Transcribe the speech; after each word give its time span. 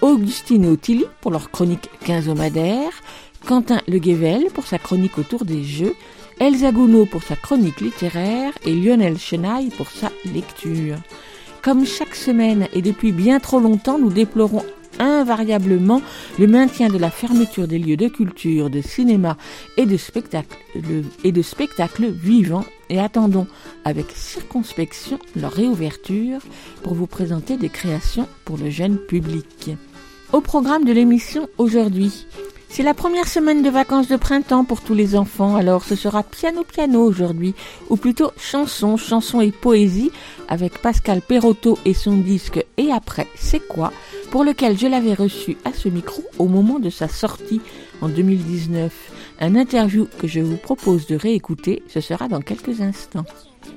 Augustine 0.00 0.64
et 0.64 0.68
Ottilie 0.68 1.06
pour 1.20 1.30
leur 1.30 1.50
chronique 1.50 1.90
quinzomadaire, 2.04 2.90
Quentin 3.46 3.80
Le 3.88 3.98
Guével 3.98 4.46
pour 4.54 4.66
sa 4.66 4.78
chronique 4.78 5.18
autour 5.18 5.44
des 5.44 5.64
jeux, 5.64 5.94
Elsa 6.38 6.70
Gounod 6.70 7.08
pour 7.08 7.22
sa 7.22 7.34
chronique 7.34 7.80
littéraire 7.80 8.52
et 8.64 8.74
Lionel 8.74 9.18
Chenaille 9.18 9.70
pour 9.70 9.88
sa 9.90 10.10
lecture. 10.24 10.96
Comme 11.62 11.84
chaque 11.84 12.14
semaine 12.14 12.68
et 12.72 12.82
depuis 12.82 13.10
bien 13.10 13.40
trop 13.40 13.58
longtemps, 13.58 13.98
nous 13.98 14.12
déplorons 14.12 14.64
invariablement 15.00 16.00
le 16.38 16.46
maintien 16.46 16.88
de 16.88 16.98
la 16.98 17.10
fermeture 17.10 17.68
des 17.68 17.78
lieux 17.78 17.96
de 17.96 18.08
culture, 18.08 18.70
de 18.70 18.80
cinéma 18.80 19.36
et 19.76 19.86
de 19.86 19.96
spectacles 19.96 20.56
et 21.24 21.32
de 21.32 21.42
spectacles 21.42 22.10
vivants 22.10 22.64
et 22.88 23.00
attendons 23.00 23.46
avec 23.84 24.10
circonspection 24.10 25.18
leur 25.36 25.52
réouverture 25.52 26.40
pour 26.82 26.94
vous 26.94 27.06
présenter 27.06 27.56
des 27.56 27.68
créations 27.68 28.28
pour 28.44 28.56
le 28.56 28.70
jeune 28.70 28.98
public. 28.98 29.70
Au 30.30 30.42
programme 30.42 30.84
de 30.84 30.92
l'émission 30.92 31.48
aujourd'hui, 31.56 32.26
c'est 32.68 32.82
la 32.82 32.92
première 32.92 33.26
semaine 33.26 33.62
de 33.62 33.70
vacances 33.70 34.08
de 34.08 34.16
printemps 34.16 34.64
pour 34.64 34.82
tous 34.82 34.92
les 34.92 35.16
enfants, 35.16 35.56
alors 35.56 35.84
ce 35.84 35.96
sera 35.96 36.22
piano 36.22 36.64
piano 36.64 37.02
aujourd'hui, 37.02 37.54
ou 37.88 37.96
plutôt 37.96 38.32
chanson, 38.36 38.98
chanson 38.98 39.40
et 39.40 39.52
poésie, 39.52 40.10
avec 40.46 40.82
Pascal 40.82 41.22
Perotto 41.22 41.78
et 41.86 41.94
son 41.94 42.18
disque 42.18 42.62
Et 42.76 42.92
après, 42.92 43.26
c'est 43.36 43.66
quoi 43.66 43.90
pour 44.30 44.44
lequel 44.44 44.78
je 44.78 44.86
l'avais 44.86 45.14
reçu 45.14 45.56
à 45.64 45.72
ce 45.72 45.88
micro 45.88 46.22
au 46.38 46.46
moment 46.46 46.78
de 46.78 46.90
sa 46.90 47.08
sortie 47.08 47.62
en 48.02 48.10
2019. 48.10 48.92
Un 49.40 49.56
interview 49.56 50.06
que 50.18 50.28
je 50.28 50.40
vous 50.40 50.58
propose 50.58 51.06
de 51.06 51.16
réécouter, 51.16 51.82
ce 51.88 52.02
sera 52.02 52.28
dans 52.28 52.42
quelques 52.42 52.82
instants. 52.82 53.24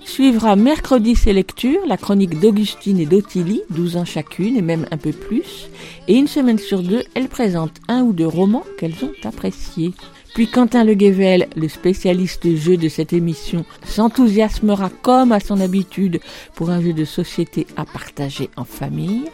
Suivra 0.03 0.55
mercredi 0.55 1.15
ses 1.15 1.33
lectures, 1.33 1.85
la 1.87 1.97
chronique 1.97 2.39
d'Augustine 2.39 2.99
et 2.99 3.05
d'Ottilie, 3.05 3.61
12 3.69 3.97
ans 3.97 4.05
chacune 4.05 4.57
et 4.57 4.61
même 4.61 4.85
un 4.91 4.97
peu 4.97 5.11
plus, 5.11 5.69
et 6.07 6.15
une 6.15 6.27
semaine 6.27 6.59
sur 6.59 6.83
deux, 6.83 7.03
elles 7.13 7.29
présentent 7.29 7.79
un 7.87 8.01
ou 8.01 8.13
deux 8.13 8.27
romans 8.27 8.65
qu'elles 8.77 9.03
ont 9.03 9.13
appréciés. 9.23 9.93
Puis 10.33 10.47
Quentin 10.47 10.85
Le 10.85 10.93
Guével, 10.93 11.47
le 11.57 11.67
spécialiste 11.67 12.55
jeu 12.55 12.77
de 12.77 12.87
cette 12.87 13.11
émission, 13.11 13.65
s'enthousiasmera 13.85 14.89
comme 15.01 15.33
à 15.33 15.41
son 15.41 15.59
habitude 15.59 16.21
pour 16.55 16.69
un 16.69 16.81
jeu 16.81 16.93
de 16.93 17.03
société 17.03 17.67
à 17.75 17.85
partager 17.85 18.49
en 18.55 18.63
famille. 18.63 19.25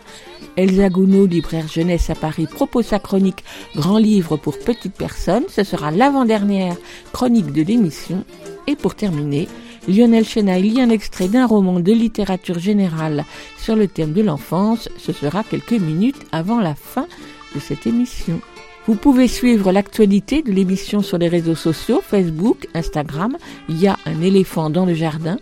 Elsa 0.55 0.89
Gounod, 0.89 1.31
libraire 1.31 1.67
jeunesse 1.67 2.09
à 2.09 2.15
Paris, 2.15 2.47
propose 2.47 2.87
sa 2.87 2.97
chronique 2.97 3.43
Grand 3.75 3.99
livre 3.99 4.37
pour 4.37 4.57
petites 4.57 4.95
personnes. 4.95 5.45
Ce 5.49 5.63
sera 5.63 5.91
l'avant-dernière 5.91 6.75
chronique 7.13 7.53
de 7.53 7.61
l'émission. 7.61 8.23
Et 8.67 8.75
pour 8.75 8.95
terminer, 8.95 9.47
Lionel 9.87 10.25
Chenaille 10.25 10.63
lit 10.63 10.81
un 10.81 10.89
extrait 10.89 11.29
d'un 11.29 11.45
roman 11.45 11.79
de 11.79 11.93
littérature 11.93 12.59
générale 12.59 13.23
sur 13.57 13.75
le 13.77 13.87
thème 13.87 14.11
de 14.11 14.21
l'enfance. 14.21 14.89
Ce 14.97 15.13
sera 15.13 15.43
quelques 15.43 15.71
minutes 15.71 16.21
avant 16.33 16.59
la 16.59 16.75
fin 16.75 17.07
de 17.55 17.59
cette 17.61 17.87
émission. 17.87 18.41
Vous 18.85 18.95
pouvez 18.95 19.27
suivre 19.27 19.71
l'actualité 19.71 20.41
de 20.41 20.51
l'émission 20.51 21.01
sur 21.01 21.17
les 21.17 21.29
réseaux 21.29 21.55
sociaux, 21.55 22.01
Facebook, 22.05 22.67
Instagram. 22.73 23.37
Il 23.69 23.79
y 23.79 23.87
a 23.87 23.97
un 24.05 24.21
éléphant 24.21 24.69
dans 24.69 24.85
le 24.85 24.93
jardin. 24.93 25.37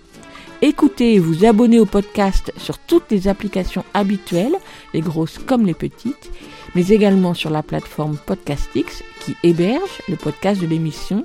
Écoutez 0.61 1.15
et 1.15 1.19
vous 1.19 1.45
abonnez 1.45 1.79
au 1.79 1.85
podcast 1.85 2.51
sur 2.57 2.77
toutes 2.77 3.11
les 3.11 3.27
applications 3.27 3.83
habituelles, 3.93 4.55
les 4.93 5.01
grosses 5.01 5.37
comme 5.37 5.65
les 5.65 5.73
petites, 5.73 6.31
mais 6.75 6.87
également 6.87 7.33
sur 7.33 7.49
la 7.49 7.61
plateforme 7.61 8.17
Podcastix 8.17 9.03
qui 9.19 9.35
héberge 9.43 10.01
le 10.07 10.15
podcast 10.15 10.61
de 10.61 10.67
l'émission 10.67 11.23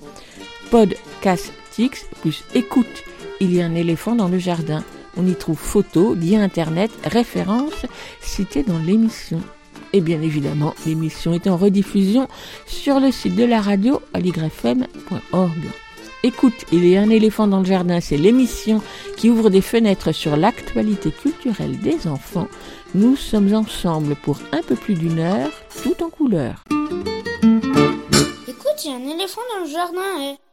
Plus 2.21 2.45
écoute. 2.55 3.05
Il 3.41 3.55
y 3.55 3.63
a 3.63 3.67
un 3.67 3.75
éléphant 3.75 4.15
dans 4.15 4.29
le 4.29 4.39
jardin. 4.39 4.85
On 5.17 5.27
y 5.27 5.35
trouve 5.35 5.59
photos, 5.59 6.17
liens 6.17 6.43
internet, 6.43 6.91
références 7.05 7.87
citées 8.21 8.63
dans 8.63 8.79
l'émission. 8.79 9.41
Et 9.93 10.01
bien 10.01 10.21
évidemment, 10.23 10.75
l'émission 10.87 11.33
est 11.33 11.49
en 11.49 11.57
rediffusion 11.57 12.29
sur 12.67 13.01
le 13.01 13.11
site 13.11 13.35
de 13.35 13.45
la 13.45 13.61
radio 13.61 14.01
aligrefm.org. 14.15 15.65
Écoute, 16.23 16.67
il 16.71 16.87
y 16.87 16.97
a 16.99 17.03
un 17.03 17.09
éléphant 17.09 17.49
dans 17.49 17.61
le 17.61 17.65
jardin, 17.65 18.01
c'est 18.01 18.19
l'émission 18.19 18.83
qui 19.17 19.31
ouvre 19.31 19.49
des 19.49 19.63
fenêtres 19.63 20.13
sur 20.13 20.37
l'actualité 20.37 21.11
culturelle 21.11 21.79
des 21.79 22.07
enfants. 22.07 22.47
Nous 22.95 23.17
sommes 23.17 23.55
ensemble 23.55 24.15
pour 24.17 24.39
un 24.53 24.61
peu 24.63 24.77
plus 24.77 24.95
d'une 24.95 25.19
heure, 25.19 25.51
tout 25.83 25.97
en 26.05 26.11
couleur. 26.11 26.63
Écoute, 28.47 28.85
il 28.85 28.91
y 28.91 28.93
a 28.93 28.97
un 28.97 29.09
éléphant 29.15 29.41
dans 29.55 29.65
le 29.65 29.71
jardin. 29.71 30.35
eh. 30.35 30.50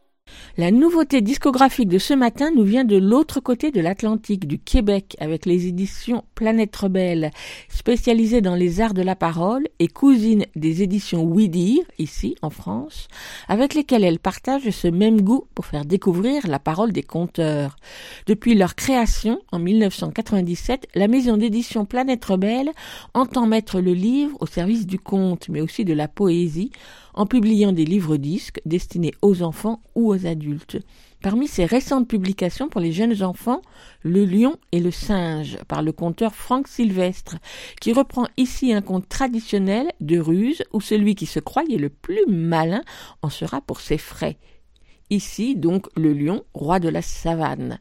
La 0.57 0.71
nouveauté 0.71 1.21
discographique 1.21 1.89
de 1.89 1.97
ce 1.97 2.13
matin 2.13 2.51
nous 2.55 2.63
vient 2.63 2.85
de 2.85 2.97
l'autre 2.97 3.39
côté 3.39 3.71
de 3.71 3.81
l'Atlantique, 3.81 4.47
du 4.47 4.59
Québec, 4.59 5.15
avec 5.19 5.45
les 5.45 5.67
éditions 5.67 6.23
Planète 6.35 6.75
Rebelle, 6.75 7.31
spécialisées 7.69 8.41
dans 8.41 8.55
les 8.55 8.81
arts 8.81 8.93
de 8.93 9.01
la 9.01 9.15
parole 9.15 9.67
et 9.79 9.87
cousine 9.87 10.45
des 10.55 10.83
éditions 10.83 11.23
Oui 11.23 11.47
ici 11.97 12.35
en 12.41 12.49
France, 12.49 13.07
avec 13.47 13.73
lesquelles 13.73 14.03
elles 14.03 14.19
partagent 14.19 14.69
ce 14.69 14.87
même 14.87 15.21
goût 15.21 15.45
pour 15.55 15.65
faire 15.65 15.85
découvrir 15.85 16.47
la 16.47 16.59
parole 16.59 16.91
des 16.91 17.03
conteurs. 17.03 17.77
Depuis 18.25 18.55
leur 18.55 18.75
création, 18.75 19.39
en 19.51 19.59
1997, 19.59 20.87
la 20.95 21.07
maison 21.07 21.37
d'édition 21.37 21.85
Planète 21.85 22.25
Rebelle 22.25 22.71
entend 23.13 23.47
mettre 23.47 23.79
le 23.79 23.93
livre 23.93 24.37
au 24.39 24.45
service 24.45 24.85
du 24.85 24.99
conte, 24.99 25.49
mais 25.49 25.61
aussi 25.61 25.85
de 25.85 25.93
la 25.93 26.07
poésie, 26.07 26.71
en 27.17 27.25
publiant 27.25 27.73
des 27.73 27.83
livres-disques 27.83 28.61
destinés 28.65 29.13
aux 29.21 29.41
enfants 29.41 29.81
ou 29.95 30.13
aux 30.13 30.25
adultes. 30.27 30.77
Parmi 31.21 31.47
ses 31.47 31.65
récentes 31.65 32.07
publications 32.07 32.69
pour 32.69 32.79
les 32.79 32.91
jeunes 32.91 33.23
enfants, 33.23 33.61
Le 34.03 34.23
lion 34.23 34.55
et 34.71 34.79
le 34.79 34.91
singe 34.91 35.57
par 35.67 35.81
le 35.81 35.91
conteur 35.91 36.35
Franck 36.35 36.67
Sylvestre, 36.67 37.37
qui 37.81 37.91
reprend 37.91 38.27
ici 38.37 38.71
un 38.71 38.81
conte 38.81 39.09
traditionnel 39.09 39.87
de 39.99 40.19
ruse 40.19 40.63
où 40.73 40.79
celui 40.79 41.15
qui 41.15 41.25
se 41.25 41.39
croyait 41.39 41.79
le 41.79 41.89
plus 41.89 42.25
malin 42.27 42.83
en 43.23 43.29
sera 43.29 43.61
pour 43.61 43.81
ses 43.81 43.97
frais. 43.97 44.37
Ici 45.09 45.55
donc 45.55 45.87
le 45.95 46.13
lion, 46.13 46.43
roi 46.53 46.79
de 46.79 46.89
la 46.89 47.01
savane. 47.01 47.79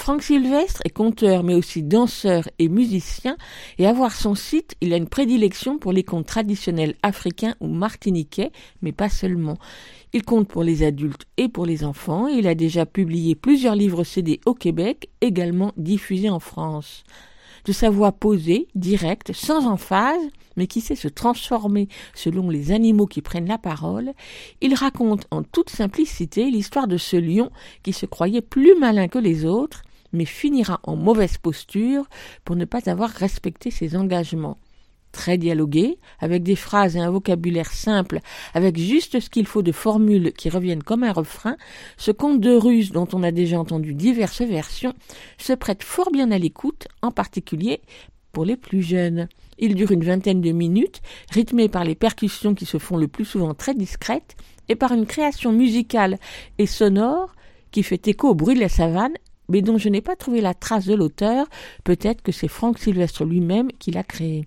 Franck 0.00 0.22
Sylvestre 0.22 0.80
est 0.86 0.94
conteur 0.94 1.44
mais 1.44 1.54
aussi 1.54 1.82
danseur 1.82 2.48
et 2.58 2.70
musicien 2.70 3.36
et 3.76 3.86
à 3.86 3.92
voir 3.92 4.14
son 4.16 4.34
site, 4.34 4.74
il 4.80 4.94
a 4.94 4.96
une 4.96 5.10
prédilection 5.10 5.76
pour 5.76 5.92
les 5.92 6.04
contes 6.04 6.24
traditionnels 6.24 6.94
africains 7.02 7.54
ou 7.60 7.68
martiniquais, 7.68 8.50
mais 8.80 8.92
pas 8.92 9.10
seulement. 9.10 9.58
Il 10.14 10.22
compte 10.22 10.48
pour 10.48 10.62
les 10.62 10.84
adultes 10.84 11.26
et 11.36 11.50
pour 11.50 11.66
les 11.66 11.84
enfants 11.84 12.28
et 12.28 12.32
il 12.32 12.48
a 12.48 12.54
déjà 12.54 12.86
publié 12.86 13.34
plusieurs 13.34 13.74
livres 13.74 14.02
CD 14.02 14.40
au 14.46 14.54
Québec, 14.54 15.10
également 15.20 15.74
diffusés 15.76 16.30
en 16.30 16.40
France. 16.40 17.04
De 17.66 17.72
sa 17.72 17.90
voix 17.90 18.12
posée, 18.12 18.68
directe, 18.74 19.34
sans 19.34 19.66
emphase, 19.66 20.22
mais 20.56 20.66
qui 20.66 20.80
sait 20.80 20.96
se 20.96 21.08
transformer 21.08 21.88
selon 22.14 22.48
les 22.48 22.72
animaux 22.72 23.06
qui 23.06 23.20
prennent 23.20 23.48
la 23.48 23.58
parole, 23.58 24.14
il 24.62 24.72
raconte 24.72 25.26
en 25.30 25.42
toute 25.42 25.68
simplicité 25.68 26.50
l'histoire 26.50 26.88
de 26.88 26.96
ce 26.96 27.18
lion 27.18 27.50
qui 27.82 27.92
se 27.92 28.06
croyait 28.06 28.40
plus 28.40 28.74
malin 28.78 29.06
que 29.06 29.18
les 29.18 29.44
autres, 29.44 29.82
mais 30.12 30.24
finira 30.24 30.80
en 30.82 30.96
mauvaise 30.96 31.38
posture 31.38 32.08
pour 32.44 32.56
ne 32.56 32.64
pas 32.64 32.90
avoir 32.90 33.10
respecté 33.10 33.70
ses 33.70 33.96
engagements. 33.96 34.58
Très 35.12 35.38
dialogué, 35.38 35.98
avec 36.20 36.44
des 36.44 36.54
phrases 36.54 36.94
et 36.94 37.00
un 37.00 37.10
vocabulaire 37.10 37.72
simple, 37.72 38.20
avec 38.54 38.78
juste 38.78 39.18
ce 39.18 39.28
qu'il 39.28 39.46
faut 39.46 39.62
de 39.62 39.72
formules 39.72 40.32
qui 40.32 40.48
reviennent 40.48 40.84
comme 40.84 41.02
un 41.02 41.12
refrain, 41.12 41.56
ce 41.96 42.12
conte 42.12 42.40
de 42.40 42.54
ruse 42.54 42.92
dont 42.92 43.08
on 43.12 43.24
a 43.24 43.32
déjà 43.32 43.58
entendu 43.58 43.94
diverses 43.94 44.42
versions 44.42 44.94
se 45.36 45.52
prête 45.52 45.82
fort 45.82 46.12
bien 46.12 46.30
à 46.30 46.38
l'écoute, 46.38 46.86
en 47.02 47.10
particulier 47.10 47.80
pour 48.30 48.44
les 48.44 48.56
plus 48.56 48.82
jeunes. 48.82 49.28
Il 49.58 49.74
dure 49.74 49.90
une 49.90 50.04
vingtaine 50.04 50.40
de 50.40 50.52
minutes, 50.52 51.02
rythmé 51.30 51.68
par 51.68 51.84
les 51.84 51.96
percussions 51.96 52.54
qui 52.54 52.64
se 52.64 52.78
font 52.78 52.96
le 52.96 53.08
plus 53.08 53.24
souvent 53.24 53.54
très 53.54 53.74
discrètes, 53.74 54.36
et 54.68 54.76
par 54.76 54.92
une 54.92 55.06
création 55.06 55.52
musicale 55.52 56.18
et 56.58 56.66
sonore 56.66 57.34
qui 57.72 57.82
fait 57.82 58.06
écho 58.06 58.28
au 58.28 58.34
bruit 58.34 58.54
de 58.54 58.60
la 58.60 58.68
savane, 58.68 59.14
mais 59.50 59.62
dont 59.62 59.78
je 59.78 59.88
n'ai 59.88 60.00
pas 60.00 60.16
trouvé 60.16 60.40
la 60.40 60.54
trace 60.54 60.86
de 60.86 60.94
l'auteur. 60.94 61.46
Peut-être 61.84 62.22
que 62.22 62.32
c'est 62.32 62.48
Franck 62.48 62.78
Sylvestre 62.78 63.24
lui-même 63.24 63.68
qui 63.78 63.90
l'a 63.90 64.04
créé. 64.04 64.46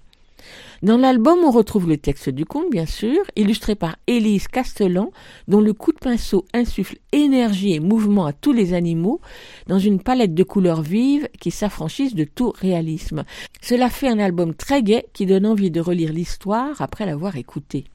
Dans 0.82 0.98
l'album, 0.98 1.40
on 1.46 1.52
retrouve 1.52 1.88
le 1.88 1.98
texte 1.98 2.30
du 2.30 2.46
conte, 2.46 2.70
bien 2.70 2.86
sûr, 2.86 3.20
illustré 3.38 3.76
par 3.76 3.96
Élise 4.08 4.48
Castellan, 4.50 5.12
dont 5.48 5.62
le 5.62 5.74
coup 5.74 5.94
de 5.94 5.98
pinceau 5.98 6.46
insuffle 6.54 6.98
énergie 7.14 7.74
et 7.74 7.80
mouvement 7.80 8.26
à 8.26 8.34
tous 8.34 8.52
les 8.52 8.74
animaux, 8.74 9.22
dans 9.68 9.80
une 9.80 10.02
palette 10.02 10.34
de 10.34 10.44
couleurs 10.44 10.82
vives 10.82 11.30
qui 11.40 11.52
s'affranchissent 11.52 12.16
de 12.16 12.26
tout 12.26 12.52
réalisme. 12.60 13.24
Cela 13.62 13.90
fait 13.90 14.10
un 14.10 14.20
album 14.20 14.54
très 14.54 14.84
gai 14.84 15.06
qui 15.14 15.26
donne 15.26 15.46
envie 15.46 15.72
de 15.72 15.80
relire 15.80 16.12
l'histoire 16.12 16.82
après 16.82 17.06
l'avoir 17.06 17.38
écouté. 17.38 17.86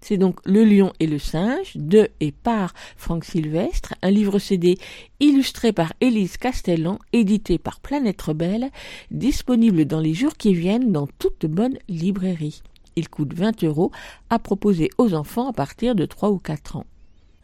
C'est 0.00 0.16
donc 0.16 0.40
Le 0.44 0.64
Lion 0.64 0.92
et 0.98 1.06
le 1.06 1.18
Singe, 1.18 1.76
de 1.76 2.08
et 2.20 2.32
par 2.32 2.72
Franck 2.96 3.24
Sylvestre, 3.24 3.94
un 4.02 4.10
livre 4.10 4.38
CD 4.38 4.78
illustré 5.20 5.72
par 5.72 5.92
Élise 6.00 6.36
Castellan, 6.36 6.98
édité 7.12 7.58
par 7.58 7.80
Planète 7.80 8.20
Rebelle, 8.22 8.70
disponible 9.10 9.84
dans 9.84 10.00
les 10.00 10.14
jours 10.14 10.36
qui 10.36 10.54
viennent 10.54 10.92
dans 10.92 11.06
toute 11.18 11.46
bonne 11.46 11.78
librairie. 11.88 12.62
Il 12.96 13.08
coûte 13.08 13.34
20 13.34 13.62
euros 13.64 13.92
à 14.30 14.38
proposer 14.38 14.90
aux 14.98 15.14
enfants 15.14 15.48
à 15.48 15.52
partir 15.52 15.94
de 15.94 16.06
3 16.06 16.30
ou 16.30 16.38
4 16.38 16.76
ans. 16.76 16.86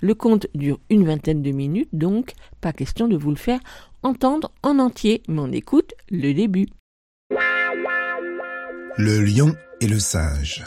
Le 0.00 0.14
conte 0.14 0.46
dure 0.54 0.78
une 0.90 1.06
vingtaine 1.06 1.42
de 1.42 1.50
minutes, 1.50 1.88
donc 1.92 2.32
pas 2.60 2.72
question 2.72 3.08
de 3.08 3.16
vous 3.16 3.30
le 3.30 3.36
faire 3.36 3.60
entendre 4.02 4.50
en 4.62 4.78
entier, 4.78 5.22
mais 5.28 5.40
on 5.40 5.52
écoute 5.52 5.94
le 6.10 6.32
début. 6.32 6.68
Le 8.98 9.20
lion 9.20 9.54
et 9.80 9.86
le 9.86 9.98
singe. 9.98 10.64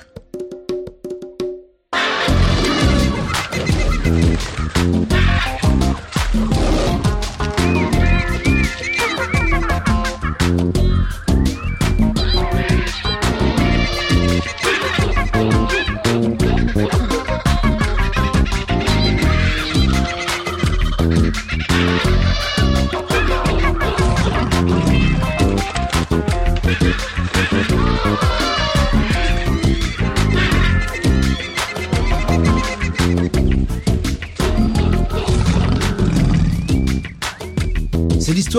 Thank 4.80 6.58
you. 6.58 6.69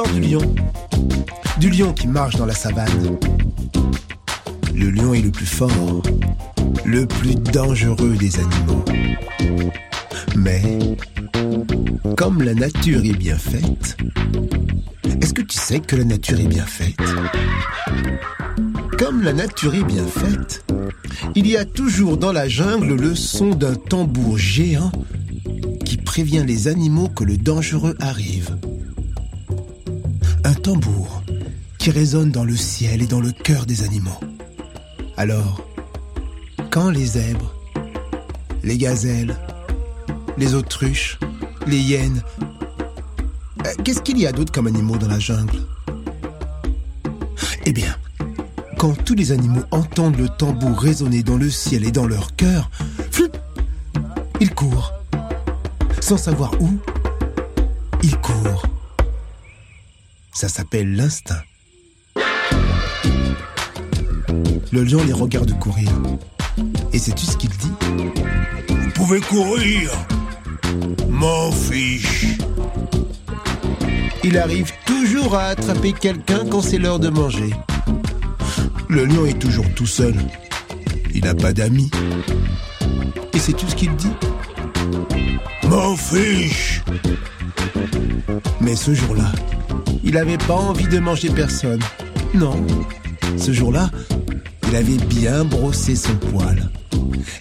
Du 0.09 0.21
lion. 0.21 0.55
Du 1.59 1.71
lion 1.71 1.93
qui 1.93 2.07
marche 2.07 2.37
dans 2.37 2.47
la 2.47 2.55
savane. 2.55 3.19
Le 4.75 4.91
lion 4.91 5.13
est 5.15 5.21
le 5.21 5.31
plus 5.31 5.47
fort, 5.47 6.03
le 6.85 7.07
plus 7.07 7.35
dangereux 7.35 8.17
des 8.17 8.39
animaux. 8.39 8.85
Mais, 10.37 10.79
comme 12.17 12.43
la 12.43 12.55
nature 12.55 13.05
est 13.05 13.17
bien 13.17 13.37
faite, 13.37 13.97
est-ce 15.21 15.35
que 15.35 15.43
tu 15.43 15.59
sais 15.59 15.81
que 15.81 15.97
la 15.97 16.05
nature 16.05 16.41
est 16.41 16.49
bien 16.49 16.67
faite? 16.67 16.97
Comme 18.99 19.23
la 19.23 19.33
nature 19.33 19.75
est 19.75 19.85
bien 19.85 20.07
faite, 20.07 20.65
il 21.35 21.47
y 21.47 21.57
a 21.57 21.65
toujours 21.65 22.17
dans 22.17 22.33
la 22.33 22.49
jungle 22.49 22.95
le 22.95 23.15
son 23.15 23.51
d'un 23.51 23.75
tambour 23.75 24.39
géant 24.39 24.93
qui 25.85 25.97
prévient 25.97 26.45
les 26.47 26.69
animaux 26.69 27.09
que 27.09 27.25
le 27.25 27.37
dangereux 27.37 27.97
arrive. 28.01 28.57
Un 30.45 30.55
tambour 30.55 31.23
qui 31.79 31.91
résonne 31.91 32.31
dans 32.31 32.45
le 32.45 32.57
ciel 32.57 33.03
et 33.03 33.07
dans 33.07 33.21
le 33.21 33.33
cœur 33.33 33.67
des 33.67 33.83
animaux. 33.83 34.19
Alors, 35.17 35.67
quand 36.71 36.91
les 36.91 37.05
zèbres, 37.05 37.55
les 38.63 38.79
gazelles, 38.79 39.37
les 40.39 40.55
autruches, 40.55 41.19
les 41.67 41.79
hyènes, 41.79 42.23
euh, 43.67 43.73
qu'est-ce 43.85 44.03
qu'il 44.03 44.19
y 44.19 44.27
a 44.27 44.33
d'autre 44.33 44.53
comme 44.53 44.67
animaux 44.67 44.97
dans 44.97 45.09
la 45.09 45.19
jungle? 45.19 45.61
Eh 47.67 47.73
bien, 47.73 47.95
quand 48.79 48.95
tous 49.05 49.15
les 49.15 49.33
animaux 49.33 49.65
entendent 49.71 50.17
le 50.17 50.29
tambour 50.29 50.79
résonner 50.79 51.23
dans 51.23 51.37
le 51.37 51.51
ciel 51.51 51.85
et 51.85 51.93
dans 51.93 52.07
leur 52.07 52.35
cœur, 52.37 52.71
ils 54.41 54.55
courent. 54.55 54.95
Sans 56.01 56.17
savoir 56.17 56.53
où, 56.61 56.71
ils 58.03 58.17
courent. 58.17 58.70
Ça 60.33 60.49
s'appelle 60.49 60.95
l'instinct. 60.95 61.43
Le 64.73 64.85
lion 64.85 65.03
les 65.05 65.13
regarde 65.13 65.59
courir. 65.59 65.91
Et 66.93 66.99
sais-tu 66.99 67.27
ce 67.27 67.37
qu'il 67.37 67.51
dit? 67.51 67.73
Vous 68.69 68.91
pouvez 68.95 69.21
courir 69.21 69.91
M'en 71.09 71.51
fiche 71.51 72.27
Il 74.23 74.39
arrive 74.39 74.73
toujours 74.87 75.35
à 75.35 75.47
attraper 75.47 75.93
quelqu'un 75.93 76.47
quand 76.49 76.63
c'est 76.63 76.79
l'heure 76.79 77.01
de 77.01 77.09
manger. 77.09 77.51
Le 78.89 79.05
lion 79.05 79.27
est 79.27 79.39
toujours 79.39 79.67
tout 79.75 79.87
seul. 79.87 80.15
Il 81.15 81.25
n'a 81.25 81.35
pas 81.35 81.53
d'amis. 81.53 81.91
Et 83.33 83.39
sais-tu 83.39 83.67
ce 83.69 83.75
qu'il 83.75 83.95
dit? 83.97 84.13
M'en 85.65 85.97
fiche 85.97 86.83
Mais 88.61 88.77
ce 88.77 88.95
jour-là, 88.95 89.31
il 90.05 90.13
n'avait 90.13 90.39
pas 90.39 90.55
envie 90.55 90.89
de 90.89 90.99
manger 90.99 91.31
personne. 91.31 91.81
Non. 92.35 92.55
Ce 93.37 93.53
jour-là, 93.53 93.91
il 94.69 94.77
avait 94.77 95.05
bien 95.07 95.45
brossé 95.45 95.95
son 95.95 96.15
poil. 96.17 96.71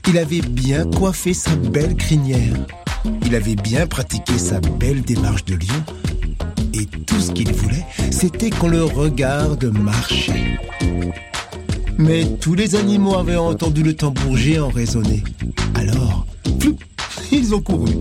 Il 0.07 0.17
avait 0.17 0.41
bien 0.41 0.85
coiffé 0.85 1.33
sa 1.33 1.55
belle 1.55 1.95
crinière. 1.95 2.55
Il 3.25 3.35
avait 3.35 3.55
bien 3.55 3.87
pratiqué 3.87 4.37
sa 4.37 4.59
belle 4.59 5.01
démarche 5.01 5.45
de 5.45 5.55
lion. 5.55 5.83
Et 6.73 6.85
tout 6.85 7.19
ce 7.19 7.31
qu'il 7.31 7.51
voulait, 7.53 7.85
c'était 8.11 8.49
qu'on 8.49 8.67
le 8.67 8.83
regarde 8.83 9.65
marcher. 9.65 10.59
Mais 11.97 12.25
tous 12.39 12.55
les 12.55 12.75
animaux 12.75 13.15
avaient 13.17 13.35
entendu 13.35 13.83
le 13.83 13.93
tambour 13.93 14.37
géant 14.37 14.69
résonner. 14.69 15.23
Alors, 15.75 16.25
ils 17.31 17.53
ont 17.53 17.61
couru. 17.61 17.91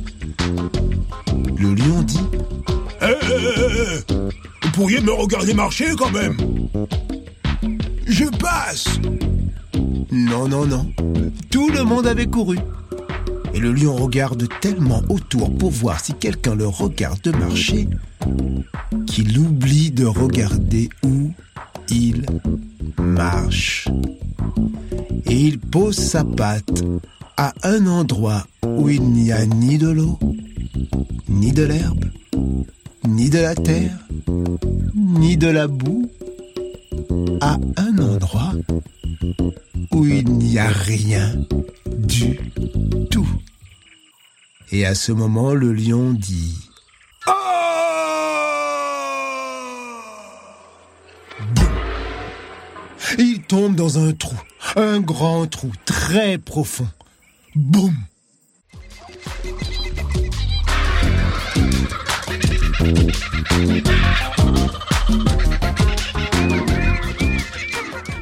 Le 1.58 1.74
lion 1.74 2.02
dit 2.02 2.20
Hé, 3.00 3.06
hé, 3.06 3.34
hé 3.36 4.24
Vous 4.62 4.70
pourriez 4.72 5.00
me 5.00 5.12
regarder 5.12 5.54
marcher 5.54 5.86
quand 5.96 6.10
même 6.10 6.36
Je 8.06 8.24
passe 8.24 8.86
Non, 10.10 10.48
non, 10.48 10.66
non. 10.66 10.86
Tout 11.50 11.70
le 11.70 11.84
monde 11.84 12.06
avait 12.06 12.26
couru. 12.26 12.58
Et 13.54 13.60
le 13.60 13.72
lion 13.72 13.96
regarde 13.96 14.46
tellement 14.60 15.02
autour 15.08 15.56
pour 15.56 15.70
voir 15.70 16.00
si 16.00 16.14
quelqu'un 16.14 16.54
le 16.54 16.66
regarde 16.66 17.26
marcher 17.38 17.88
qu'il 19.06 19.38
oublie 19.38 19.90
de 19.90 20.04
regarder 20.04 20.88
où 21.04 21.32
il 21.90 22.26
marche. 22.98 23.88
Et 25.26 25.40
il 25.40 25.58
pose 25.58 25.96
sa 25.96 26.24
patte 26.24 26.84
à 27.36 27.52
un 27.62 27.86
endroit 27.86 28.46
où 28.66 28.88
il 28.88 29.02
n'y 29.02 29.32
a 29.32 29.44
ni 29.46 29.78
de 29.78 29.88
l'eau, 29.88 30.18
ni 31.28 31.52
de 31.52 31.64
l'herbe, 31.64 32.04
ni 33.06 33.30
de 33.30 33.38
la 33.38 33.54
terre, 33.54 33.98
ni 34.94 35.36
de 35.36 35.48
la 35.48 35.66
boue, 35.66 36.10
à 37.40 37.58
un 37.76 37.98
endroit 37.98 38.52
où 39.92 40.06
il 40.06 40.24
n'y 40.24 40.58
a 40.58 40.68
rien 40.68 41.34
du 41.86 42.38
tout. 43.10 43.28
Et 44.70 44.84
à 44.84 44.94
ce 44.94 45.12
moment, 45.12 45.54
le 45.54 45.72
lion 45.72 46.12
dit 46.12 46.58
Il 53.18 53.40
tombe 53.42 53.74
dans 53.74 53.98
un 53.98 54.12
trou, 54.12 54.36
un 54.76 55.00
grand 55.00 55.46
trou 55.46 55.72
très 55.86 56.38
profond. 56.38 56.88
Boum 57.54 57.94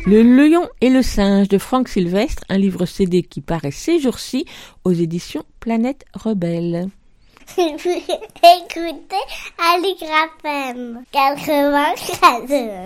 Le 0.07 0.23
Lion 0.23 0.67
et 0.81 0.89
le 0.89 1.03
Singe 1.03 1.49
de 1.49 1.59
Franck 1.59 1.89
Sylvestre, 1.89 2.43
un 2.49 2.57
livre 2.57 2.87
CD 2.87 3.23
qui 3.23 3.43
paraît 3.43 3.71
ces 3.71 4.01
jours-ci 4.01 4.47
aux 4.85 4.93
éditions 4.93 5.43
Planète 5.61 6.07
Rebelle. 6.15 6.89
Écoutez 7.59 7.85
Aligraphem 9.59 11.03
93. 11.13 12.79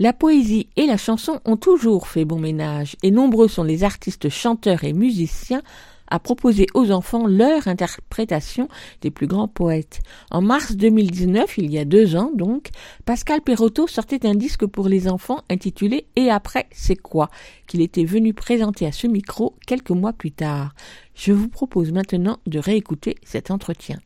La 0.00 0.12
poésie 0.12 0.68
et 0.74 0.86
la 0.86 0.96
chanson 0.96 1.40
ont 1.44 1.56
toujours 1.56 2.08
fait 2.08 2.24
bon 2.24 2.40
ménage 2.40 2.96
et 3.04 3.12
nombreux 3.12 3.46
sont 3.46 3.62
les 3.62 3.84
artistes 3.84 4.28
chanteurs 4.28 4.82
et 4.82 4.92
musiciens 4.92 5.62
à 6.08 6.18
proposer 6.18 6.66
aux 6.74 6.90
enfants 6.90 7.26
leur 7.26 7.68
interprétation 7.68 8.68
des 9.00 9.10
plus 9.10 9.26
grands 9.26 9.48
poètes. 9.48 10.00
En 10.30 10.42
mars 10.42 10.76
2019, 10.76 11.58
il 11.58 11.72
y 11.72 11.78
a 11.78 11.84
deux 11.84 12.16
ans 12.16 12.30
donc, 12.34 12.70
Pascal 13.04 13.40
Perotto 13.40 13.86
sortait 13.86 14.26
un 14.26 14.34
disque 14.34 14.66
pour 14.66 14.88
les 14.88 15.08
enfants 15.08 15.42
intitulé 15.50 16.06
Et 16.16 16.30
après, 16.30 16.66
c'est 16.72 16.96
quoi? 16.96 17.30
qu'il 17.66 17.80
était 17.80 18.04
venu 18.04 18.34
présenter 18.34 18.86
à 18.86 18.92
ce 18.92 19.06
micro 19.06 19.56
quelques 19.66 19.90
mois 19.90 20.12
plus 20.12 20.32
tard. 20.32 20.74
Je 21.14 21.32
vous 21.32 21.48
propose 21.48 21.92
maintenant 21.92 22.38
de 22.46 22.58
réécouter 22.58 23.16
cet 23.24 23.50
entretien. 23.50 23.98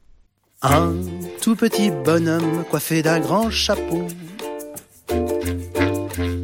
Un 0.63 0.93
tout 1.41 1.55
petit 1.55 1.91
bonhomme 1.91 2.65
coiffé 2.69 3.03
d'un 3.03 3.21
grand 3.21 3.51
chapeau. 3.51 4.07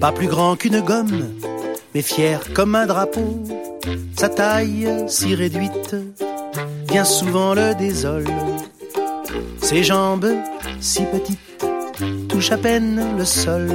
Pas 0.00 0.12
plus 0.12 0.28
grand 0.28 0.56
qu'une 0.56 0.80
gomme, 0.80 1.30
mais 1.94 2.02
fier 2.02 2.40
comme 2.52 2.74
un 2.74 2.86
drapeau. 2.86 3.42
Sa 4.18 4.28
taille 4.28 4.88
si 5.08 5.34
réduite, 5.34 5.96
bien 6.88 7.04
souvent 7.04 7.54
le 7.54 7.74
désole. 7.74 8.26
Ses 9.62 9.84
jambes 9.84 10.30
si 10.80 11.02
petites, 11.04 11.38
touchent 12.28 12.52
à 12.52 12.58
peine 12.58 13.16
le 13.16 13.24
sol. 13.24 13.70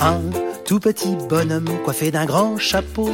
Un 0.00 0.20
tout 0.64 0.80
petit 0.80 1.16
bonhomme 1.28 1.70
coiffé 1.84 2.10
d'un 2.10 2.26
grand 2.26 2.58
chapeau 2.58 3.10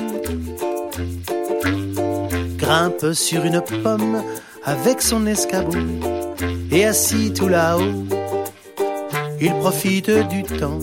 grimpe 2.56 3.12
sur 3.12 3.44
une 3.44 3.60
pomme 3.82 4.22
avec 4.64 5.02
son 5.02 5.26
escabeau 5.26 5.76
et 6.70 6.84
assis 6.84 7.32
tout 7.32 7.48
là-haut, 7.48 8.04
il 9.40 9.52
profite 9.54 10.10
du 10.28 10.44
temps. 10.44 10.78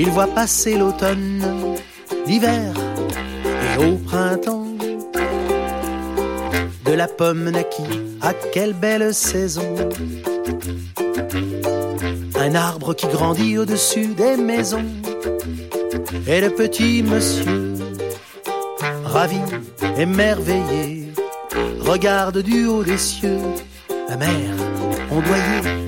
Il 0.00 0.10
voit 0.10 0.28
passer 0.28 0.76
l'automne, 0.76 1.42
l'hiver 2.24 2.72
et 3.44 3.84
au 3.84 3.96
printemps. 3.96 4.66
De 6.84 6.92
la 6.92 7.08
pomme 7.08 7.50
naquit, 7.50 7.82
à 8.22 8.32
quelle 8.32 8.74
belle 8.74 9.12
saison. 9.12 9.74
Un 12.38 12.54
arbre 12.54 12.94
qui 12.94 13.08
grandit 13.08 13.58
au-dessus 13.58 14.14
des 14.14 14.36
maisons. 14.36 14.86
Et 16.28 16.40
le 16.40 16.50
petit 16.50 17.02
monsieur, 17.02 17.74
ravi, 19.04 19.40
émerveillé, 19.98 21.12
regarde 21.80 22.38
du 22.38 22.66
haut 22.66 22.84
des 22.84 22.98
cieux 22.98 23.40
la 24.08 24.16
mer 24.16 24.54
ondoyer. 25.10 25.87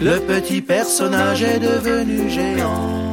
Le 0.00 0.18
petit 0.26 0.62
personnage 0.62 1.42
est 1.42 1.58
devenu 1.58 2.30
géant. 2.30 3.04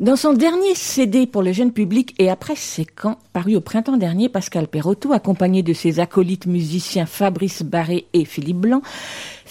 Dans 0.00 0.16
son 0.16 0.32
dernier 0.32 0.74
CD 0.74 1.28
pour 1.28 1.44
le 1.44 1.52
jeune 1.52 1.72
public 1.72 2.16
et 2.18 2.28
après 2.28 2.56
c'est 2.56 2.84
quand, 2.84 3.18
paru 3.32 3.54
au 3.54 3.60
printemps 3.60 3.96
dernier, 3.96 4.28
Pascal 4.28 4.66
Perotto, 4.66 5.12
accompagné 5.12 5.62
de 5.62 5.72
ses 5.72 6.00
acolytes 6.00 6.46
musiciens 6.46 7.06
Fabrice 7.06 7.62
Barré 7.62 8.06
et 8.12 8.24
Philippe 8.24 8.56
Blanc, 8.56 8.82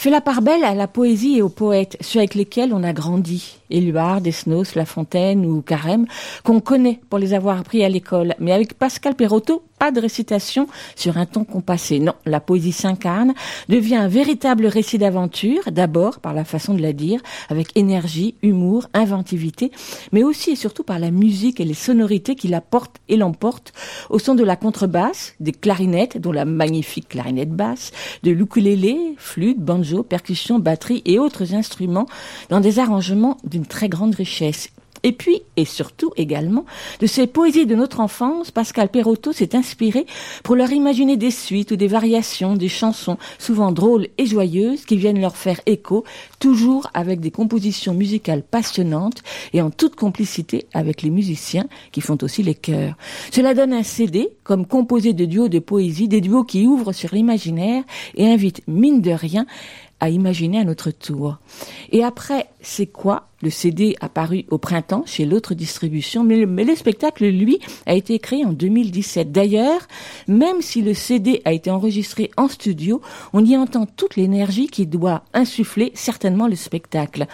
fait 0.02 0.10
la 0.10 0.20
part 0.20 0.42
belle 0.42 0.64
à 0.64 0.74
la 0.74 0.88
poésie 0.88 1.38
et 1.38 1.42
aux 1.44 1.50
poètes, 1.50 1.96
ceux 2.02 2.18
avec 2.18 2.34
lesquels 2.34 2.74
on 2.74 2.82
a 2.82 2.92
grandi, 2.92 3.60
Éluard, 3.70 4.20
Desnos, 4.20 4.74
La 4.74 4.86
Fontaine 4.88 5.46
ou 5.46 5.62
Carême, 5.62 6.08
qu'on 6.44 6.60
connaît 6.60 7.00
pour 7.12 7.20
les 7.20 7.36
avoir 7.36 7.60
appris 7.60 7.84
à 7.84 7.90
l'école. 7.90 8.34
Mais 8.40 8.52
avec 8.52 8.74
Pascal 8.74 9.14
Perotto, 9.14 9.62
pas 9.78 9.92
de 9.92 10.00
récitation 10.00 10.68
sur 10.96 11.18
un 11.18 11.26
ton 11.26 11.44
compassé. 11.44 12.00
Non, 12.00 12.14
la 12.26 12.40
poésie 12.40 12.72
s'incarne, 12.72 13.34
devient 13.68 13.96
un 13.96 14.08
véritable 14.08 14.68
récit 14.68 15.00
d'aventure, 15.00 15.64
d'abord 15.72 16.20
par 16.20 16.34
la 16.34 16.46
façon 16.46 16.74
de 16.74 16.82
la 16.82 16.94
dire, 16.94 17.20
avec 17.50 17.76
énergie, 17.76 18.36
humour, 18.44 18.88
inventivité, 18.94 19.72
mais 20.12 20.24
aussi 20.24 20.52
et 20.52 20.56
surtout 20.56 20.84
par 20.84 21.00
la 21.00 21.10
musique 21.10 21.60
et 21.60 21.66
les 21.66 21.74
sonorités 21.74 22.36
qui 22.36 22.48
la 22.48 22.62
portent 22.62 22.98
et 23.08 23.18
l'emportent 23.18 23.74
au 24.10 24.20
son 24.20 24.36
de 24.36 24.44
la 24.44 24.56
contrebasse, 24.56 25.34
des 25.40 25.52
clarinettes, 25.52 26.20
dont 26.20 26.32
la 26.32 26.46
magnifique 26.46 27.10
clarinette 27.10 27.52
basse, 27.52 27.92
de 28.22 28.32
l'ukulélé, 28.32 29.16
flûte, 29.18 29.60
banjo, 29.60 29.91
percussion, 30.04 30.60
batterie 30.60 31.02
et 31.06 31.20
autres 31.20 31.54
instruments 31.54 32.08
dans 32.50 32.60
des 32.60 32.80
arrangements 32.80 33.38
d'une 33.44 33.66
très 33.66 33.90
grande 33.90 34.16
richesse. 34.16 34.70
Et 35.04 35.12
puis, 35.14 35.42
et 35.58 35.66
surtout 35.66 36.12
également, 36.16 36.66
de 37.00 37.08
ces 37.08 37.28
poésies 37.28 37.66
de 37.66 37.76
notre 37.76 38.00
enfance, 38.00 38.52
Pascal 38.52 38.90
Perotto 38.90 39.32
s'est 39.32 39.56
inspiré 39.56 40.06
pour 40.44 40.56
leur 40.56 40.72
imaginer 40.72 41.18
des 41.18 41.32
suites 41.32 41.72
ou 41.72 41.76
des 41.76 41.88
variations, 41.88 42.56
des 42.56 42.70
chansons 42.70 43.18
souvent 43.40 43.72
drôles 43.72 44.08
et 44.18 44.26
joyeuses 44.26 44.86
qui 44.86 44.98
viennent 44.98 45.20
leur 45.20 45.38
faire 45.38 45.60
écho, 45.66 46.04
toujours 46.40 46.88
avec 46.94 47.20
des 47.20 47.32
compositions 47.32 47.94
musicales 47.94 48.44
passionnantes 48.44 49.24
et 49.54 49.62
en 49.62 49.72
toute 49.72 49.96
complicité 49.96 50.68
avec 50.74 51.02
les 51.02 51.10
musiciens 51.10 51.66
qui 51.92 52.02
font 52.02 52.18
aussi 52.22 52.44
les 52.44 52.56
chœurs. 52.56 52.96
Cela 53.32 53.54
donne 53.54 53.74
un 53.74 53.84
CD 53.84 54.30
comme 54.44 54.66
composé 54.66 55.14
de 55.14 55.26
duos 55.26 55.50
de 55.50 55.60
poésie, 55.60 56.08
des 56.08 56.22
duos 56.22 56.44
qui 56.44 56.68
ouvrent 56.68 56.94
sur 56.94 57.14
l'imaginaire 57.14 57.84
et 58.16 58.28
invitent, 58.28 58.62
mine 58.68 59.02
de 59.02 59.12
rien, 59.12 59.46
à 60.02 60.10
imaginer 60.10 60.60
à 60.60 60.64
notre 60.64 60.90
tour. 60.90 61.38
Et 61.92 62.04
après, 62.04 62.48
c'est 62.62 62.86
quoi 62.86 63.28
Le 63.42 63.50
CD 63.50 63.96
apparu 64.02 64.46
au 64.52 64.60
printemps 64.60 65.04
chez 65.08 65.26
l'autre 65.26 65.56
distribution, 65.56 66.24
mais 66.24 66.38
le, 66.38 66.46
mais 66.46 66.64
le, 66.64 66.76
spectacle, 66.76 67.26
lui, 67.26 67.60
a 67.88 67.96
été 67.96 68.20
créé 68.20 68.46
en 68.46 68.54
2017. 68.54 69.32
D'ailleurs, 69.32 69.82
même 70.28 70.62
si 70.62 70.84
le 70.84 70.94
CD 70.94 71.42
a 71.44 71.52
été 71.52 71.72
enregistré 71.72 72.30
en 72.38 72.48
studio, 72.48 73.02
on 73.34 73.44
y 73.44 73.58
entend 73.58 73.88
toute 73.88 74.16
l'énergie 74.16 74.68
qui 74.68 74.86
doit 74.86 75.24
insuffler 75.34 75.92
certainement 75.96 76.48
le 76.48 76.56
spectacle. 76.56 77.26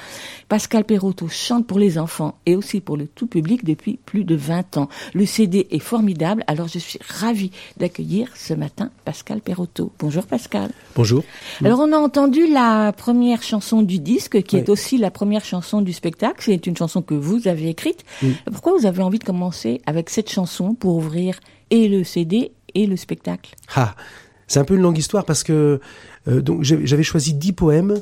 Pascal 0.48 0.86
Perotto 0.86 1.28
chante 1.28 1.68
pour 1.68 1.78
les 1.78 1.98
enfants 1.98 2.36
et 2.46 2.56
aussi 2.56 2.80
pour 2.80 2.96
le 2.96 3.08
tout 3.08 3.28
public 3.28 3.66
depuis 3.66 4.00
plus 4.06 4.24
de 4.24 4.36
20 4.36 4.78
ans. 4.78 4.88
Le 5.14 5.26
CD 5.26 5.68
est 5.72 5.80
formidable, 5.80 6.46
alors 6.48 6.70
je 6.70 6.80
suis 6.80 7.00
ravie 7.06 7.52
d'accueillir 7.76 8.30
ce 8.36 8.54
matin 8.54 8.92
Pascal 9.04 9.42
Perotto. 9.42 9.92
Bonjour 10.00 10.24
Pascal. 10.24 10.72
Bonjour. 10.96 11.24
Alors 11.64 11.80
on 11.82 11.92
a 11.92 11.98
entendu 11.98 12.48
la 12.48 12.94
première 12.94 13.44
chanson 13.44 13.82
du 13.82 14.00
disque, 14.00 14.42
qui 14.44 14.56
oui. 14.56 14.62
est 14.62 14.70
aussi 14.70 14.98
la 14.98 15.12
première 15.18 15.44
chanson 15.44 15.82
du 15.82 15.94
spectacle. 15.94 16.44
C'est 16.46 16.68
une 16.68 16.78
chanson 16.78 17.02
que 17.02 17.16
vous 17.16 17.48
avez 17.48 17.70
écrite. 17.70 18.06
Oui. 18.22 18.36
Pourquoi 18.52 18.74
vous 18.78 18.86
avez 18.86 19.02
envie 19.02 19.18
de 19.18 19.24
commencer 19.24 19.82
avec 19.88 20.12
cette 20.12 20.30
chanson 20.30 20.76
pour 20.76 20.96
ouvrir 20.96 21.40
et 21.72 21.88
le 21.88 22.04
CD 22.04 22.52
et 22.76 22.86
le 22.86 22.96
spectacle? 22.98 23.56
Ah, 23.76 23.96
C'est 24.46 24.60
un 24.60 24.64
peu 24.64 24.76
une 24.76 24.84
longue 24.84 25.00
histoire 25.00 25.26
parce 25.26 25.44
que 25.44 25.80
euh, 26.28 26.42
donc 26.42 26.62
j'avais 26.62 27.04
choisi 27.04 27.34
dix 27.34 27.54
poèmes. 27.54 27.96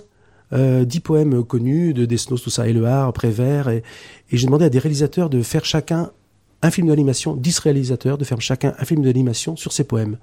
Euh, 0.53 0.83
dix 0.85 0.99
poèmes 0.99 1.43
connus 1.43 1.93
de 1.93 2.05
Desnos, 2.05 2.41
tout 2.43 2.49
ça, 2.51 2.67
Éluard, 2.67 3.11
Prévert, 3.13 3.67
et, 3.69 3.81
et 4.29 4.37
j'ai 4.37 4.45
demandé 4.45 4.65
à 4.65 4.69
des 4.69 4.77
réalisateurs 4.79 5.29
de 5.29 5.41
faire 5.41 5.65
chacun 5.65 6.11
un 6.65 6.71
film 6.71 6.87
d'animation, 6.87 7.35
dix 7.35 7.59
réalisateurs 7.59 8.17
de 8.17 8.25
faire 8.25 8.41
chacun 8.41 8.73
un 8.79 8.85
film 8.85 9.03
d'animation 9.03 9.55
sur 9.55 9.71
ces 9.71 9.83
poèmes. 9.83 10.17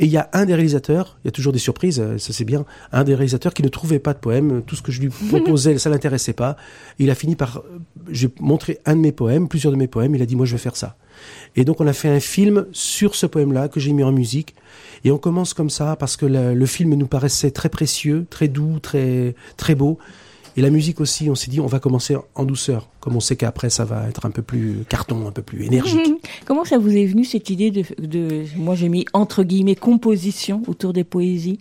Et 0.00 0.06
il 0.06 0.10
y 0.10 0.16
a 0.16 0.28
un 0.32 0.44
des 0.44 0.52
réalisateurs, 0.52 1.16
il 1.22 1.26
y 1.26 1.28
a 1.28 1.30
toujours 1.30 1.52
des 1.52 1.60
surprises, 1.60 2.02
ça 2.18 2.32
c'est 2.32 2.44
bien, 2.44 2.64
un 2.90 3.04
des 3.04 3.14
réalisateurs 3.14 3.54
qui 3.54 3.62
ne 3.62 3.68
trouvait 3.68 4.00
pas 4.00 4.12
de 4.12 4.18
poème, 4.18 4.62
tout 4.66 4.74
ce 4.74 4.82
que 4.82 4.90
je 4.90 5.00
lui 5.00 5.10
proposais, 5.28 5.78
ça 5.78 5.88
l'intéressait 5.88 6.32
pas. 6.32 6.56
Il 6.98 7.08
a 7.08 7.14
fini 7.14 7.36
par, 7.36 7.62
j'ai 8.10 8.28
montré 8.40 8.80
un 8.84 8.96
de 8.96 9.00
mes 9.00 9.12
poèmes, 9.12 9.46
plusieurs 9.46 9.72
de 9.72 9.78
mes 9.78 9.86
poèmes, 9.86 10.16
il 10.16 10.22
a 10.22 10.26
dit 10.26 10.34
moi 10.34 10.44
je 10.44 10.52
vais 10.52 10.58
faire 10.58 10.76
ça. 10.76 10.96
Et 11.54 11.64
donc 11.64 11.80
on 11.80 11.86
a 11.86 11.92
fait 11.92 12.08
un 12.08 12.20
film 12.20 12.66
sur 12.72 13.14
ce 13.14 13.26
poème-là 13.26 13.68
que 13.68 13.78
j'ai 13.78 13.92
mis 13.92 14.02
en 14.02 14.12
musique. 14.12 14.56
Et 15.04 15.12
on 15.12 15.18
commence 15.18 15.54
comme 15.54 15.70
ça 15.70 15.94
parce 15.94 16.16
que 16.16 16.26
le, 16.26 16.52
le 16.52 16.66
film 16.66 16.94
nous 16.94 17.06
paraissait 17.06 17.52
très 17.52 17.68
précieux, 17.68 18.26
très 18.28 18.48
doux, 18.48 18.80
très 18.80 19.36
très 19.56 19.76
beau. 19.76 19.98
Et 20.56 20.62
la 20.62 20.70
musique 20.70 21.00
aussi, 21.00 21.28
on 21.28 21.34
s'est 21.34 21.50
dit, 21.50 21.60
on 21.60 21.66
va 21.66 21.80
commencer 21.80 22.16
en 22.34 22.44
douceur, 22.44 22.88
comme 23.00 23.14
on 23.14 23.20
sait 23.20 23.36
qu'après, 23.36 23.68
ça 23.68 23.84
va 23.84 24.08
être 24.08 24.24
un 24.24 24.30
peu 24.30 24.42
plus 24.42 24.84
carton, 24.88 25.26
un 25.28 25.30
peu 25.30 25.42
plus 25.42 25.64
énergique. 25.64 26.14
Comment 26.46 26.64
ça 26.64 26.78
vous 26.78 26.96
est 26.96 27.04
venu 27.04 27.24
cette 27.24 27.50
idée 27.50 27.70
de, 27.70 27.84
de 27.98 28.44
moi 28.56 28.74
j'ai 28.74 28.88
mis 28.88 29.04
entre 29.12 29.42
guillemets, 29.42 29.74
composition 29.74 30.62
autour 30.66 30.94
des 30.94 31.04
poésies? 31.04 31.60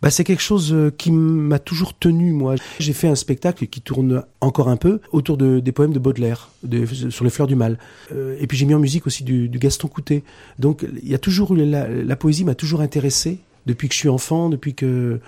Bah, 0.00 0.10
c'est 0.10 0.22
quelque 0.22 0.42
chose 0.42 0.74
qui 0.96 1.10
m'a 1.10 1.58
toujours 1.58 1.96
tenu, 1.96 2.32
moi. 2.32 2.54
J'ai 2.78 2.92
fait 2.92 3.08
un 3.08 3.16
spectacle 3.16 3.66
qui 3.66 3.80
tourne 3.80 4.22
encore 4.40 4.68
un 4.68 4.76
peu 4.76 5.00
autour 5.10 5.36
de, 5.36 5.58
des 5.58 5.72
poèmes 5.72 5.92
de 5.92 5.98
Baudelaire, 5.98 6.50
de, 6.62 6.86
sur 6.86 7.24
les 7.24 7.30
fleurs 7.30 7.48
du 7.48 7.56
mal. 7.56 7.78
Euh, 8.12 8.36
et 8.40 8.46
puis 8.46 8.56
j'ai 8.56 8.64
mis 8.64 8.74
en 8.74 8.78
musique 8.78 9.06
aussi 9.08 9.24
du, 9.24 9.48
du 9.48 9.58
Gaston 9.58 9.88
Coutet. 9.88 10.22
Donc 10.58 10.86
il 11.02 11.08
y 11.08 11.14
a 11.14 11.18
toujours 11.18 11.54
la, 11.54 11.88
la 11.88 12.16
poésie 12.16 12.44
m'a 12.44 12.54
toujours 12.54 12.80
intéressé 12.80 13.38
depuis 13.66 13.88
que 13.88 13.94
je 13.94 13.98
suis 13.98 14.08
enfant, 14.08 14.48
depuis 14.48 14.74
que 14.74 15.20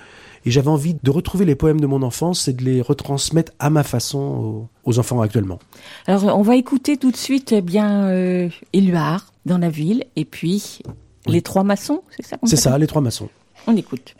et 0.44 0.50
j'avais 0.50 0.68
envie 0.68 0.94
de 0.94 1.10
retrouver 1.10 1.44
les 1.44 1.54
poèmes 1.54 1.80
de 1.80 1.86
mon 1.86 2.02
enfance 2.02 2.48
et 2.48 2.52
de 2.52 2.64
les 2.64 2.80
retransmettre 2.80 3.52
à 3.58 3.70
ma 3.70 3.82
façon 3.82 4.18
aux, 4.18 4.68
aux 4.84 4.98
enfants 4.98 5.20
actuellement. 5.20 5.58
Alors 6.06 6.24
on 6.38 6.42
va 6.42 6.56
écouter 6.56 6.96
tout 6.96 7.10
de 7.10 7.16
suite 7.16 7.52
eh 7.52 7.60
bien 7.60 8.08
euh, 8.08 8.48
Éluard 8.72 9.32
dans 9.46 9.58
la 9.58 9.68
ville 9.70 10.04
et 10.16 10.24
puis 10.24 10.80
oui. 10.86 11.32
les 11.32 11.42
trois 11.42 11.64
maçons, 11.64 12.02
c'est 12.16 12.26
ça 12.26 12.36
C'est 12.44 12.56
ça, 12.56 12.76
les 12.78 12.86
trois 12.86 13.02
maçons. 13.02 13.28
On 13.66 13.76
écoute. 13.76 14.14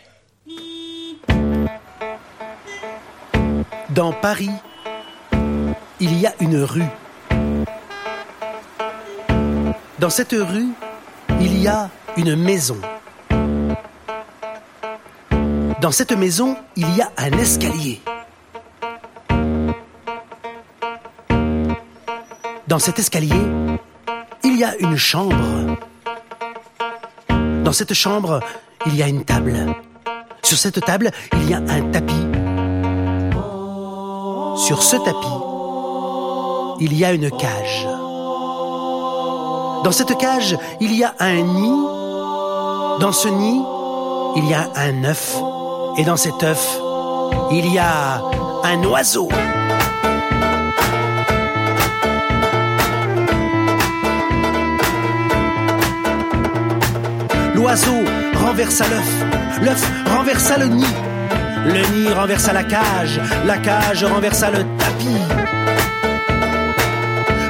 Dans 3.95 4.13
Paris, 4.13 4.51
il 5.99 6.21
y 6.21 6.27
a 6.27 6.35
une 6.41 6.59
rue. 6.59 6.85
Dans 9.99 10.11
cette 10.11 10.33
rue, 10.33 10.69
il 11.41 11.61
y 11.61 11.67
a 11.69 11.91
une 12.17 12.37
maison. 12.37 12.77
Dans 15.81 15.93
cette 15.93 16.13
maison, 16.13 16.57
il 16.77 16.95
y 16.95 17.01
a 17.01 17.11
un 17.17 17.33
escalier. 17.39 18.03
Dans 22.69 22.79
cet 22.79 22.99
escalier, 22.99 23.43
il 24.45 24.59
y 24.59 24.65
a 24.65 24.77
une 24.77 24.99
chambre. 24.99 25.79
Dans 27.65 27.73
cette 27.73 27.95
chambre, 27.95 28.41
il 28.85 28.95
y 28.95 29.03
a 29.03 29.09
une 29.09 29.25
table. 29.25 29.75
Sur 30.43 30.59
cette 30.59 30.85
table, 30.85 31.13
il 31.33 31.49
y 31.49 31.55
a 31.55 31.59
un 31.59 31.91
tapis. 31.91 32.27
Sur 34.67 34.83
ce 34.83 34.97
tapis, 34.97 35.41
il 36.81 36.93
y 36.93 37.07
a 37.07 37.13
une 37.15 37.31
cage. 37.31 37.87
Dans 39.83 39.93
cette 39.93 40.19
cage, 40.19 40.59
il 40.83 40.95
y 40.95 41.05
a 41.05 41.15
un 41.21 41.41
nid. 41.41 43.01
Dans 43.01 43.13
ce 43.13 43.29
nid, 43.29 43.63
il 44.37 44.47
y 44.47 44.53
a 44.53 44.69
un 44.77 45.05
œuf. 45.05 45.50
Et 46.01 46.03
dans 46.03 46.17
cet 46.17 46.43
œuf, 46.43 46.79
il 47.51 47.75
y 47.75 47.79
a 47.79 48.23
un 48.65 48.83
oiseau. 48.85 49.29
L'oiseau 57.55 57.99
renversa 58.35 58.87
l'œuf, 58.89 59.25
l'œuf 59.61 59.91
renversa 60.17 60.57
le 60.57 60.69
nid, 60.69 60.95
le 61.67 61.83
nid 61.95 62.15
renversa 62.15 62.55
la 62.55 62.65
cage, 62.65 63.21
la 63.45 63.59
cage 63.59 64.03
renversa 64.03 64.51
le 64.51 64.65
tapis. 64.79 65.21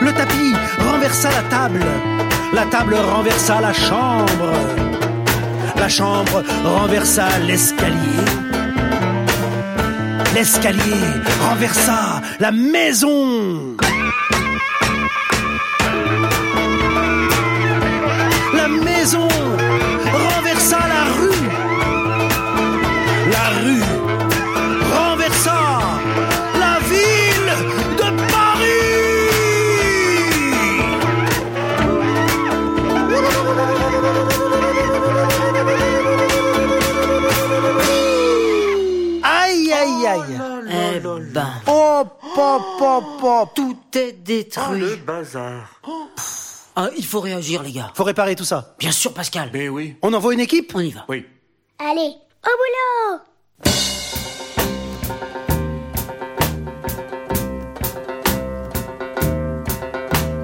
Le 0.03 0.13
tapis 0.13 0.55
renversa 0.91 1.29
la 1.31 1.57
table, 1.57 1.85
la 2.53 2.65
table 2.65 2.97
renversa 2.97 3.61
la 3.61 3.73
chambre, 3.73 4.51
la 5.81 5.89
chambre 5.89 6.43
renversa 6.63 7.27
l'escalier. 7.47 8.25
L'escalier 10.35 11.07
renversa 11.41 12.21
la 12.39 12.53
maison. 12.53 13.77
La 18.55 18.69
maison 18.69 19.29
pop, 43.01 43.21
pop, 43.21 43.21
pop. 43.21 43.55
tout 43.55 43.99
est 43.99 44.13
détruit. 44.13 44.97
bazar. 45.07 45.81
Ah, 46.77 46.89
il 46.97 47.05
faut 47.05 47.21
réagir, 47.21 47.63
les 47.63 47.73
gars. 47.73 47.91
Faut 47.95 48.05
réparer 48.05 48.37
tout 48.37 48.45
ça. 48.45 48.75
Bien 48.79 48.93
sûr, 48.93 49.13
Pascal. 49.13 49.51
Mais 49.53 49.69
oui. 49.69 49.97
On 50.03 50.13
envoie 50.15 50.35
une 50.35 50.41
équipe 50.41 50.73
On 50.75 50.81
y 50.81 50.91
va. 50.91 51.05
Oui. 51.09 51.27
Allez, 51.79 52.15
au 52.45 52.51
boulot 52.57 53.21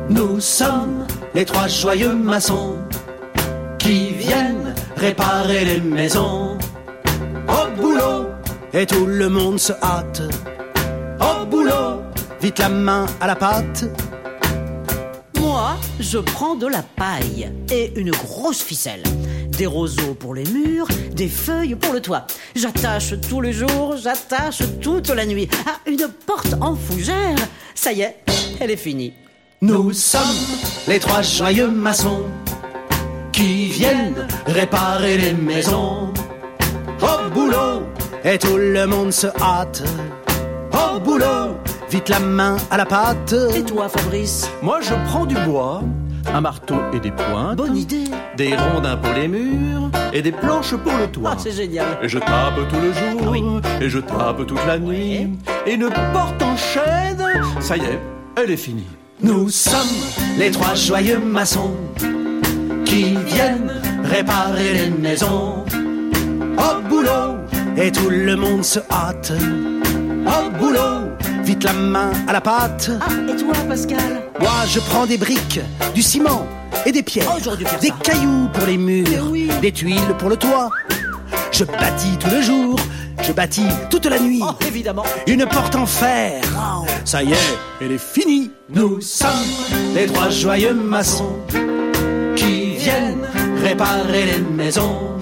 Nous 0.08 0.40
sommes 0.40 1.06
les 1.34 1.44
trois 1.44 1.68
joyeux 1.68 2.14
maçons 2.14 2.76
qui 3.78 4.10
viennent 4.10 4.74
réparer 4.96 5.64
les 5.64 5.80
maisons. 5.80 6.58
Au 7.48 7.80
boulot, 7.80 8.26
et 8.72 8.86
tout 8.86 9.06
le 9.06 9.28
monde 9.28 9.58
se 9.58 9.72
hâte. 9.82 10.22
Vite 12.46 12.60
la 12.60 12.68
main 12.68 13.06
à 13.20 13.26
la 13.26 13.34
pâte. 13.34 13.86
Moi, 15.40 15.76
je 15.98 16.18
prends 16.18 16.54
de 16.54 16.68
la 16.68 16.80
paille 16.80 17.50
et 17.72 17.92
une 17.96 18.12
grosse 18.12 18.62
ficelle. 18.62 19.02
Des 19.58 19.66
roseaux 19.66 20.14
pour 20.14 20.32
les 20.32 20.44
murs, 20.44 20.86
des 21.10 21.26
feuilles 21.26 21.74
pour 21.74 21.92
le 21.92 22.00
toit. 22.00 22.24
J'attache 22.54 23.14
tout 23.28 23.40
le 23.40 23.50
jour, 23.50 23.96
j'attache 24.00 24.62
toute 24.80 25.08
la 25.08 25.26
nuit. 25.26 25.48
Ah, 25.66 25.80
une 25.88 26.06
porte 26.24 26.54
en 26.60 26.76
fougère. 26.76 27.34
Ça 27.74 27.92
y 27.92 28.02
est, 28.02 28.14
elle 28.60 28.70
est 28.70 28.76
finie. 28.76 29.12
Nous 29.60 29.92
sommes 29.92 30.22
les 30.86 31.00
trois 31.00 31.22
joyeux 31.22 31.66
maçons 31.66 32.22
qui 33.32 33.66
viennent 33.70 34.24
réparer 34.46 35.18
les 35.18 35.32
maisons. 35.32 36.12
Au 37.02 37.28
boulot, 37.28 37.82
et 38.22 38.38
tout 38.38 38.56
le 38.56 38.86
monde 38.86 39.10
se 39.10 39.26
hâte. 39.42 39.82
Au 40.72 41.00
boulot, 41.00 41.56
vite 41.90 42.08
la 42.08 42.18
main 42.20 42.56
à 42.70 42.76
la 42.76 42.86
pâte. 42.86 43.34
Et 43.54 43.62
toi, 43.62 43.88
Fabrice 43.88 44.48
Moi, 44.62 44.78
je 44.82 44.94
prends 45.06 45.26
du 45.26 45.34
bois, 45.46 45.82
un 46.34 46.40
marteau 46.40 46.76
et 46.92 47.00
des 47.00 47.10
pointes, 47.10 47.56
Bonne 47.56 47.76
idée. 47.76 48.04
des 48.36 48.54
rondins 48.56 48.96
pour 48.96 49.12
les 49.14 49.28
murs 49.28 49.90
et 50.12 50.22
des 50.22 50.32
planches 50.32 50.74
pour 50.76 50.92
le 50.96 51.06
toit. 51.08 51.30
Ah, 51.34 51.36
c'est 51.38 51.52
génial. 51.52 51.86
Et 52.02 52.08
je 52.08 52.18
tape 52.18 52.54
tout 52.68 52.76
le 52.80 52.92
jour, 52.92 53.30
Oui. 53.30 53.42
et 53.80 53.88
je 53.88 53.98
tape 53.98 54.46
toute 54.46 54.66
la 54.66 54.78
nuit. 54.78 55.28
Et 55.66 55.74
une 55.74 55.88
porte 56.12 56.42
en 56.42 56.56
chaîne, 56.56 57.24
ça 57.60 57.76
y 57.76 57.80
est, 57.80 58.00
elle 58.36 58.50
est 58.50 58.56
finie. 58.56 58.86
Nous 59.22 59.48
sommes 59.48 59.80
les 60.38 60.50
trois 60.50 60.74
joyeux 60.74 61.18
maçons 61.18 61.70
qui 62.84 63.16
viennent 63.26 63.72
réparer 64.04 64.74
les 64.74 64.90
maisons. 64.90 65.64
Au 66.58 66.88
boulot, 66.88 67.36
et 67.76 67.90
tout 67.90 68.10
le 68.10 68.36
monde 68.36 68.62
se 68.64 68.78
hâte. 68.90 69.32
Au 70.26 70.50
boulot, 70.58 71.05
vite 71.46 71.62
la 71.64 71.72
main 71.72 72.10
à 72.26 72.32
la 72.32 72.40
pâte. 72.40 72.90
Ah, 73.00 73.06
et 73.32 73.36
toi, 73.36 73.54
Pascal 73.68 74.22
Moi, 74.40 74.50
je 74.68 74.80
prends 74.80 75.06
des 75.06 75.16
briques, 75.16 75.60
du 75.94 76.02
ciment 76.02 76.46
et 76.84 76.92
des 76.92 77.02
pierres, 77.02 77.30
Oh, 77.36 77.56
des 77.56 77.64
ça. 77.88 77.94
cailloux 78.02 78.48
pour 78.52 78.66
les 78.66 78.76
murs, 78.76 79.28
oui. 79.30 79.48
des 79.62 79.70
tuiles 79.72 80.14
pour 80.18 80.28
le 80.28 80.36
toit. 80.36 80.70
Je 81.52 81.64
bâtis 81.64 82.16
tout 82.18 82.28
le 82.30 82.42
jour, 82.42 82.76
je 83.22 83.32
bâtis 83.32 83.68
toute 83.90 84.06
la 84.06 84.18
nuit. 84.18 84.40
Oh, 84.42 84.52
évidemment. 84.66 85.04
Une 85.26 85.46
porte 85.46 85.76
en 85.76 85.86
fer. 85.86 86.40
Wow. 86.54 86.84
Ça 87.04 87.22
y 87.22 87.32
est, 87.32 87.58
elle 87.80 87.92
est 87.92 87.98
finie. 88.14 88.50
Nous 88.68 89.00
sommes 89.00 89.30
les 89.94 90.06
trois 90.06 90.28
joyeux 90.30 90.74
maçons 90.74 91.36
qui 92.34 92.74
viennent 92.76 93.26
réparer 93.62 94.24
les 94.26 94.40
maisons. 94.40 95.12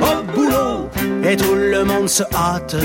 Au 0.00 0.22
boulot, 0.34 0.88
et 1.24 1.36
tout 1.36 1.54
le 1.54 1.84
monde 1.84 2.08
se 2.08 2.22
hâte. 2.32 2.76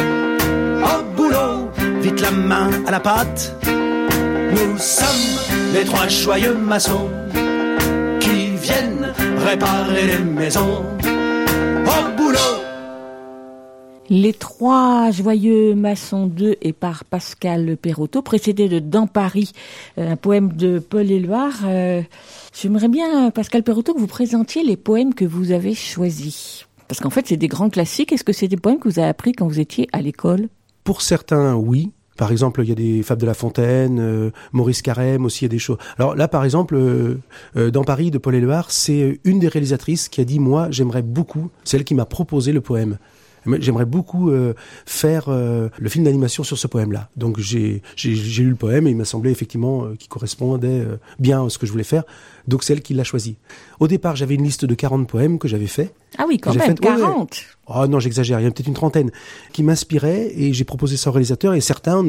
Vite 2.02 2.22
la 2.22 2.32
main 2.32 2.70
à 2.86 2.92
la 2.92 3.00
pâte. 3.00 3.56
Nous 3.66 4.78
sommes 4.78 5.74
les 5.74 5.84
trois 5.84 6.08
joyeux 6.08 6.56
maçons 6.56 7.10
qui 8.20 8.48
viennent 8.56 9.14
réparer 9.46 10.08
les 10.08 10.20
maisons. 10.20 10.84
Au 11.04 12.18
boulot. 12.18 12.40
Les 14.10 14.34
trois 14.34 15.12
joyeux 15.12 15.76
maçons 15.76 16.26
2 16.26 16.56
et 16.62 16.74
par 16.74 17.06
Pascal 17.06 17.78
Perrotto, 17.78 18.22
précédé 18.22 18.68
de 18.68 18.80
Dans 18.80 19.06
Paris, 19.06 19.52
un 19.98 20.16
poème 20.16 20.54
de 20.54 20.80
Paul 20.80 21.10
Éluard. 21.12 21.60
Euh, 21.66 22.02
J'aimerais 22.60 22.88
bien, 22.88 23.30
Pascal 23.30 23.62
Perrotto, 23.64 23.94
que 23.94 24.00
vous 24.00 24.08
présentiez 24.08 24.64
les 24.64 24.78
poèmes 24.78 25.14
que 25.14 25.26
vous 25.26 25.52
avez 25.52 25.76
choisis. 25.76 26.66
Parce 26.88 27.00
qu'en 27.00 27.12
fait, 27.12 27.28
c'est 27.28 27.38
des 27.38 27.48
grands 27.48 27.70
classiques. 27.70 28.12
Est-ce 28.12 28.24
que 28.24 28.34
c'est 28.34 28.48
des 28.48 28.58
poèmes 28.58 28.80
que 28.80 28.90
vous 28.90 28.98
avez 29.00 29.10
appris 29.10 29.34
quand 29.34 29.48
vous 29.48 29.60
étiez 29.60 29.88
à 29.94 30.02
l'école? 30.02 30.48
Pour 30.90 31.04
certains, 31.04 31.54
oui. 31.54 31.92
Par 32.18 32.32
exemple, 32.32 32.64
il 32.64 32.70
y 32.70 32.72
a 32.72 32.76
des 32.76 33.04
Fables 33.04 33.22
de 33.22 33.28
La 33.28 33.36
Fontaine, 33.36 34.00
euh, 34.00 34.32
Maurice 34.54 34.82
Carême 34.82 35.24
aussi, 35.24 35.42
il 35.42 35.46
y 35.46 35.46
a 35.46 35.50
des 35.50 35.60
choses. 35.60 35.78
Alors 36.00 36.16
là, 36.16 36.28
par 36.28 36.44
exemple, 36.44 36.74
euh, 36.74 37.20
euh, 37.58 37.70
dans 37.70 37.84
Paris 37.84 38.10
de 38.10 38.18
Paul 38.18 38.34
Éluard, 38.34 38.72
c'est 38.72 39.20
une 39.24 39.38
des 39.38 39.50
réalisatrices 39.50 40.10
qui 40.10 40.20
a 40.20 40.24
dit, 40.24 40.40
moi, 40.40 40.68
j'aimerais 40.72 41.04
beaucoup, 41.04 41.52
c'est 41.64 41.78
elle 41.78 41.84
qui 41.84 41.94
m'a 41.94 42.06
proposé 42.06 42.54
le 42.54 42.62
poème. 42.62 42.98
J'aimerais 43.60 43.86
beaucoup 43.86 44.32
faire 44.86 45.30
le 45.30 45.90
film 45.90 46.04
d'animation 46.04 46.44
sur 46.44 46.58
ce 46.58 46.68
poème-là. 46.68 47.10
Donc 47.16 47.40
j'ai 47.40 47.82
lu 48.04 48.50
le 48.50 48.56
poème 48.56 48.86
et 48.86 48.90
il 48.90 48.98
m'a 48.98 49.06
semblé 49.06 49.32
effectivement 49.32 49.88
qu'il 49.98 50.10
correspondait 50.10 50.86
bien 51.20 51.46
à 51.46 51.50
ce 51.50 51.58
que 51.58 51.66
je 51.66 51.72
voulais 51.72 51.86
faire. 51.86 52.04
Donc 52.50 52.64
c'est 52.64 52.74
elle 52.74 52.82
qui 52.82 52.94
l'a 52.94 53.04
choisi. 53.04 53.36
Au 53.80 53.88
départ, 53.88 54.16
j'avais 54.16 54.36
une 54.36 54.44
liste 54.44 54.66
de 54.66 54.74
40 54.76 55.08
poèmes 55.08 55.38
que 55.40 55.48
j'avais 55.48 55.68
fait. 55.68 55.94
Ah 56.18 56.26
oui, 56.28 56.38
quand 56.40 56.54
même, 56.54 56.62
fait- 56.62 56.86
ouais, 56.86 56.96
ouais. 56.96 57.02
40 57.02 57.42
Oh 57.68 57.86
non, 57.88 58.00
j'exagère, 58.00 58.40
il 58.40 58.44
y 58.44 58.46
en 58.48 58.50
a 58.50 58.52
peut-être 58.52 58.68
une 58.68 58.74
trentaine 58.74 59.12
qui 59.54 59.62
m'inspiraient 59.62 60.32
et 60.36 60.52
j'ai 60.54 60.64
proposé 60.64 60.98
ça 60.98 61.12
au 61.12 61.14
réalisateur 61.14 61.54
et 61.54 61.62
certains 61.62 62.04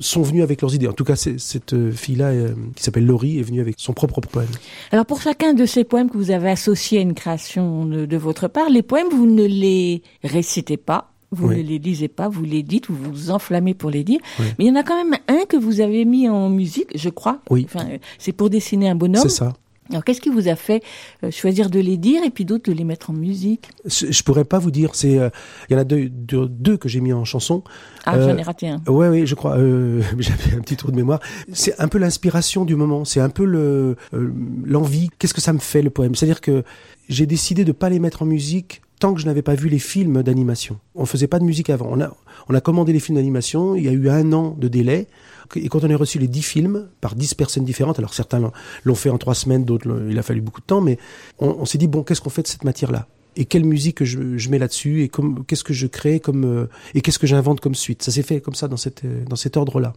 sont 0.00 0.22
venus 0.22 0.42
avec 0.42 0.60
leurs 0.60 0.74
idées. 0.74 0.88
En 0.88 0.92
tout 0.92 1.04
cas, 1.04 1.16
cette 1.16 1.72
euh, 1.72 1.90
fille-là, 1.90 2.26
euh, 2.26 2.54
qui 2.76 2.82
s'appelle 2.82 3.06
Laurie, 3.06 3.38
est 3.38 3.42
venue 3.42 3.60
avec 3.62 3.76
son 3.78 3.94
propre 3.94 4.20
poème. 4.20 4.48
Alors 4.92 5.06
pour 5.06 5.22
chacun 5.22 5.54
de 5.54 5.64
ces 5.64 5.84
poèmes 5.84 6.10
que 6.10 6.18
vous 6.18 6.30
avez 6.30 6.50
associés 6.50 6.98
à 6.98 7.02
une 7.02 7.14
création 7.14 7.86
de, 7.86 8.04
de 8.04 8.16
votre 8.18 8.46
part, 8.48 8.68
les 8.68 8.82
poèmes, 8.82 9.08
vous 9.10 9.26
ne 9.26 9.44
les 9.46 10.02
récitez 10.22 10.76
pas, 10.76 11.06
Vous 11.32 11.48
Oui. 11.48 11.56
ne 11.58 11.62
les 11.62 11.78
lisez 11.78 12.08
pas, 12.08 12.28
vous 12.28 12.42
les 12.44 12.62
dites, 12.64 12.88
vous 12.90 12.96
vous 13.10 13.30
enflammez 13.30 13.72
pour 13.72 13.88
les 13.88 14.02
dire. 14.04 14.18
Oui. 14.40 14.46
Mais 14.58 14.64
il 14.66 14.68
y 14.68 14.70
en 14.72 14.76
a 14.76 14.82
quand 14.82 14.96
même 15.02 15.16
un 15.28 15.44
que 15.48 15.56
vous 15.56 15.80
avez 15.80 16.04
mis 16.04 16.28
en 16.28 16.50
musique, 16.50 16.88
je 16.94 17.08
crois. 17.08 17.38
Oui. 17.50 17.64
Enfin, 17.72 17.86
euh, 17.88 17.98
c'est 18.18 18.32
pour 18.32 18.50
dessiner 18.50 18.90
un 18.90 18.96
bonhomme. 18.96 19.22
C'est 19.22 19.28
ça. 19.28 19.52
Alors, 19.90 20.04
qu'est-ce 20.04 20.20
qui 20.20 20.28
vous 20.30 20.48
a 20.48 20.56
fait 20.56 20.82
euh, 21.24 21.30
choisir 21.30 21.68
de 21.70 21.80
les 21.80 21.96
dire 21.96 22.22
et 22.24 22.30
puis 22.30 22.44
d'autres 22.44 22.70
de 22.70 22.76
les 22.76 22.84
mettre 22.84 23.10
en 23.10 23.12
musique? 23.12 23.68
Je 23.84 24.22
pourrais 24.22 24.44
pas 24.44 24.58
vous 24.58 24.70
dire. 24.70 24.94
C'est, 24.94 25.18
euh, 25.18 25.30
il 25.68 25.72
y 25.72 25.76
en 25.76 25.80
a 25.80 25.84
deux, 25.84 26.08
deux, 26.08 26.48
deux 26.48 26.76
que 26.76 26.88
j'ai 26.88 27.00
mis 27.00 27.12
en 27.12 27.24
chanson. 27.24 27.62
Ah, 28.04 28.14
Euh, 28.16 28.30
j'en 28.30 28.38
ai 28.38 28.42
raté 28.42 28.68
un. 28.68 28.80
Ouais, 28.86 29.08
oui, 29.08 29.26
je 29.26 29.34
crois. 29.34 29.56
Euh, 29.58 30.02
J'avais 30.18 30.54
un 30.56 30.60
petit 30.60 30.76
trou 30.76 30.90
de 30.90 30.96
mémoire. 30.96 31.20
C'est 31.52 31.78
un 31.80 31.88
peu 31.88 31.98
l'inspiration 31.98 32.64
du 32.64 32.76
moment. 32.76 33.04
C'est 33.04 33.20
un 33.20 33.30
peu 33.30 33.44
le 33.44 33.96
euh, 34.14 34.32
l'envie. 34.64 35.08
Qu'est-ce 35.18 35.34
que 35.34 35.40
ça 35.40 35.52
me 35.52 35.58
fait 35.58 35.82
le 35.82 35.90
poème? 35.90 36.14
C'est-à-dire 36.14 36.40
que 36.40 36.62
j'ai 37.08 37.26
décidé 37.26 37.64
de 37.64 37.72
pas 37.72 37.88
les 37.90 37.98
mettre 37.98 38.22
en 38.22 38.26
musique 38.26 38.82
tant 39.00 39.12
que 39.14 39.20
je 39.20 39.26
n'avais 39.26 39.42
pas 39.42 39.54
vu 39.56 39.68
les 39.68 39.80
films 39.80 40.22
d'animation. 40.22 40.78
On 40.94 41.04
faisait 41.06 41.26
pas 41.26 41.40
de 41.40 41.44
musique 41.44 41.70
avant. 41.70 41.88
On 41.90 42.00
a 42.00 42.14
on 42.48 42.54
a 42.54 42.60
commandé 42.60 42.92
les 42.92 43.00
films 43.00 43.16
d'animation. 43.16 43.74
Il 43.74 43.84
y 43.84 43.88
a 43.88 43.92
eu 43.92 44.08
un 44.08 44.32
an 44.32 44.56
de 44.56 44.68
délai. 44.68 45.08
Et 45.56 45.68
quand 45.68 45.82
on 45.82 45.90
a 45.90 45.96
reçu 45.96 46.18
les 46.20 46.28
dix 46.28 46.42
films 46.42 46.88
par 47.00 47.16
dix 47.16 47.34
personnes 47.34 47.64
différentes, 47.64 47.98
alors 47.98 48.14
certains 48.14 48.38
l'ont- 48.84 48.94
fait 48.94 49.10
en 49.10 49.18
trois 49.18 49.34
semaines, 49.34 49.64
d'autres 49.64 50.06
il 50.08 50.16
a 50.18 50.22
fallu 50.22 50.40
beaucoup 50.40 50.60
de 50.60 50.66
temps, 50.66 50.80
mais 50.80 50.96
on, 51.40 51.64
s'est 51.64 51.78
dit 51.78 51.88
bon, 51.88 52.04
qu'est-ce 52.04 52.20
qu'on 52.20 52.30
fait 52.30 52.42
de 52.42 52.46
cette 52.46 52.62
matière-là? 52.64 53.08
Et 53.36 53.46
quelle 53.46 53.64
musique 53.64 54.04
je, 54.04 54.48
mets 54.50 54.58
là-dessus? 54.58 55.02
Et 55.02 55.10
qu'est-ce 55.46 55.64
que 55.64 55.72
je 55.72 55.86
crée 55.88 56.20
comme 56.20 56.44
euh, 56.44 56.66
et 56.94 57.00
qu'est-ce 57.00 57.18
que 57.18 57.26
j'invente 57.26 57.60
comme 57.60 57.74
suite? 57.74 58.02
Ça 58.02 58.12
s'est 58.12 58.22
fait 58.22 58.40
comme 58.40 58.54
ça 58.54 58.68
dans 58.68 58.76
cette 58.76 59.04
euh, 59.04 59.24
dans 59.28 59.36
cet 59.36 59.56
ordre-là. 59.56 59.92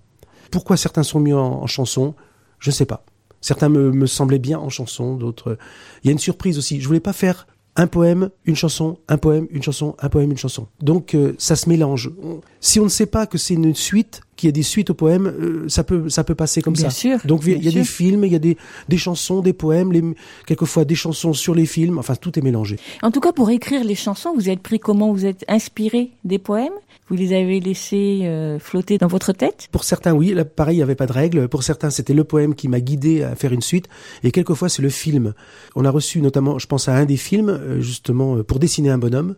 Pourquoi 0.51 0.75
certains 0.77 1.03
sont 1.03 1.19
mis 1.19 1.33
en, 1.33 1.39
en 1.63 1.67
chanson, 1.67 2.15
je 2.59 2.69
ne 2.69 2.73
sais 2.73 2.85
pas. 2.85 3.03
Certains 3.41 3.69
me, 3.69 3.91
me 3.91 4.05
semblaient 4.05 4.39
bien 4.39 4.57
en 4.59 4.69
chanson, 4.69 5.15
d'autres. 5.17 5.51
euh, 5.51 5.57
Il 6.03 6.07
y 6.07 6.09
a 6.09 6.13
une 6.13 6.19
surprise 6.19 6.57
aussi. 6.57 6.79
Je 6.79 6.87
voulais 6.87 6.99
pas 6.99 7.13
faire 7.13 7.45
un 7.75 7.87
poème, 7.87 8.29
une 8.45 8.55
chanson, 8.55 8.99
un 9.07 9.17
poème, 9.17 9.47
une 9.51 9.63
chanson, 9.63 9.95
un 9.99 10.09
poème, 10.09 10.31
une 10.31 10.37
chanson. 10.37 10.67
Donc 10.81 11.15
euh, 11.15 11.33
ça 11.37 11.55
se 11.55 11.67
mélange. 11.69 12.11
Si 12.59 12.79
on 12.79 12.83
ne 12.83 12.89
sait 12.89 13.05
pas 13.05 13.25
que 13.25 13.37
c'est 13.37 13.55
une 13.55 13.73
suite, 13.73 14.21
qu'il 14.35 14.47
y 14.47 14.49
a 14.49 14.51
des 14.51 14.63
suites 14.63 14.89
au 14.89 14.93
poème, 14.93 15.27
euh, 15.27 15.65
ça 15.67 15.83
peut 15.83 16.09
ça 16.09 16.23
peut 16.23 16.35
passer 16.35 16.61
comme 16.61 16.73
Bien 16.73 16.85
ça. 16.85 16.89
sûr, 16.89 17.19
Donc 17.25 17.43
il 17.45 17.63
y 17.63 17.67
a 17.67 17.71
des 17.71 17.83
films, 17.83 18.25
il 18.25 18.31
y 18.31 18.35
a 18.35 18.39
des 18.39 18.57
des 18.89 18.97
chansons, 18.97 19.41
des 19.41 19.53
poèmes, 19.53 19.91
les, 19.91 20.03
quelquefois 20.45 20.85
des 20.85 20.95
chansons 20.95 21.33
sur 21.33 21.55
les 21.55 21.65
films. 21.65 21.97
Enfin 21.97 22.15
tout 22.15 22.37
est 22.37 22.41
mélangé. 22.41 22.77
En 23.01 23.11
tout 23.11 23.19
cas, 23.19 23.31
pour 23.31 23.49
écrire 23.49 23.83
les 23.83 23.95
chansons, 23.95 24.33
vous 24.35 24.49
êtes 24.49 24.59
pris 24.61 24.79
comment? 24.79 25.11
Vous 25.13 25.25
êtes 25.25 25.45
inspiré 25.47 26.11
des 26.23 26.39
poèmes? 26.39 26.73
Vous 27.09 27.15
les 27.15 27.33
avez 27.33 27.59
laissés 27.59 28.21
euh, 28.23 28.59
flotter 28.59 28.97
dans 28.97 29.07
votre 29.07 29.33
tête? 29.33 29.67
Pour 29.71 29.83
certains, 29.83 30.13
oui, 30.13 30.33
là, 30.33 30.45
pareil, 30.45 30.75
il 30.75 30.79
n'y 30.79 30.83
avait 30.83 30.95
pas 30.95 31.05
de 31.05 31.11
règle. 31.11 31.47
Pour 31.49 31.61
certains, 31.63 31.89
c'était 31.89 32.13
le 32.13 32.23
poème 32.23 32.55
qui 32.55 32.69
m'a 32.69 32.79
guidé 32.79 33.23
à 33.23 33.35
faire 33.35 33.51
une 33.51 33.61
suite. 33.61 33.87
Et 34.23 34.31
quelquefois, 34.31 34.69
c'est 34.69 34.81
le 34.81 34.89
film. 34.89 35.33
On 35.75 35.83
a 35.83 35.89
reçu 35.91 36.21
notamment, 36.21 36.59
je 36.59 36.67
pense 36.67 36.87
à 36.87 36.95
un 36.95 37.05
des 37.05 37.17
films, 37.17 37.49
euh, 37.49 37.81
justement, 37.81 38.37
euh, 38.37 38.43
pour 38.43 38.57
dessiner 38.57 38.89
un 38.89 38.97
bonhomme, 38.97 39.35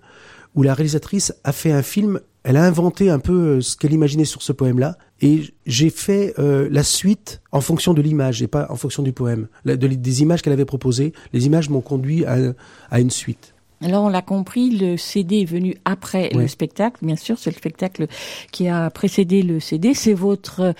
où 0.53 0.61
la 0.61 0.73
réalisatrice 0.75 1.33
a 1.43 1.51
fait 1.51 1.71
un 1.71 1.81
film, 1.81 2.19
elle 2.45 2.57
a 2.57 2.63
inventé 2.63 3.09
un 3.09 3.17
peu 3.17 3.33
euh, 3.57 3.61
ce 3.61 3.75
qu'elle 3.75 3.91
imaginait 3.91 4.23
sur 4.23 4.43
ce 4.43 4.53
poème-là. 4.53 4.97
Et 5.19 5.41
j'ai 5.65 5.89
fait 5.89 6.35
euh, 6.37 6.69
la 6.71 6.83
suite 6.83 7.41
en 7.51 7.59
fonction 7.59 7.95
de 7.95 8.01
l'image 8.01 8.43
et 8.43 8.47
pas 8.47 8.67
en 8.69 8.75
fonction 8.75 9.01
du 9.01 9.13
poème. 9.13 9.47
Des 9.65 10.21
images 10.21 10.43
qu'elle 10.43 10.53
avait 10.53 10.63
proposées, 10.65 11.13
les 11.33 11.47
images 11.47 11.69
m'ont 11.69 11.81
conduit 11.81 12.23
à 12.25 12.99
une 12.99 13.09
suite. 13.09 13.54
Alors 13.85 14.05
on 14.05 14.09
l'a 14.09 14.23
compris, 14.23 14.71
le 14.71 14.97
CD 14.97 15.41
est 15.41 15.45
venu 15.45 15.75
après 15.85 16.29
le 16.33 16.47
spectacle. 16.47 16.97
Bien 17.05 17.15
sûr, 17.15 17.37
c'est 17.37 17.51
le 17.51 17.55
spectacle 17.55 18.07
qui 18.51 18.67
a 18.67 18.89
précédé 18.89 19.43
le 19.43 19.59
CD. 19.59 19.93
C'est 19.93 20.15
votre 20.15 20.61
euh, 20.61 20.73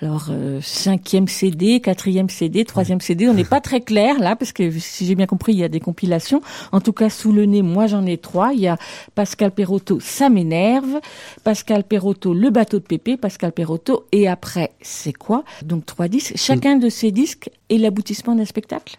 alors 0.00 0.28
euh, 0.30 0.60
cinquième 0.62 1.28
CD, 1.28 1.80
quatrième 1.80 2.30
CD, 2.30 2.64
troisième 2.64 3.02
CD. 3.02 3.28
On 3.28 3.34
n'est 3.34 3.44
pas 3.44 3.60
très 3.60 3.82
clair 3.82 4.18
là 4.18 4.36
parce 4.36 4.52
que 4.52 4.70
si 4.70 5.04
j'ai 5.04 5.14
bien 5.14 5.26
compris, 5.26 5.52
il 5.52 5.58
y 5.58 5.64
a 5.64 5.68
des 5.68 5.80
compilations. 5.80 6.40
En 6.72 6.80
tout 6.80 6.94
cas, 6.94 7.10
sous 7.10 7.30
le 7.30 7.44
nez, 7.44 7.60
moi 7.60 7.88
j'en 7.88 8.06
ai 8.06 8.16
trois. 8.16 8.54
Il 8.54 8.60
y 8.60 8.68
a 8.68 8.78
Pascal 9.14 9.50
Perotto, 9.50 10.00
ça 10.00 10.30
m'énerve. 10.30 11.00
Pascal 11.44 11.84
Perotto, 11.84 12.32
le 12.32 12.48
bateau 12.48 12.78
de 12.78 12.84
Pépé. 12.84 13.18
Pascal 13.18 13.52
Perotto 13.52 14.06
et 14.12 14.28
après, 14.28 14.72
c'est 14.80 15.12
quoi? 15.12 15.44
Donc 15.62 15.84
trois 15.84 16.08
disques. 16.08 16.32
Chacun 16.36 16.76
de 16.76 16.88
ces 16.88 17.10
disques 17.10 17.50
est 17.68 17.76
l'aboutissement 17.76 18.34
d'un 18.34 18.46
spectacle? 18.46 18.96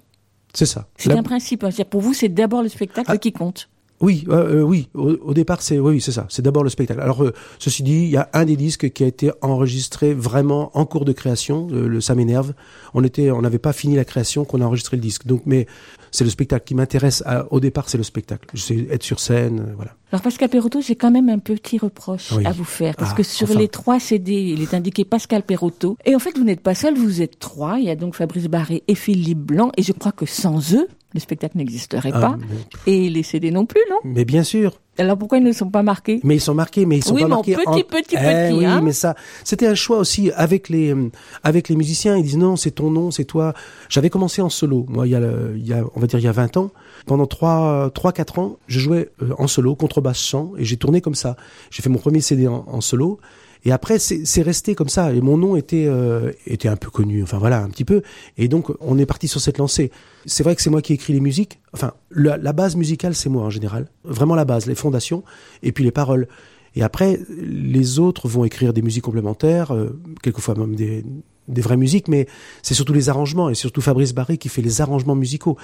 C'est 0.58 0.66
ça. 0.66 0.88
C'est 0.98 1.10
La- 1.10 1.20
un 1.20 1.24
principe. 1.24 1.64
hein. 1.64 1.70
Pour 1.88 2.02
vous, 2.02 2.16
c'est 2.16 2.30
d'abord 2.30 2.64
le 2.64 2.70
spectacle 2.70 3.12
Ah. 3.14 3.18
qui 3.20 3.32
compte. 3.32 3.70
Oui, 4.00 4.26
euh, 4.30 4.62
oui. 4.62 4.90
Au, 4.94 5.10
au 5.14 5.34
départ, 5.34 5.62
c'est 5.64 5.80
oui, 5.80 6.00
c'est 6.02 6.12
ça. 6.12 6.28
C'est 6.30 6.44
d'abord 6.44 6.64
le 6.64 6.70
spectacle. 6.70 7.02
Alors, 7.02 7.24
euh, 7.24 7.34
ceci 7.58 7.82
dit, 7.82 8.04
il 8.04 8.10
y 8.10 8.18
a 8.18 8.30
un 8.34 8.46
des 8.46 8.56
disques 8.56 8.92
qui 8.92 9.04
a 9.04 9.08
été 9.08 9.32
enregistré 9.42 10.14
vraiment 10.14 10.70
en 10.78 10.86
cours 10.86 11.04
de 11.06 11.14
création. 11.14 11.68
euh, 11.72 11.88
le 11.88 12.00
Ça 12.02 12.14
m'énerve. 12.14 12.54
On 12.94 13.04
était, 13.04 13.32
on 13.32 13.42
n'avait 13.42 13.58
pas 13.58 13.74
fini 13.74 13.96
la 13.96 14.06
création 14.06 14.46
qu'on 14.46 14.62
a 14.62 14.66
enregistré 14.66 14.98
le 14.98 15.02
disque. 15.02 15.26
Donc, 15.26 15.42
mais 15.48 15.66
c'est 16.12 16.24
le 16.24 16.30
spectacle 16.30 16.64
qui 16.66 16.76
m'intéresse. 16.76 17.24
à- 17.26 17.52
Au 17.52 17.60
départ, 17.60 17.90
c'est 17.90 17.98
le 17.98 18.04
spectacle. 18.04 18.48
Je 18.54 18.62
sais 18.62 18.88
être 18.92 19.04
sur 19.04 19.20
scène, 19.20 19.62
euh, 19.62 19.74
voilà. 19.76 19.96
Alors 20.12 20.22
Pascal 20.22 20.48
Perotto, 20.48 20.80
j'ai 20.80 20.96
quand 20.96 21.12
même 21.12 21.28
un 21.28 21.40
petit 21.40 21.78
reproche 21.80 22.32
Oui. 22.32 22.46
à 22.46 22.54
vous 22.54 22.64
faire 22.64 22.96
parce 22.96 23.12
Ah, 23.12 23.18
que 23.18 23.24
sur 23.24 23.50
enfin. 23.50 23.60
les 23.60 23.68
trois 23.68 24.00
CD, 24.00 24.32
il 24.56 24.62
est 24.62 24.74
indiqué 24.74 25.04
Pascal 25.04 25.44
Perotto 25.44 25.98
et 26.06 26.16
en 26.16 26.20
fait 26.20 26.38
vous 26.38 26.46
n'êtes 26.46 26.62
pas 26.62 26.76
seul, 26.76 26.96
vous 26.96 27.22
êtes 27.22 27.40
trois. 27.40 27.78
Il 27.80 27.86
y 27.86 27.90
a 27.90 27.96
donc 27.98 28.16
Fabrice 28.16 28.46
Barré 28.48 28.84
et 28.88 28.96
Philippe 28.96 29.40
Blanc 29.40 29.70
et 29.76 29.84
je 29.84 29.92
crois 29.92 30.14
que 30.14 30.26
sans 30.26 30.74
eux, 30.76 30.88
le 31.18 31.22
spectacle 31.22 31.58
n'existerait 31.58 32.12
Ah, 32.14 32.20
pas 32.22 32.38
mais, 32.38 32.94
et 32.94 33.10
les 33.10 33.24
CD 33.24 33.52
non 33.52 33.66
plus, 33.66 33.82
non? 33.90 33.98
Mais 34.04 34.24
bien 34.26 34.44
sûr. 34.44 34.80
Alors 35.00 35.16
pourquoi 35.18 35.38
ils 35.38 35.44
ne 35.44 35.52
sont 35.52 35.70
pas 35.70 35.84
marqués? 35.84 36.20
Mais 36.24 36.36
ils 36.38 36.40
sont 36.42 36.56
marqués, 36.56 36.86
mais 36.88 36.98
ils 36.98 37.04
sont 37.04 37.14
Oui, 37.14 37.22
pas 37.22 37.28
mais 37.28 37.34
en 37.34 37.38
marqués 37.38 37.54
petit, 37.56 37.84
petit, 37.84 38.16
Eh 38.16 38.48
petit, 38.50 38.58
oui, 38.58 38.66
hein. 38.66 38.82
mais 38.84 38.94
ça, 38.94 39.16
c'était 39.44 39.68
un 39.68 39.76
choix 39.76 40.00
aussi 40.00 40.32
avec 40.36 40.70
les 40.70 40.92
euh, 40.94 41.10
avec 41.44 41.70
les 41.70 41.76
musiciens. 41.76 42.18
Ils 42.18 42.24
disent 42.24 42.38
non, 42.38 42.56
c'est 42.56 42.72
ton 42.72 42.90
nom, 42.90 43.12
c'est 43.12 43.26
toi. 43.26 43.54
J'avais 43.90 44.10
commencé 44.10 44.42
en 44.42 44.50
solo. 44.50 44.86
Moi, 44.90 45.06
il 45.08 45.12
y 45.12 45.16
a, 45.16 45.20
le- 45.20 45.54
il 45.56 45.68
y 45.68 45.74
a, 45.74 45.84
on 45.96 46.00
va 46.00 46.08
dire, 46.08 46.18
il 46.18 46.26
y 46.26 46.28
a 46.28 46.32
20 46.32 46.58
ans. 46.58 46.72
Pendant 47.06 47.28
trois, 47.28 47.92
trois, 47.94 48.12
quatre 48.12 48.40
ans, 48.40 48.58
je 48.68 48.80
jouais 48.80 49.10
euh, 49.22 49.34
en 49.38 49.46
solo, 49.48 49.76
contrebasse, 49.76 50.20
chant, 50.20 50.54
et 50.58 50.66
j'ai 50.66 50.78
tourné 50.78 51.00
comme 51.02 51.16
ça. 51.16 51.36
J'ai 51.70 51.84
fait 51.84 51.90
mon 51.90 52.00
premier 52.00 52.22
CD 52.22 52.48
en, 52.48 52.66
en 52.68 52.82
solo. 52.82 53.20
Et 53.66 53.72
après, 53.72 54.00
c'est 54.00 54.42
resté 54.42 54.76
comme 54.76 54.90
ça. 54.90 55.14
Et 55.14 55.22
mon 55.22 55.38
nom 55.38 55.56
était 55.56 55.86
euh, 55.88 56.32
était 56.46 56.68
un 56.68 56.76
peu 56.76 56.90
connu. 56.90 57.24
Enfin 57.24 57.38
voilà, 57.38 57.62
un 57.62 57.70
petit 57.70 57.86
peu. 57.86 58.02
Et 58.38 58.48
donc, 58.48 58.72
on 58.80 58.98
est 58.98 59.06
parti 59.06 59.28
sur 59.28 59.42
cette 59.42 59.58
lancée. 59.58 59.92
C'est 60.26 60.44
vrai 60.44 60.56
que 60.56 60.62
c'est 60.62 60.70
moi 60.70 60.82
qui 60.82 60.94
écris 60.94 61.14
les 61.14 61.20
musiques. 61.20 61.60
Enfin, 61.74 61.94
la, 62.12 62.38
la 62.38 62.54
base 62.54 62.76
musicale, 62.76 63.16
c'est 63.16 63.30
moi 63.30 63.44
en 63.44 63.50
général. 63.50 63.90
Vraiment 64.04 64.36
la 64.36 64.46
base, 64.46 64.66
les 64.66 64.76
fondations, 64.76 65.24
et 65.64 65.72
puis 65.72 65.84
les 65.84 65.92
paroles. 65.92 66.28
Et 66.76 66.84
après, 66.84 67.20
les 67.30 67.98
autres 67.98 68.28
vont 68.28 68.46
écrire 68.46 68.72
des 68.72 68.84
musiques 68.84 69.04
complémentaires, 69.04 69.74
euh, 69.74 70.00
quelquefois 70.22 70.54
même 70.54 70.76
des, 70.76 71.04
des 71.48 71.62
vraies 71.62 71.78
musiques, 71.78 72.08
mais 72.08 72.28
c'est 72.62 72.74
surtout 72.74 72.94
les 72.94 73.10
arrangements, 73.10 73.50
et 73.50 73.56
surtout 73.56 73.82
Fabrice 73.82 74.14
Barré 74.14 74.38
qui 74.38 74.50
fait 74.50 74.62
les 74.62 74.82
arrangements 74.82 75.16
musicaux. 75.16 75.58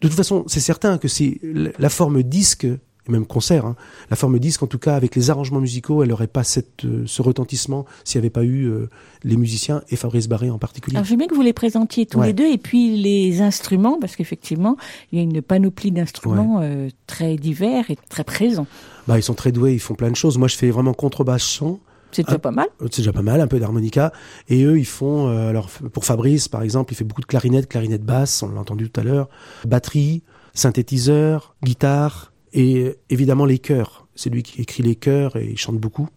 De 0.00 0.08
toute 0.08 0.16
façon, 0.16 0.44
c'est 0.48 0.60
certain 0.60 0.98
que 0.98 1.08
si 1.08 1.40
la 1.42 1.88
forme 1.88 2.22
disque, 2.22 2.66
et 3.08 3.12
même 3.12 3.26
concert, 3.26 3.64
hein, 3.66 3.76
la 4.10 4.16
forme 4.16 4.38
disque 4.38 4.62
en 4.62 4.66
tout 4.66 4.78
cas 4.78 4.94
avec 4.96 5.14
les 5.16 5.30
arrangements 5.30 5.60
musicaux, 5.60 6.02
elle 6.02 6.08
n'aurait 6.10 6.26
pas 6.26 6.44
cette, 6.44 6.84
euh, 6.84 7.04
ce 7.06 7.22
retentissement 7.22 7.84
s'il 8.04 8.20
n'y 8.20 8.24
avait 8.24 8.30
pas 8.30 8.44
eu 8.44 8.64
euh, 8.64 8.88
les 9.24 9.36
musiciens 9.36 9.82
et 9.90 9.96
Fabrice 9.96 10.28
Barré 10.28 10.50
en 10.50 10.58
particulier. 10.58 10.96
Alors 10.96 11.04
je 11.06 11.10
veux 11.10 11.16
bien 11.16 11.26
que 11.28 11.34
vous 11.34 11.42
les 11.42 11.52
présentiez 11.52 12.06
tous 12.06 12.18
Ouais. 12.18 12.28
les 12.28 12.32
deux 12.32 12.50
et 12.50 12.58
puis 12.58 12.96
les 12.96 13.40
instruments 13.40 13.98
parce 14.00 14.16
qu'effectivement 14.16 14.76
il 15.12 15.18
y 15.18 15.20
a 15.20 15.24
une 15.24 15.42
panoplie 15.42 15.90
d'instruments 15.92 16.60
euh, 16.62 16.88
très 17.06 17.36
divers 17.36 17.90
et 17.90 17.96
très 18.08 18.24
présents. 18.24 18.66
Bah, 19.06 19.18
ils 19.18 19.22
sont 19.22 19.34
très 19.34 19.52
doués, 19.52 19.72
ils 19.74 19.78
font 19.80 19.94
plein 19.94 20.10
de 20.10 20.16
choses. 20.16 20.36
Moi, 20.36 20.48
je 20.48 20.56
fais 20.56 20.70
vraiment 20.70 20.92
contrebasse 20.92 21.44
chant. 21.44 21.78
C'est 22.10 22.24
déjà 22.24 22.38
pas 22.38 22.50
mal. 22.50 22.66
Euh, 22.82 22.86
C'est 22.90 23.02
déjà 23.02 23.12
pas 23.12 23.22
mal, 23.22 23.40
un 23.40 23.46
peu 23.46 23.60
d'harmonica. 23.60 24.12
Et 24.48 24.64
eux, 24.64 24.78
ils 24.78 24.84
font, 24.86 25.28
euh, 25.28 25.48
alors 25.50 25.68
pour 25.68 26.04
Fabrice, 26.04 26.48
par 26.48 26.62
exemple, 26.62 26.92
il 26.92 26.96
fait 26.96 27.04
beaucoup 27.04 27.20
de 27.20 27.26
clarinette, 27.26 27.68
clarinette 27.68 28.04
basse, 28.04 28.42
on 28.42 28.48
l'a 28.52 28.60
entendu 28.60 28.90
tout 28.90 29.00
à 29.00 29.04
l'heure, 29.04 29.28
batterie, 29.64 30.22
synthétiseur, 30.70 31.54
guitare, 31.62 32.32
et 32.56 32.94
évidemment 33.10 33.44
les 33.44 33.58
chœurs. 33.60 34.08
C'est 34.16 34.30
lui 34.30 34.42
qui 34.42 34.60
écrit 34.62 34.82
les 34.82 34.96
chœurs 34.96 35.36
et 35.36 35.46
il 35.50 35.58
chante 35.58 35.76
beaucoup. 35.78 36.08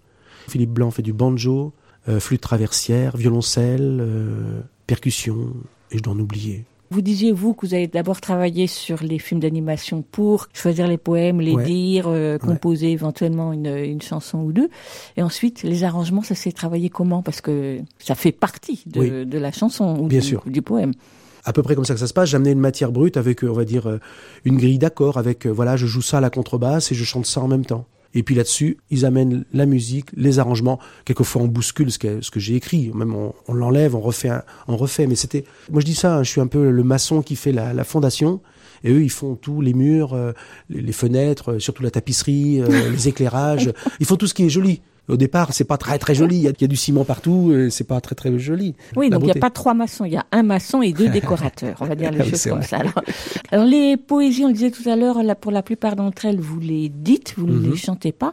Philippe 0.48 0.72
Blanc 0.72 0.90
fait 0.90 1.02
du 1.04 1.14
banjo, 1.14 1.74
euh, 2.08 2.20
flûte 2.20 2.42
traversière, 2.42 3.16
violoncelle, 3.18 4.00
euh, 4.02 4.62
percussion, 4.88 5.54
et 5.92 5.98
je 5.98 6.02
dois 6.04 6.14
en 6.14 6.20
oublier. 6.20 6.64
Vous 6.92 7.02
disiez, 7.02 7.32
vous, 7.32 7.54
que 7.54 7.68
vous 7.68 7.76
avez 7.76 7.86
d'abord 7.86 8.20
travaillé 8.20 8.66
sur 8.66 9.04
les 9.04 9.20
films 9.20 9.40
d'animation 9.42 10.02
pour 10.02 10.48
choisir 10.54 10.88
les 10.88 10.98
poèmes, 10.98 11.40
les 11.40 11.54
Ouais. 11.54 11.64
dire, 11.66 12.08
euh, 12.08 12.34
Ouais. 12.34 12.40
composer 12.40 12.92
éventuellement 12.92 13.54
une, 13.54 13.68
une 13.68 14.02
chanson 14.02 14.40
ou 14.40 14.52
deux. 14.52 14.70
Et 15.16 15.22
ensuite, 15.22 15.62
les 15.62 15.84
arrangements, 15.84 16.24
ça 16.24 16.34
s'est 16.34 16.52
travaillé 16.52 16.90
comment? 16.90 17.22
Parce 17.22 17.42
que 17.42 17.80
ça 18.00 18.16
fait 18.16 18.32
partie 18.32 18.82
de, 18.88 19.00
Oui. 19.00 19.26
de 19.28 19.38
la 19.38 19.52
chanson 19.52 20.00
ou 20.00 20.08
Bien 20.08 20.20
du, 20.22 20.26
sûr. 20.26 20.42
du 20.48 20.64
poème. 20.64 20.94
À 21.46 21.54
peu 21.54 21.64
près 21.64 21.76
comme 21.76 21.86
ça 21.86 21.94
que 21.94 22.00
ça 22.00 22.08
se 22.08 22.14
passe. 22.14 22.30
J'amenais 22.30 22.52
une 22.52 22.60
matière 22.60 22.92
brute 22.92 23.18
avec, 23.18 23.44
euh, 23.44 23.50
on 23.50 23.54
va 23.54 23.66
dire, 23.66 23.88
euh, 23.88 24.00
une 24.46 24.58
grille 24.58 24.80
d'accords 24.80 25.18
avec, 25.18 25.46
euh, 25.46 25.50
voilà, 25.50 25.78
je 25.78 25.88
joue 25.88 26.02
ça 26.02 26.18
à 26.18 26.22
la 26.22 26.30
contrebasse 26.30 26.92
et 26.92 26.96
je 26.96 27.04
chante 27.04 27.26
ça 27.26 27.42
en 27.42 27.48
même 27.48 27.66
temps. 27.66 27.86
Et 28.16 28.24
puis 28.24 28.34
là-dessus, 28.34 28.78
ils 28.90 29.06
amènent 29.06 29.46
la 29.54 29.68
musique, 29.68 30.08
les 30.16 30.40
arrangements. 30.40 30.80
Quelquefois, 31.06 31.44
on 31.44 31.48
bouscule 31.48 31.92
ce 31.92 32.00
que, 32.00 32.22
ce 32.22 32.32
que 32.32 32.40
j'ai 32.40 32.56
écrit. 32.56 32.92
Même 32.96 33.14
on, 33.14 33.54
l'enlève, 33.54 33.96
on 33.96 34.00
refait, 34.00 34.32
on 34.68 34.78
refait. 34.78 35.06
Mais 35.06 35.14
c'était, 35.14 35.44
moi 35.70 35.80
je 35.80 35.86
dis 35.86 35.94
ça, 35.94 36.16
hein, 36.16 36.24
je 36.24 36.30
suis 36.30 36.42
un 36.42 36.48
peu 36.48 36.72
le 36.72 36.84
maçon 36.84 37.22
qui 37.22 37.36
fait 37.36 37.52
la, 37.52 37.72
la 37.72 37.84
fondation. 37.84 38.42
Et 38.84 38.92
eux, 38.92 39.04
ils 39.04 39.12
font 39.12 39.36
tous 39.36 39.62
les 39.62 39.74
murs, 39.74 40.18
les, 40.70 40.92
fenêtres, 40.94 41.60
surtout 41.60 41.84
la 41.84 41.92
tapisserie, 41.92 42.64
les 42.92 43.08
éclairages. 43.10 43.72
Ils 44.00 44.06
font 44.06 44.16
tout 44.16 44.26
ce 44.26 44.34
qui 44.34 44.46
est 44.46 44.50
joli. 44.50 44.82
Au 45.10 45.18
départ, 45.18 45.54
c'est 45.54 45.64
pas 45.66 45.78
très 45.78 45.98
très 46.00 46.16
joli. 46.16 46.38
Il 46.38 46.42
y 46.44 46.48
a, 46.48 46.52
il 46.52 46.62
y 46.62 46.66
a 46.66 46.68
du 46.68 46.76
ciment 46.76 47.04
partout, 47.04 47.52
et 47.54 47.70
c'est 47.70 47.84
pas 47.84 48.00
très 48.00 48.16
très 48.16 48.38
joli. 48.40 48.76
Oui, 48.96 49.10
La 49.10 49.18
donc 49.18 49.24
il 49.28 49.32
n'y 49.32 49.38
a 49.38 49.42
pas 49.42 49.50
trois 49.50 49.74
maçons, 49.74 50.06
il 50.06 50.14
y 50.14 50.18
a 50.18 50.26
un 50.32 50.44
maçon 50.44 50.82
et 50.82 50.94
deux 50.94 51.10
décorateurs, 51.20 51.78
on 51.82 51.86
va 51.86 51.96
dire 51.96 52.12
les 52.12 52.22
Oui, 52.22 52.30
choses 52.30 52.44
comme 52.44 52.60
vrai. 52.60 52.68
ça. 52.68 52.78
Alors, 52.78 52.94
alors, 53.52 53.66
les 53.66 53.98
poésies, 53.98 54.46
on 54.46 54.48
le 54.48 54.54
disait 54.54 54.72
tout 54.72 54.88
à 54.88 54.96
l'heure, 54.96 55.18
pour 55.42 55.52
la 55.52 55.64
plupart 55.64 55.96
d'entre 55.96 56.26
elles, 56.26 56.40
vous 56.40 56.60
les 56.60 56.90
dites, 56.90 57.34
vous 57.38 57.48
ne 57.48 57.54
Mhm. 57.60 57.72
les 57.72 57.78
chantez 57.78 58.12
pas, 58.12 58.32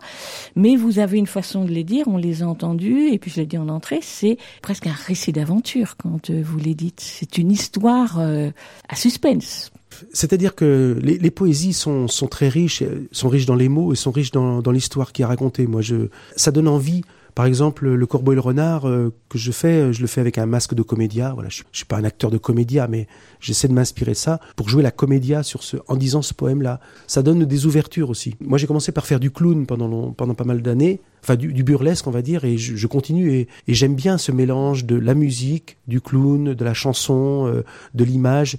mais 0.55 0.77
vous 0.77 0.99
avez 0.99 1.19
une 1.19 1.27
façon 1.27 1.65
de 1.65 1.71
les 1.71 1.85
dire, 1.85 2.07
on 2.09 2.17
les 2.19 2.43
a 2.43 2.47
entendues, 2.49 3.09
et 3.13 3.19
puis 3.19 3.31
je 3.31 3.41
l'ai 3.41 3.47
dit 3.47 3.59
en 3.59 3.69
entrée, 3.69 4.01
c'est 4.03 4.37
presque 4.63 4.87
un 4.87 4.93
récit 5.07 5.33
d'aventure 5.33 5.97
quand 5.97 6.31
euh, 6.31 6.43
vous 6.45 6.59
les 6.59 6.75
dites. 6.75 7.01
C'est 7.01 7.39
une 7.39 7.51
histoire 7.51 8.19
euh, 8.19 8.51
à 8.89 8.97
suspense. 8.97 9.71
C'est-à-dire 10.13 10.55
que 10.55 10.99
les, 11.03 11.31
poésies 11.31 11.73
sont, 11.73 12.09
sont 12.09 12.27
très 12.27 12.49
riches, 12.49 12.83
sont 13.13 13.29
riches 13.29 13.47
dans 13.47 13.55
les 13.55 13.69
mots 13.69 13.93
et 13.93 13.97
sont 13.97 14.11
riches 14.11 14.31
dans, 14.31 14.63
dans 14.63 14.73
l'histoire 14.73 15.13
qui 15.13 15.23
est 15.23 15.27
racontée. 15.27 15.67
Moi, 15.67 15.83
je, 15.83 16.09
ça 16.37 16.51
donne 16.51 16.69
envie. 16.69 17.03
Par 17.37 17.45
exemple, 17.45 17.87
le 17.91 18.07
corbeau 18.07 18.33
et 18.33 18.35
le 18.35 18.41
renard 18.41 18.89
euh, 18.89 19.13
que 19.29 19.37
je 19.37 19.53
fais, 19.53 19.93
je 19.93 20.01
le 20.01 20.07
fais 20.07 20.23
avec 20.23 20.39
un 20.39 20.47
masque 20.47 20.73
de 20.73 20.81
comédia. 20.81 21.33
Voilà, 21.35 21.51
je, 21.51 21.65
je 21.71 21.77
suis 21.77 21.85
pas 21.85 21.99
un 21.99 22.05
acteur 22.05 22.31
de 22.31 22.39
comédia, 22.39 22.89
mais 22.89 23.07
j'essaie 23.41 23.69
de 23.69 23.75
m'inspirer 23.75 24.15
ça 24.15 24.41
pour 24.57 24.71
jouer 24.71 24.83
la 24.83 24.91
comédia 24.91 25.43
sur 25.43 25.63
ce, 25.63 25.77
en 25.87 25.97
disant 25.97 26.23
ce 26.23 26.33
poème-là. 26.33 26.81
Ça 27.07 27.23
donne 27.23 27.45
des 27.45 27.67
ouvertures 27.67 28.09
aussi. 28.09 28.37
Moi, 28.41 28.57
j'ai 28.57 28.67
commencé 28.67 28.91
par 28.91 29.05
faire 29.05 29.21
du 29.21 29.31
clown 29.31 29.67
pendant 29.67 30.13
pendant 30.13 30.35
pas 30.35 30.45
mal 30.45 30.63
d'années, 30.63 31.03
enfin 31.23 31.37
du, 31.37 31.63
burlesque, 31.63 32.07
on 32.07 32.11
va 32.11 32.23
dire, 32.23 32.47
et 32.47 32.57
je, 32.57 32.87
continue 32.87 33.31
et, 33.31 33.49
et 33.69 33.75
j'aime 33.75 33.97
bien 33.97 34.17
ce 34.17 34.33
mélange 34.33 34.87
de 34.87 34.97
la 34.97 35.13
musique, 35.13 35.77
du 35.89 36.01
clown, 36.01 36.55
de 36.55 36.65
la 36.65 36.73
chanson, 36.73 37.47
euh, 37.49 37.65
de 37.95 38.05
l'image. 38.05 38.57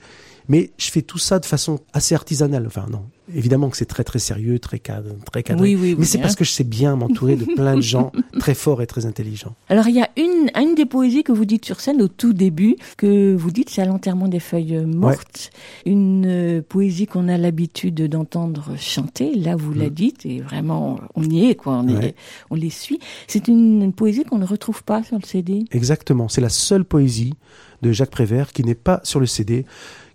Mais 0.49 0.71
je 0.77 0.89
fais 0.91 1.01
tout 1.01 1.17
ça 1.17 1.39
de 1.39 1.45
façon 1.45 1.79
assez 1.93 2.15
artisanale. 2.15 2.65
Enfin, 2.67 2.85
non. 2.89 3.03
Évidemment 3.35 3.69
que 3.69 3.75
c'est 3.75 3.85
très 3.85 4.05
très 4.05 4.19
sérieux, 4.19 4.57
très 4.57 4.79
cadre, 4.79 5.09
très 5.29 5.43
cadré. 5.43 5.61
Oui, 5.61 5.75
oui, 5.75 5.89
Mais 5.95 5.99
oui, 5.99 6.05
c'est 6.05 6.17
hein. 6.17 6.21
parce 6.21 6.35
que 6.37 6.45
je 6.45 6.51
sais 6.51 6.63
bien 6.63 6.95
m'entourer 6.95 7.35
de 7.35 7.43
plein 7.43 7.75
de 7.75 7.81
gens 7.81 8.13
très 8.39 8.53
forts 8.53 8.81
et 8.81 8.87
très 8.87 9.05
intelligents. 9.05 9.53
Alors 9.67 9.89
il 9.89 9.95
y 9.95 10.01
a 10.01 10.07
une, 10.15 10.49
une 10.55 10.75
des 10.75 10.85
poésies 10.85 11.23
que 11.25 11.33
vous 11.33 11.43
dites 11.43 11.65
sur 11.65 11.81
scène 11.81 12.01
au 12.01 12.07
tout 12.07 12.31
début, 12.31 12.77
que 12.95 13.35
vous 13.35 13.51
dites 13.51 13.69
c'est 13.69 13.81
à 13.81 13.85
l'enterrement 13.85 14.29
des 14.29 14.39
feuilles 14.39 14.85
mortes, 14.85 15.49
une 15.85 16.25
euh, 16.25 16.61
poésie 16.61 17.05
qu'on 17.05 17.27
a 17.27 17.37
l'habitude 17.37 18.07
d'entendre 18.07 18.75
chanter. 18.79 19.35
Là 19.35 19.57
vous 19.57 19.73
la 19.73 19.89
dites 19.89 20.25
et 20.25 20.39
vraiment 20.39 20.97
on 21.15 21.23
y 21.29 21.49
est 21.49 21.55
quoi, 21.55 21.73
on, 21.83 21.87
est- 21.89 21.97
Mm. 21.97 22.11
On 22.51 22.55
les 22.55 22.69
suit. 22.69 22.99
C'est 23.27 23.49
une, 23.49 23.81
une 23.81 23.91
poésie 23.93 24.23
qu'on 24.23 24.37
ne 24.37 24.45
retrouve 24.45 24.83
pas 24.85 25.03
sur 25.03 25.17
le 25.17 25.25
CD. 25.25 25.65
Exactement. 25.71 26.29
C'est 26.29 26.39
la 26.39 26.47
seule 26.49 26.85
poésie 26.85 27.33
de 27.81 27.91
Jacques 27.91 28.11
Prévert 28.11 28.53
qui 28.53 28.63
n'est 28.63 28.73
pas 28.75 29.01
sur 29.03 29.19
le 29.19 29.25
CD, 29.25 29.65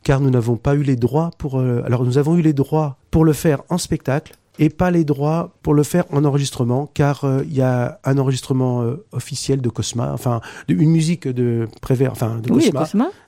car 0.03 0.21
nous 0.21 0.31
n'avons 0.31 0.57
pas 0.57 0.75
eu 0.75 0.83
les 0.83 0.97
droits 0.97 1.31
pour. 1.39 1.59
euh, 1.61 1.83
alors 1.85 2.05
nous 2.05 2.19
avons 2.19 2.37
eu 2.37 2.43
les 2.43 2.53
droits 2.53 2.97
pour 3.11 3.25
le 3.25 3.33
faire 3.33 3.63
en 3.69 3.79
spectacle 3.79 4.35
et 4.59 4.69
pas 4.69 4.91
les 4.91 5.05
droits 5.05 5.51
pour 5.63 5.73
le 5.73 5.83
faire 5.83 6.05
en 6.13 6.25
enregistrement, 6.27 6.91
car 6.93 7.25
euh, 7.25 7.43
il 7.47 7.55
y 7.55 7.63
a 7.63 7.99
un 8.05 8.19
enregistrement 8.19 8.83
euh, 8.83 9.03
officiel 9.13 9.63
de 9.63 9.71
Cosma, 9.71 10.11
enfin 10.13 10.43
de- 10.69 10.75
une 10.75 10.91
musique 10.91 11.27
de 11.27 11.67
Prévert, 11.81 12.13
enfin 12.13 12.37
de 12.43 12.53
Oui, 12.53 12.65
Cosma. 12.65 12.81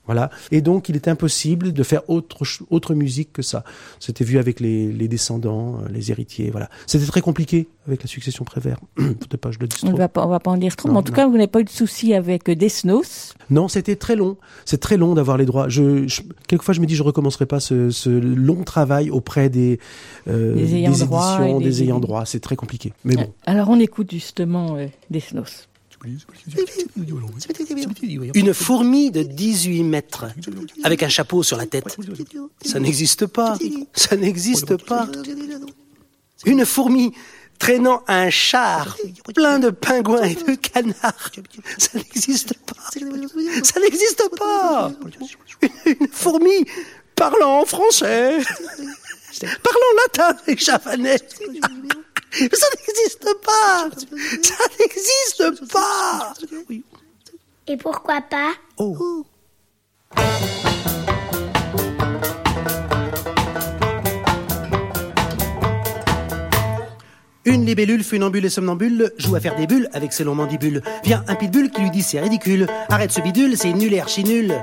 Voilà. 0.06 0.30
Et 0.50 0.60
donc, 0.60 0.88
il 0.88 0.96
est 0.96 1.08
impossible 1.08 1.72
de 1.72 1.82
faire 1.82 2.02
autre, 2.10 2.42
autre 2.70 2.94
musique 2.94 3.32
que 3.32 3.40
ça. 3.42 3.64
C'était 4.00 4.24
vu 4.24 4.38
avec 4.38 4.60
les, 4.60 4.92
les 4.92 5.08
descendants, 5.08 5.76
euh, 5.82 5.88
les 5.90 6.10
héritiers, 6.10 6.50
voilà. 6.50 6.68
C'était 6.86 7.06
très 7.06 7.20
compliqué 7.22 7.68
avec 7.86 8.02
la 8.02 8.08
succession 8.08 8.44
Prévert. 8.44 8.78
Peut-être 8.96 9.36
pas, 9.38 9.50
je 9.50 9.58
le 9.58 9.66
dis 9.66 9.76
On 9.82 9.86
ne 9.86 9.90
trop. 9.92 9.98
va 9.98 10.08
pas, 10.08 10.26
on 10.26 10.28
va 10.28 10.40
pas 10.40 10.50
en 10.50 10.56
dire 10.58 10.76
trop. 10.76 10.88
Non, 10.88 10.94
mais 10.94 11.00
en 11.00 11.02
tout 11.02 11.12
non. 11.12 11.16
cas, 11.16 11.26
vous 11.26 11.32
n'avez 11.34 11.46
pas 11.46 11.60
eu 11.60 11.64
de 11.64 11.70
souci 11.70 12.12
avec 12.14 12.48
euh, 12.50 12.54
Desnos. 12.54 13.34
Non, 13.50 13.68
c'était 13.68 13.96
très 13.96 14.14
long. 14.16 14.36
C'est 14.66 14.78
très 14.80 14.96
long 14.98 15.14
d'avoir 15.14 15.36
les 15.38 15.46
droits. 15.46 15.68
Je, 15.68 16.06
je- 16.06 16.22
quelquefois, 16.48 16.74
je 16.74 16.80
me 16.80 16.86
dis, 16.86 16.94
je 16.96 17.02
recommencerai 17.02 17.46
pas 17.46 17.60
ce, 17.60 17.90
ce 17.90 18.10
long 18.10 18.62
travail 18.64 19.10
auprès 19.10 19.48
des, 19.48 19.78
euh, 20.28 20.54
Des 20.54 20.74
ayants 20.76 20.92
éditions, 20.92 21.60
et 21.60 21.64
des, 21.64 21.70
des- 21.70 21.82
ayants 21.82 22.00
droit. 22.00 22.24
C'est 22.26 22.40
très 22.40 22.56
compliqué. 22.56 22.92
Mais 23.04 23.16
bon. 23.16 23.32
Alors 23.46 23.68
on 23.70 23.78
écoute 23.80 24.10
justement 24.10 24.76
euh, 24.76 24.86
Desnos. 25.10 25.68
Une 28.34 28.54
fourmi 28.54 29.10
de 29.10 29.22
18 29.22 29.82
mètres, 29.84 30.26
avec 30.82 31.02
un 31.02 31.08
chapeau 31.08 31.42
sur 31.42 31.56
la 31.56 31.66
tête. 31.66 31.96
Ça 32.64 32.80
n'existe 32.80 33.26
pas. 33.26 33.56
Ça 33.94 34.16
n'existe 34.16 34.76
pas. 34.84 35.08
Une 36.44 36.64
fourmi 36.64 37.12
traînant 37.58 38.02
un 38.08 38.30
char 38.30 38.96
plein 39.34 39.58
de 39.58 39.70
pingouins 39.70 40.22
et 40.24 40.34
de 40.34 40.54
canards. 40.54 41.30
Ça 41.78 41.98
n'existe 41.98 42.54
pas. 42.66 42.90
Ça 43.62 43.80
n'existe 43.80 44.28
pas. 44.36 44.92
Une 45.86 46.08
fourmi 46.08 46.64
parlant 47.14 47.60
en 47.60 47.64
français, 47.64 48.38
parlant 49.62 49.92
latin 50.02 50.36
et 50.46 50.56
javanais. 50.56 51.18
Ça 52.34 52.66
n'existe 52.76 53.28
pas. 53.44 53.88
Ça 54.42 54.64
n'existe 54.80 55.72
pas. 55.72 56.34
Et 57.66 57.76
pourquoi 57.76 58.20
pas 58.22 58.52
Oh. 58.76 59.24
Une 67.46 67.66
libellule 67.66 68.02
funambule 68.02 68.46
et 68.46 68.50
somnambule 68.50 69.12
joue 69.18 69.36
à 69.36 69.40
faire 69.40 69.54
des 69.54 69.66
bulles 69.66 69.88
avec 69.92 70.12
ses 70.12 70.24
longs 70.24 70.34
mandibules. 70.34 70.82
Vient 71.04 71.22
un 71.28 71.34
pitbull 71.34 71.70
qui 71.70 71.82
lui 71.82 71.90
dit 71.90 72.02
c'est 72.02 72.20
ridicule. 72.20 72.66
Arrête 72.88 73.12
ce 73.12 73.20
bidule, 73.20 73.56
c'est 73.56 73.72
nul 73.72 73.92
et 73.92 74.00
archi 74.00 74.24
nul. 74.24 74.54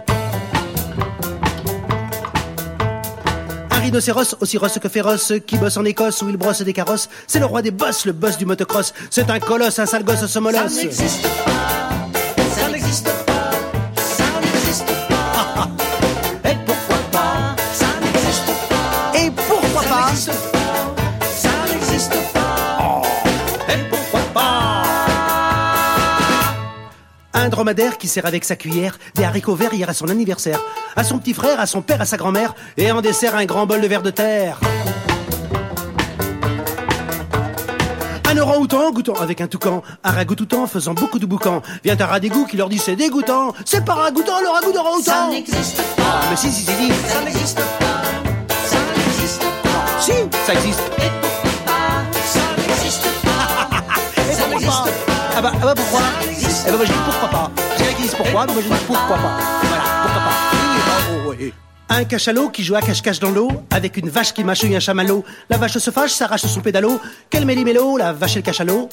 Rhinocéros, 3.82 4.36
aussi 4.40 4.58
rosse 4.58 4.80
que 4.80 4.90
féroce, 4.90 5.34
qui 5.46 5.58
bosse 5.58 5.78
en 5.78 5.86
Écosse 5.86 6.22
où 6.22 6.30
il 6.30 6.38
brosse 6.38 6.62
des 6.62 6.74
carrosses. 6.74 7.10
C'est 7.28 7.40
le 7.40 7.46
roi 7.46 7.62
des 7.62 7.72
bosses, 7.72 8.06
le 8.06 8.14
boss 8.14 8.38
du 8.38 8.46
motocross. 8.46 8.94
C'est 9.10 9.30
un 9.30 9.40
colosse, 9.40 9.80
un 9.80 9.86
sale 9.86 10.04
gosse, 10.04 10.26
ce 10.26 10.40
molosse. 10.40 10.86
Un 27.34 27.50
dromadaire 27.50 27.98
qui 27.98 28.08
sert 28.08 28.26
avec 28.26 28.44
sa 28.44 28.56
cuillère 28.56 28.98
des 29.16 29.24
haricots 29.24 29.56
verts 29.56 29.74
hier 29.74 29.90
à 29.90 29.94
son 29.94 30.10
anniversaire. 30.10 30.60
À 30.96 31.04
son 31.04 31.18
petit 31.18 31.34
frère, 31.34 31.60
à 31.60 31.66
son 31.66 31.82
père, 31.82 32.02
à 32.02 32.06
sa 32.06 32.18
grand-mère. 32.18 32.54
Et 32.78 32.92
en 32.92 33.02
dessert, 33.02 33.36
un 33.36 33.46
grand 33.46 33.66
bol 33.66 33.80
de 33.82 33.88
verre 33.88 34.02
de 34.02 34.10
terre. 34.10 34.60
Un 38.30 38.38
orang-outan 38.38 38.92
goûtant 38.92 39.16
avec 39.16 39.42
un 39.42 39.48
toucan, 39.48 39.82
un 40.04 40.12
ragoût-outan 40.12 40.66
faisant 40.68 40.94
beaucoup 40.94 41.20
de 41.20 41.26
boucan. 41.26 41.62
Vient 41.84 42.00
un 42.00 42.06
rat 42.06 42.20
d'égout 42.20 42.46
qui 42.46 42.58
leur 42.58 42.70
dit 42.70 42.78
c'est 42.78 42.96
dégoûtant. 42.96 43.54
C'est 43.66 43.84
pas 43.84 43.94
ragoûtant 43.94 44.40
le 44.42 44.50
ragoût 44.50 44.72
d'orang-outan. 44.72 45.12
Ça 45.12 45.28
n'existe 45.30 45.82
pas. 45.98 46.22
mais 46.30 46.36
si, 46.36 46.52
si, 46.52 46.64
si, 46.64 46.72
si. 46.72 46.92
Ça 47.10 47.22
n'existe 47.24 47.58
pas. 47.58 48.02
Ça 48.66 48.78
n'existe 48.98 49.42
pas. 49.64 50.00
Si, 50.00 50.12
ça 50.46 50.54
existe. 50.54 50.80
Et 50.98 51.12
pourquoi 51.22 51.52
pas? 51.66 52.04
Ça 52.26 52.40
n'existe 52.58 53.08
pas. 53.24 53.70
Et 54.22 54.52
pourquoi 54.52 54.84
pas? 54.86 54.90
Ah 55.36 55.42
bah, 55.42 55.52
ah 55.56 55.66
bah 55.66 55.74
pourquoi? 55.76 56.02
Eh 56.24 56.41
bah 56.66 56.78
moi 56.78 56.86
je 56.86 56.92
dis 56.92 57.00
pourquoi 57.06 57.30
pas. 57.30 57.52
J'ai 57.78 57.84
rien 57.86 57.94
qui 57.94 58.02
dit 58.04 58.16
pourquoi, 58.16 58.46
mais 58.46 58.54
moi 58.54 58.62
je 58.62 58.74
dis 58.74 58.84
pourquoi 58.86 59.16
pas. 59.16 59.38
Voilà, 59.64 59.84
pourquoi 60.04 60.22
pas. 60.22 60.36
Oui, 60.54 60.60
oh, 60.88 61.16
oh, 61.28 61.34
oui. 61.40 61.54
Un 61.90 62.04
cachalot 62.06 62.50
qui 62.50 62.64
joue 62.64 62.76
à 62.76 62.82
cache-cache 62.82 63.20
dans 63.20 63.32
l'eau, 63.32 63.50
avec 63.70 63.98
une 63.98 64.10
vache 64.10 64.34
qui 64.34 64.44
mâchouille 64.44 64.76
un 64.76 64.80
chamallow. 64.80 65.24
La 65.50 65.58
vache 65.58 65.78
se 65.78 65.92
fâche, 65.92 66.12
s'arrache 66.12 66.42
son 66.42 66.62
pédalo. 66.62 67.00
Quel 67.30 67.46
méli-mélo, 67.46 67.98
la 67.98 68.14
vache 68.14 68.36
et 68.38 68.40
le 68.40 68.44
cachalot. 68.44 68.90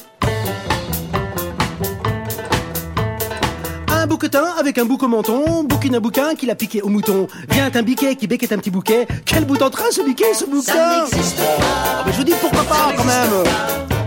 Un 3.91 4.07
bouquetin 4.07 4.45
avec 4.59 4.77
un 4.77 4.85
bouc 4.85 5.03
au 5.03 5.07
menton, 5.07 5.63
bouquine 5.63 5.95
un 5.95 5.99
bouquin 5.99 6.35
qui 6.35 6.45
l'a 6.45 6.55
piqué 6.55 6.81
au 6.81 6.89
mouton. 6.89 7.27
Vient 7.49 7.69
un 7.73 7.81
biquet 7.83 8.15
qui 8.15 8.27
becquette 8.27 8.51
un 8.51 8.57
petit 8.57 8.71
bouquet. 8.71 9.07
Quel 9.25 9.45
bout 9.45 9.61
en 9.61 9.69
train 9.69 9.91
ce 9.91 10.01
biquet, 10.01 10.33
ce 10.33 10.45
bouquin 10.45 10.73
Ça 10.73 11.05
n'existe 11.15 11.37
pas. 11.37 12.03
mais 12.05 12.11
je 12.11 12.17
vous 12.17 12.23
dis 12.23 12.35
pourquoi 12.41 12.63
pas 12.63 12.93
quand 12.95 13.05
même. 13.05 13.98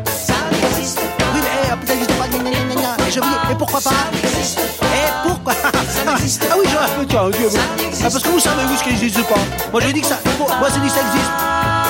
Je 3.12 3.20
vous 3.20 3.28
dis, 3.28 3.52
et 3.52 3.54
pourquoi 3.56 3.80
pas 3.80 3.90
Et 3.90 5.28
pourquoi 5.28 5.52
Ah 5.62 6.16
oui, 6.16 6.66
je 6.66 6.76
un 6.76 6.98
peu, 6.98 7.06
tiens, 7.06 7.28
Dieu. 7.28 7.48
Ah, 7.52 8.10
parce 8.10 8.22
que 8.22 8.28
vous 8.28 8.40
savez, 8.40 8.64
vous, 8.64 8.76
ce 8.76 8.82
qui 8.82 8.90
n'existe 8.90 9.28
pas. 9.28 9.38
Moi, 9.70 9.80
je 9.82 9.88
dis 9.88 10.00
que 10.00 10.06
ça. 10.06 10.18
Moi, 10.38 10.68
je 10.70 10.80
dis 10.80 10.86
que 10.86 10.94
ça 10.94 11.02
existe. 11.02 11.30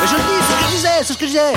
Mais 0.00 0.08
je 0.08 0.14
le 0.16 0.22
dis, 0.22 0.38
c'est 0.42 0.52
ce 0.52 0.58
que 0.58 0.64
je 0.64 0.74
disais, 0.74 0.98
c'est 0.98 1.12
ce 1.12 1.18
que 1.18 1.26
je 1.26 1.30
disais. 1.30 1.52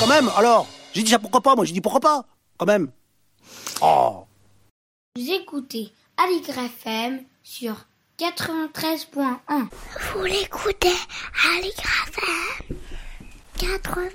Quand 0.00 0.06
même, 0.08 0.30
alors. 0.36 0.66
J'ai 0.92 1.04
dit 1.04 1.10
ça 1.10 1.20
pourquoi 1.20 1.40
pas, 1.40 1.54
moi, 1.54 1.64
j'ai 1.64 1.72
dit 1.72 1.80
pourquoi 1.80 2.00
pas. 2.00 2.24
Quand 2.58 2.66
même. 2.66 2.90
Oh. 3.80 4.24
Vous 5.16 5.30
écoutez 5.30 5.92
Aligre 6.16 6.58
FM 6.58 7.20
sur 7.44 7.86
93.1. 8.18 9.68
Vous 10.12 10.24
l'écoutez 10.24 10.92
Aligre 11.56 11.84
FM 12.08 12.76
80 13.58 14.08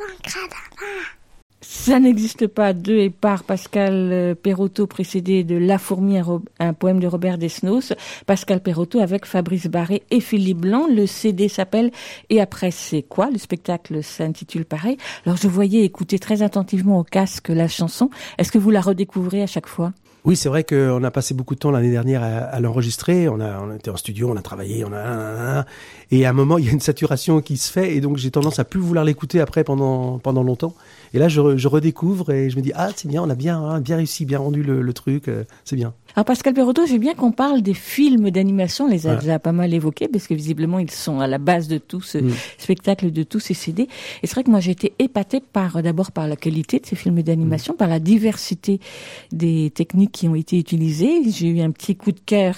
Ça 1.68 2.00
n'existe 2.00 2.46
pas 2.46 2.74
de 2.74 2.94
et 2.94 3.10
par 3.10 3.44
Pascal 3.44 3.94
euh, 4.12 4.36
Perotto 4.36 4.86
précédé 4.86 5.44
de 5.44 5.56
La 5.56 5.80
fourmi, 5.80 6.20
un, 6.60 6.74
poème 6.74 7.00
de 7.00 7.08
Robert 7.08 7.40
Desnos. 7.40 7.92
Pascal 8.28 8.62
Perotto 8.62 9.00
avec 9.00 9.26
Fabrice 9.26 9.66
Barré 9.66 10.04
et 10.12 10.20
Philippe 10.20 10.60
Blanc. 10.60 10.86
Le 10.88 11.08
CD 11.08 11.50
s'appelle 11.50 11.92
Et 12.30 12.40
après 12.40 12.70
c'est 12.70 13.02
quoi? 13.02 13.32
Le 13.32 13.40
spectacle 13.40 14.04
s'intitule 14.04 14.66
pareil. 14.66 14.98
Alors 15.26 15.38
je 15.38 15.48
voyais 15.48 15.84
écouter 15.84 16.20
très 16.20 16.44
attentivement 16.44 17.00
au 17.00 17.04
casque 17.04 17.50
la 17.50 17.68
chanson. 17.68 18.12
Est-ce 18.38 18.52
que 18.52 18.60
vous 18.60 18.70
la 18.70 18.82
redécouvrez 18.82 19.42
à 19.42 19.48
chaque 19.48 19.68
fois? 19.68 19.92
Oui, 20.24 20.36
c'est 20.36 20.50
vrai 20.50 20.64
qu'on 20.64 21.04
a 21.04 21.12
passé 21.12 21.36
beaucoup 21.36 21.54
de 21.54 21.60
temps 21.60 21.70
l'année 21.70 21.92
dernière 21.92 22.24
à, 22.24 22.38
à 22.38 22.60
l'enregistrer. 22.60 23.30
On 23.30 23.40
a, 23.40 23.60
on 23.60 23.76
était 23.76 23.92
en 23.92 23.96
studio, 23.96 24.28
on 24.32 24.36
a 24.36 24.42
travaillé, 24.42 24.84
on 24.84 24.92
a, 24.92 25.66
et 26.10 26.26
à 26.26 26.32
un 26.32 26.34
moment, 26.34 26.58
il 26.58 26.66
y 26.66 26.70
a 26.70 26.72
une 26.72 26.80
saturation 26.80 27.42
qui 27.42 27.58
se 27.58 27.72
fait, 27.72 27.96
et 27.96 28.02
donc 28.02 28.18
j'ai 28.18 28.32
tendance 28.32 28.58
à 28.58 28.64
plus 28.64 28.80
vouloir 28.80 29.06
l'écouter 29.06 29.40
après 29.40 29.64
pendant 29.64 30.18
pendant 30.18 30.42
longtemps. 30.42 30.74
Et 31.16 31.20
là, 31.20 31.30
je, 31.30 31.40
re- 31.40 31.56
je 31.56 31.68
redécouvre 31.70 32.30
et 32.32 32.50
je 32.50 32.58
me 32.58 32.62
dis 32.62 32.74
ah 32.76 32.90
c'est 32.94 33.08
bien, 33.08 33.24
on 33.24 33.30
a 33.30 33.36
bien 33.36 33.58
hein, 33.58 33.80
bien 33.80 33.96
réussi, 33.96 34.26
bien 34.26 34.38
rendu 34.38 34.64
le, 34.64 34.82
le 34.82 34.94
truc, 34.94 35.30
euh, 35.30 35.46
c'est 35.64 35.78
bien. 35.78 35.96
Alors 36.16 36.24
Pascal 36.26 36.54
Perotto, 36.54 36.86
j'ai 36.86 36.98
bien 36.98 37.14
qu'on 37.14 37.34
parle 37.34 37.62
des 37.62 37.74
films 37.74 38.30
d'animation, 38.32 38.86
on 38.86 38.88
les 38.88 39.06
a 39.06 39.12
Ouais. 39.16 39.20
déjà 39.20 39.38
pas 39.38 39.52
mal 39.52 39.74
évoqués, 39.74 40.08
parce 40.08 40.28
que 40.28 40.34
visiblement 40.34 40.80
ils 40.80 40.90
sont 40.90 41.20
à 41.20 41.28
la 41.28 41.40
base 41.40 41.68
de 41.68 41.78
tout 41.78 42.00
ce 42.00 42.20
Mm. 42.20 42.32
spectacle, 42.58 43.12
de 43.12 43.24
tous 43.24 43.42
ces 43.42 43.54
CD. 43.54 43.84
Et 44.24 44.28
c'est 44.28 44.32
vrai 44.34 44.46
que 44.46 44.50
moi 44.50 44.62
j'ai 44.62 44.72
été 44.72 44.94
épatée 44.98 45.42
par, 45.42 45.84
d'abord 45.84 46.14
par 46.14 46.30
la 46.30 46.38
qualité 46.38 46.80
de 46.80 46.86
ces 46.86 46.96
films 46.96 47.22
d'animation, 47.22 47.74
Mm. 47.74 47.78
par 47.78 47.90
la 47.90 48.00
diversité 48.00 48.80
des 49.34 49.72
techniques 49.72 50.14
qui 50.14 50.30
ont 50.30 50.36
été 50.36 50.58
utilisées. 50.58 51.30
J'ai 51.30 51.48
eu 51.50 51.60
un 51.60 51.72
petit 51.72 51.98
coup 51.98 52.14
de 52.14 52.20
cœur 52.26 52.56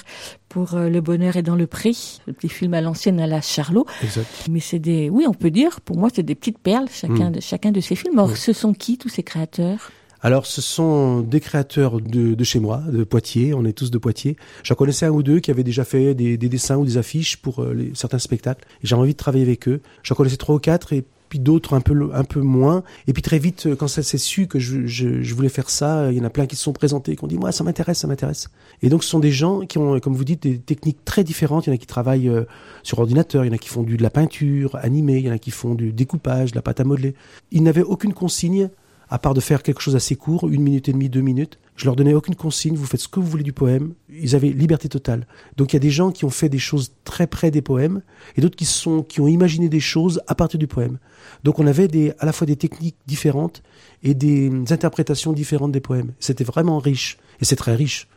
pour 0.49 0.75
euh, 0.75 0.87
Le 0.89 1.01
bonheur 1.01 1.35
est 1.35 1.41
dans 1.43 1.55
le 1.55 1.65
prix, 1.67 2.21
le 2.27 2.33
petit 2.33 2.49
film 2.49 2.75
à 2.75 2.81
l'ancienne 2.81 3.19
à 3.19 3.25
la 3.25 3.41
Charlot. 3.41 3.87
Exact. 4.03 4.27
Mais 4.51 4.59
c'est 4.59 4.79
des, 4.79 5.09
oui, 5.09 5.25
on 5.27 5.33
peut 5.33 5.49
dire, 5.51 5.81
pour 5.81 5.97
moi, 5.97 6.09
c'est 6.13 6.21
des 6.23 6.35
petites 6.35 6.59
perles, 6.59 6.87
chacun, 6.91 7.29
Mm. 7.29 7.33
de, 7.33 7.39
chacun 7.41 7.71
de 7.71 7.81
ces 7.81 7.95
films. 7.95 8.19
Or, 8.19 8.29
Oui. 8.29 8.35
ce 8.37 8.53
sont 8.53 8.73
qui, 8.73 8.99
tous 8.99 9.09
ces 9.09 9.23
créateurs? 9.23 9.91
Alors, 10.21 10.45
ce 10.47 10.61
sont 10.61 11.21
des 11.21 11.39
créateurs 11.39 12.01
de, 12.01 12.33
de 12.33 12.43
chez 12.43 12.59
moi, 12.59 12.81
de 12.91 13.03
Poitiers. 13.03 13.53
On 13.53 13.65
est 13.65 13.73
tous 13.73 13.91
de 13.91 13.97
Poitiers. 13.99 14.35
J'en 14.63 14.75
connaissais 14.75 15.05
un 15.05 15.11
ou 15.11 15.21
deux 15.21 15.39
qui 15.39 15.51
avaient 15.51 15.63
déjà 15.63 15.85
fait 15.85 16.15
des, 16.15 16.37
des 16.37 16.49
dessins 16.49 16.77
ou 16.77 16.85
des 16.85 16.97
affiches 16.97 17.37
pour 17.37 17.59
euh, 17.61 17.73
les- 17.73 17.91
certains 17.93 18.17
spectacles. 18.19 18.65
J'avais 18.83 19.01
envie 19.01 19.11
de 19.13 19.17
travailler 19.17 19.43
avec 19.43 19.67
eux. 19.67 19.79
J'en 20.03 20.15
connaissais 20.15 20.37
trois 20.37 20.55
ou 20.55 20.59
quatre 20.59 20.91
et 20.93 21.05
puis 21.29 21.39
d'autres 21.39 21.73
un 21.75 21.81
peu 21.81 22.09
un 22.13 22.23
peu 22.23 22.39
moins. 22.39 22.83
Et 23.05 23.13
puis 23.13 23.21
très 23.21 23.37
vite, 23.37 23.75
quand 23.75 23.87
ça 23.89 24.01
s'est 24.01 24.17
su 24.17 24.47
que 24.47 24.59
je, 24.59 24.87
je, 24.87 25.21
je 25.21 25.35
voulais 25.35 25.49
faire 25.49 25.69
ça, 25.69 26.09
il 26.11 26.17
y 26.17 26.21
en 26.21 26.23
a 26.23 26.29
plein 26.29 26.45
qui 26.47 26.55
se 26.55 26.63
sont 26.63 26.71
présentés, 26.73 27.15
qui 27.17 27.23
ont 27.23 27.27
dit 27.27 27.37
moi 27.37 27.51
ça 27.51 27.63
m'intéresse, 27.65 27.99
ça 27.99 28.07
m'intéresse. 28.07 28.47
Et 28.81 28.87
donc 28.89 29.03
ce 29.03 29.09
sont 29.09 29.19
des 29.19 29.31
gens 29.31 29.65
qui 29.65 29.77
ont, 29.77 29.99
comme 29.99 30.13
vous 30.15 30.23
dites, 30.23 30.43
des 30.43 30.57
techniques 30.57 31.03
très 31.05 31.25
différentes. 31.25 31.67
Il 31.67 31.69
y 31.69 31.73
en 31.73 31.75
a 31.75 31.77
qui 31.77 31.85
travaillent 31.85 32.29
euh, 32.29 32.45
sur 32.81 32.97
ordinateur, 32.99 33.43
il 33.43 33.49
y 33.49 33.51
en 33.51 33.53
a 33.53 33.57
qui 33.57 33.67
font 33.69 33.83
du, 33.83 33.97
de 33.97 34.03
la 34.03 34.09
peinture 34.09 34.77
animée, 34.77 35.17
il 35.17 35.25
y 35.25 35.29
en 35.29 35.33
a 35.33 35.37
qui 35.37 35.51
font 35.51 35.75
du 35.75 35.91
découpage, 35.91 36.51
de 36.53 36.55
la 36.55 36.61
pâte 36.61 36.79
à 36.79 36.85
modeler. 36.85 37.13
Ils 37.51 37.61
n'avaient 37.61 37.83
aucune 37.83 38.13
consigne 38.13 38.69
à 39.09 39.19
part 39.19 39.33
de 39.33 39.39
faire 39.39 39.63
quelque 39.63 39.81
chose 39.81 39.95
assez 39.95 40.15
court, 40.15 40.49
une 40.49 40.61
minute 40.61 40.89
et 40.89 40.93
demie, 40.93 41.09
deux 41.09 41.21
minutes. 41.21 41.59
Je 41.75 41.85
leur 41.85 41.95
donnais 41.95 42.13
aucune 42.13 42.35
consigne, 42.35 42.75
vous 42.75 42.85
faites 42.85 43.01
ce 43.01 43.07
que 43.07 43.19
vous 43.19 43.27
voulez 43.27 43.43
du 43.43 43.53
poème. 43.53 43.93
Ils 44.09 44.35
avaient 44.35 44.49
liberté 44.49 44.89
totale. 44.89 45.27
Donc 45.57 45.71
il 45.71 45.75
y 45.75 45.77
a 45.77 45.79
des 45.79 45.91
gens 45.91 46.11
qui 46.11 46.25
ont 46.25 46.29
fait 46.29 46.49
des 46.49 46.59
choses 46.59 46.91
très 47.03 47.27
près 47.27 47.51
des 47.51 47.61
poèmes 47.61 48.01
et 48.35 48.41
d'autres 48.41 48.55
qui 48.55 48.65
sont 48.65 49.03
qui 49.03 49.21
ont 49.21 49.27
imaginé 49.27 49.69
des 49.69 49.79
choses 49.79 50.21
à 50.27 50.35
partir 50.35 50.59
du 50.59 50.67
poème. 50.67 50.97
Donc 51.43 51.59
on 51.59 51.67
avait 51.67 51.87
des 51.87 52.13
à 52.19 52.25
la 52.25 52.33
fois 52.33 52.47
des 52.47 52.55
techniques 52.55 52.97
différentes 53.05 53.61
et 54.03 54.15
des 54.15 54.51
interprétations 54.71 55.33
différentes 55.33 55.71
des 55.71 55.79
poèmes. 55.79 56.13
C'était 56.19 56.43
vraiment 56.43 56.79
riche 56.79 57.17
et 57.39 57.45
c'est 57.45 57.55
très 57.55 57.75
riche. 57.75 58.07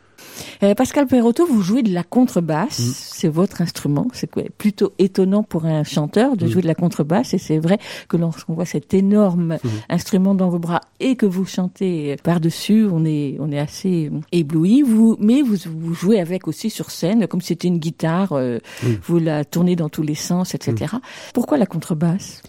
Euh, 0.63 0.73
Pascal 0.75 1.07
Perotto, 1.07 1.45
vous 1.45 1.61
jouez 1.61 1.83
de 1.83 1.93
la 1.93 2.03
contrebasse, 2.03 2.79
Mm. 2.79 2.91
c'est 2.95 3.27
votre 3.27 3.61
instrument. 3.61 4.07
C'est 4.13 4.29
plutôt 4.57 4.93
étonnant 4.99 5.43
pour 5.43 5.65
un 5.65 5.83
chanteur 5.83 6.37
de 6.37 6.45
Mm. 6.45 6.49
jouer 6.49 6.61
de 6.61 6.67
la 6.67 6.75
contrebasse. 6.75 7.33
Et 7.33 7.37
c'est 7.37 7.57
vrai 7.57 7.79
que 8.07 8.17
lorsqu'on 8.17 8.53
voit 8.53 8.65
cet 8.65 8.93
énorme 8.93 9.57
Mm. 9.63 9.67
instrument 9.89 10.35
dans 10.35 10.49
vos 10.49 10.59
bras 10.59 10.81
et 10.99 11.15
que 11.15 11.25
vous 11.25 11.45
chantez 11.45 12.15
par-dessus, 12.23 12.85
on 12.91 13.05
est, 13.05 13.37
on 13.39 13.51
est 13.51 13.59
assez 13.59 14.11
ébloui. 14.31 14.81
Vous, 14.83 15.17
mais 15.19 15.41
vous, 15.41 15.55
vous 15.65 15.93
jouez 15.93 16.19
avec 16.19 16.47
aussi 16.47 16.69
sur 16.69 16.91
scène, 16.91 17.27
comme 17.27 17.41
si 17.41 17.47
c'était 17.49 17.67
une 17.67 17.79
guitare, 17.79 18.33
euh, 18.33 18.59
vous 19.07 19.19
la 19.19 19.43
tournez 19.45 19.75
dans 19.75 19.89
tous 19.89 20.03
les 20.03 20.15
sens, 20.15 20.53
etc. 20.55 20.95
Pourquoi 21.33 21.57
la 21.57 21.65
contrebasse? 21.65 22.41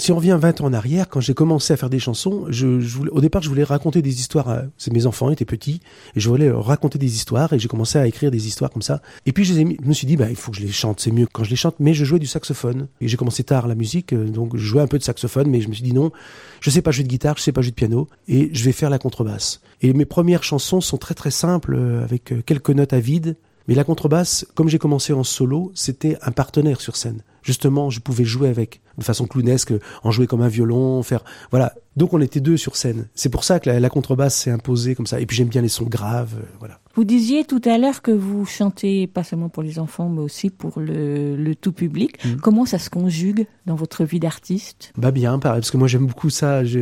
Si 0.00 0.12
on 0.12 0.16
revient 0.16 0.38
20 0.40 0.62
ans 0.62 0.64
en 0.64 0.72
arrière, 0.72 1.10
quand 1.10 1.20
j'ai 1.20 1.34
commencé 1.34 1.74
à 1.74 1.76
faire 1.76 1.90
des 1.90 1.98
chansons, 1.98 2.46
je, 2.48 2.80
je 2.80 2.96
voulais, 2.96 3.10
au 3.10 3.20
départ, 3.20 3.42
je 3.42 3.50
voulais 3.50 3.64
raconter 3.64 4.00
des 4.00 4.18
histoires. 4.18 4.48
à- 4.48 4.62
mes 4.90 5.04
enfants 5.04 5.30
étaient 5.30 5.44
petits 5.44 5.82
et 6.16 6.20
je 6.20 6.26
voulais 6.30 6.50
raconter 6.50 6.98
des 6.98 7.14
histoires 7.16 7.52
et 7.52 7.58
j'ai 7.58 7.68
commencé 7.68 7.98
à 7.98 8.06
écrire 8.06 8.30
des 8.30 8.46
histoires 8.46 8.70
comme 8.70 8.80
ça. 8.80 9.02
Et 9.26 9.32
puis 9.32 9.44
je 9.44 9.52
me 9.60 9.92
suis 9.92 10.06
dit, 10.06 10.16
bah, 10.16 10.30
il 10.30 10.36
faut 10.36 10.52
que 10.52 10.56
je 10.56 10.62
les 10.62 10.72
chante, 10.72 11.00
c'est 11.00 11.10
mieux 11.10 11.26
quand 11.30 11.44
je 11.44 11.50
les 11.50 11.56
chante. 11.56 11.74
Mais 11.80 11.92
je 11.92 12.06
jouais 12.06 12.18
du 12.18 12.26
saxophone 12.26 12.88
et 13.02 13.08
j'ai 13.08 13.18
commencé 13.18 13.44
tard 13.44 13.68
la 13.68 13.74
musique, 13.74 14.14
euh, 14.14 14.24
donc 14.24 14.56
je 14.56 14.64
jouais 14.64 14.80
un 14.80 14.86
peu 14.86 14.96
de 14.98 15.04
saxophone, 15.04 15.48
mais 15.50 15.60
je 15.60 15.68
me 15.68 15.74
suis 15.74 15.84
dit 15.84 15.92
non, 15.92 16.10
je 16.62 16.70
sais 16.70 16.80
pas 16.80 16.92
jouer 16.92 17.04
de 17.04 17.08
guitare, 17.08 17.36
je 17.36 17.42
sais 17.42 17.52
pas 17.52 17.60
jouer 17.60 17.72
de 17.72 17.76
piano 17.76 18.08
et 18.26 18.48
je 18.54 18.64
vais 18.64 18.72
faire 18.72 18.88
la 18.88 18.98
contrebasse. 18.98 19.60
Et 19.82 19.92
mes 19.92 20.06
premières 20.06 20.44
chansons 20.44 20.80
sont 20.80 20.96
très 20.96 21.14
très 21.14 21.30
simples 21.30 21.74
euh, 21.74 22.02
avec 22.02 22.32
euh, 22.32 22.40
quelques 22.46 22.70
notes 22.70 22.94
à 22.94 23.00
vide. 23.00 23.36
Mais 23.70 23.76
la 23.76 23.84
contrebasse, 23.84 24.44
comme 24.56 24.68
j'ai 24.68 24.80
commencé 24.80 25.12
en 25.12 25.22
solo, 25.22 25.70
c'était 25.76 26.18
un 26.22 26.32
partenaire 26.32 26.80
sur 26.80 26.96
scène. 26.96 27.22
Justement, 27.42 27.88
je 27.88 28.00
pouvais 28.00 28.24
jouer 28.24 28.48
avec 28.48 28.80
de 28.98 29.04
façon 29.04 29.28
clownesque, 29.28 29.72
en 30.02 30.10
jouer 30.10 30.26
comme 30.26 30.42
un 30.42 30.48
violon, 30.48 31.04
faire 31.04 31.22
voilà. 31.52 31.72
Donc 31.94 32.12
on 32.12 32.20
était 32.20 32.40
deux 32.40 32.56
sur 32.56 32.74
scène. 32.74 33.06
C'est 33.14 33.28
pour 33.28 33.44
ça 33.44 33.60
que 33.60 33.70
la, 33.70 33.78
la 33.78 33.88
contrebasse 33.88 34.34
s'est 34.34 34.50
imposée 34.50 34.96
comme 34.96 35.06
ça. 35.06 35.20
Et 35.20 35.26
puis 35.26 35.36
j'aime 35.36 35.46
bien 35.46 35.62
les 35.62 35.68
sons 35.68 35.84
graves, 35.84 36.34
euh, 36.36 36.46
voilà. 36.58 36.80
Vous 36.96 37.04
disiez 37.04 37.44
tout 37.44 37.62
à 37.64 37.78
l'heure 37.78 38.02
que 38.02 38.10
vous 38.10 38.44
chantez 38.44 39.06
pas 39.06 39.22
seulement 39.22 39.50
pour 39.50 39.62
les 39.62 39.78
enfants, 39.78 40.08
mais 40.08 40.20
aussi 40.20 40.50
pour 40.50 40.80
le, 40.80 41.36
le 41.36 41.54
tout 41.54 41.72
public. 41.72 42.18
Mm. 42.24 42.36
Comment 42.42 42.66
ça 42.66 42.80
se 42.80 42.90
conjugue 42.90 43.46
dans 43.66 43.76
votre 43.76 44.02
vie 44.02 44.18
d'artiste? 44.18 44.92
Bah 44.96 45.12
bien, 45.12 45.38
pareil, 45.38 45.60
parce 45.60 45.70
que 45.70 45.76
moi 45.76 45.86
j'aime 45.86 46.06
beaucoup 46.06 46.30
ça. 46.30 46.64
Je, 46.64 46.80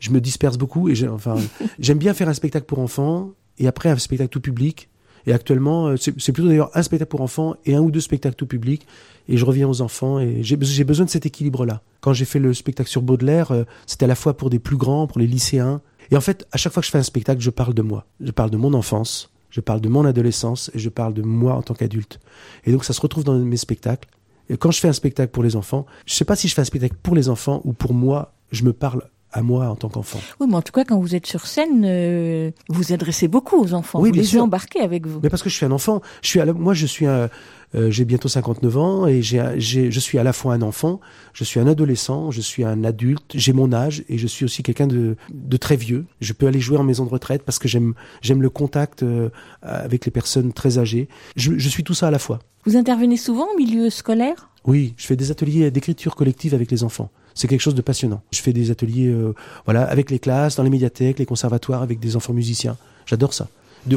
je 0.00 0.10
me 0.10 0.20
disperse 0.20 0.58
beaucoup 0.58 0.90
et 0.90 1.08
enfin 1.08 1.36
j'aime 1.78 1.96
bien 1.96 2.12
faire 2.12 2.28
un 2.28 2.34
spectacle 2.34 2.66
pour 2.66 2.80
enfants 2.80 3.30
et 3.56 3.66
après 3.66 3.88
un 3.88 3.96
spectacle 3.96 4.28
tout 4.28 4.42
public. 4.42 4.90
Et 5.26 5.32
actuellement, 5.32 5.88
euh, 5.88 5.96
c'est 5.96 6.32
plutôt 6.32 6.48
d'ailleurs 6.48 6.70
un 6.74 6.82
spectacle 6.82 7.10
pour 7.10 7.20
enfants 7.20 7.56
et 7.64 7.74
un 7.74 7.80
ou 7.80 7.90
deux 7.90 8.00
spectacles 8.00 8.36
tout 8.36 8.46
public. 8.46 8.86
Et 9.28 9.36
je 9.36 9.44
reviens 9.44 9.68
aux 9.68 9.80
enfants 9.80 10.20
et 10.20 10.42
j'ai 10.42 10.56
besoin 10.56 11.04
de 11.04 11.10
cet 11.10 11.26
équilibre-là. 11.26 11.82
Quand 12.00 12.12
j'ai 12.12 12.24
fait 12.24 12.38
le 12.38 12.54
spectacle 12.54 12.88
sur 12.88 13.02
Baudelaire, 13.02 13.50
euh, 13.50 13.64
c'était 13.86 14.04
à 14.04 14.08
la 14.08 14.14
fois 14.14 14.36
pour 14.36 14.50
des 14.50 14.60
plus 14.60 14.76
grands, 14.76 15.06
pour 15.06 15.18
les 15.18 15.26
lycéens. 15.26 15.80
Et 16.12 16.16
en 16.16 16.20
fait, 16.20 16.46
à 16.52 16.56
chaque 16.56 16.72
fois 16.72 16.80
que 16.80 16.86
je 16.86 16.92
fais 16.92 16.98
un 16.98 17.02
spectacle, 17.02 17.40
je 17.40 17.50
parle 17.50 17.74
de 17.74 17.82
moi. 17.82 18.06
Je 18.20 18.30
parle 18.30 18.50
de 18.50 18.56
mon 18.56 18.72
enfance, 18.74 19.32
je 19.50 19.60
parle 19.60 19.80
de 19.80 19.88
mon 19.88 20.04
adolescence 20.04 20.70
et 20.74 20.78
je 20.78 20.88
parle 20.88 21.14
de 21.14 21.22
moi 21.22 21.54
en 21.54 21.62
tant 21.62 21.74
qu'adulte. 21.74 22.20
Et 22.64 22.72
donc 22.72 22.84
ça 22.84 22.92
se 22.92 23.00
retrouve 23.00 23.24
dans 23.24 23.34
mes 23.36 23.56
spectacles. 23.56 24.08
Et 24.48 24.56
quand 24.56 24.70
je 24.70 24.78
fais 24.78 24.88
un 24.88 24.92
spectacle 24.92 25.32
pour 25.32 25.42
les 25.42 25.56
enfants, 25.56 25.86
je 26.06 26.14
sais 26.14 26.24
pas 26.24 26.36
si 26.36 26.46
je 26.46 26.54
fais 26.54 26.60
un 26.60 26.66
spectacle 26.66 26.94
pour 27.02 27.16
les 27.16 27.28
enfants 27.28 27.60
ou 27.64 27.72
pour 27.72 27.94
moi, 27.94 28.34
je 28.52 28.62
me 28.62 28.72
parle 28.72 29.02
à 29.36 29.42
moi 29.42 29.68
en 29.68 29.76
tant 29.76 29.88
qu'enfant. 29.88 30.18
Oui, 30.40 30.46
mais 30.48 30.56
en 30.56 30.62
tout 30.62 30.72
cas, 30.72 30.84
quand 30.84 30.98
vous 30.98 31.14
êtes 31.14 31.26
sur 31.26 31.46
scène, 31.46 31.82
euh, 31.84 32.50
vous 32.70 32.92
adressez 32.92 33.28
beaucoup 33.28 33.56
aux 33.62 33.74
enfants. 33.74 34.00
Oui, 34.00 34.08
vous 34.08 34.14
bien 34.14 34.22
les 34.22 34.28
sûr. 34.28 34.42
embarquez 34.42 34.80
avec 34.80 35.06
vous. 35.06 35.20
Mais 35.22 35.28
parce 35.28 35.42
que 35.42 35.50
je 35.50 35.54
suis 35.54 35.66
un 35.66 35.70
enfant, 35.72 36.00
je 36.22 36.28
suis 36.28 36.40
à 36.40 36.44
la- 36.46 36.52
moi 36.54 36.72
je 36.74 36.86
suis 36.86 37.06
un, 37.06 37.28
euh, 37.74 37.90
j'ai 37.90 38.04
bientôt 38.06 38.28
59 38.28 38.76
ans 38.78 39.06
et 39.06 39.20
j'ai, 39.22 39.38
un- 39.40 39.58
j'ai, 39.58 39.90
je 39.90 40.00
suis 40.00 40.18
à 40.18 40.22
la 40.24 40.32
fois 40.32 40.54
un 40.54 40.62
enfant, 40.62 41.00
je 41.34 41.44
suis 41.44 41.60
un 41.60 41.66
adolescent, 41.66 42.30
je 42.30 42.40
suis 42.40 42.64
un 42.64 42.82
adulte, 42.84 43.32
j'ai 43.34 43.52
mon 43.52 43.72
âge 43.74 44.04
et 44.08 44.16
je 44.16 44.26
suis 44.26 44.44
aussi 44.46 44.62
quelqu'un 44.62 44.86
de, 44.86 45.16
de 45.32 45.56
très 45.58 45.76
vieux. 45.76 46.06
Je 46.20 46.32
peux 46.32 46.46
aller 46.46 46.60
jouer 46.60 46.78
en 46.78 46.84
maison 46.84 47.04
de 47.04 47.10
retraite 47.10 47.42
parce 47.42 47.58
que 47.58 47.68
j'aime, 47.68 47.92
j'aime 48.22 48.40
le 48.40 48.48
contact 48.50 49.02
euh, 49.02 49.28
avec 49.62 50.06
les 50.06 50.10
personnes 50.10 50.52
très 50.52 50.78
âgées. 50.78 51.08
Je, 51.36 51.58
je 51.58 51.68
suis 51.68 51.84
tout 51.84 51.94
ça 51.94 52.08
à 52.08 52.10
la 52.10 52.18
fois. 52.18 52.38
Vous 52.64 52.76
intervenez 52.76 53.16
souvent 53.18 53.46
au 53.54 53.58
milieu 53.58 53.90
scolaire? 53.90 54.48
Oui, 54.64 54.94
je 54.96 55.06
fais 55.06 55.14
des 55.16 55.30
ateliers 55.30 55.70
d'écriture 55.70 56.16
collective 56.16 56.54
avec 56.54 56.70
les 56.70 56.82
enfants. 56.82 57.10
C'est 57.36 57.46
quelque 57.46 57.60
chose 57.60 57.74
de 57.74 57.82
passionnant. 57.82 58.22
Je 58.32 58.40
fais 58.40 58.52
des 58.52 58.70
ateliers, 58.70 59.08
euh, 59.08 59.34
voilà, 59.66 59.84
avec 59.84 60.10
les 60.10 60.18
classes, 60.18 60.56
dans 60.56 60.62
les 60.62 60.70
médiathèques, 60.70 61.18
les 61.18 61.26
conservatoires, 61.26 61.82
avec 61.82 62.00
des 62.00 62.16
enfants 62.16 62.32
musiciens. 62.32 62.76
J'adore 63.04 63.34
ça. 63.34 63.48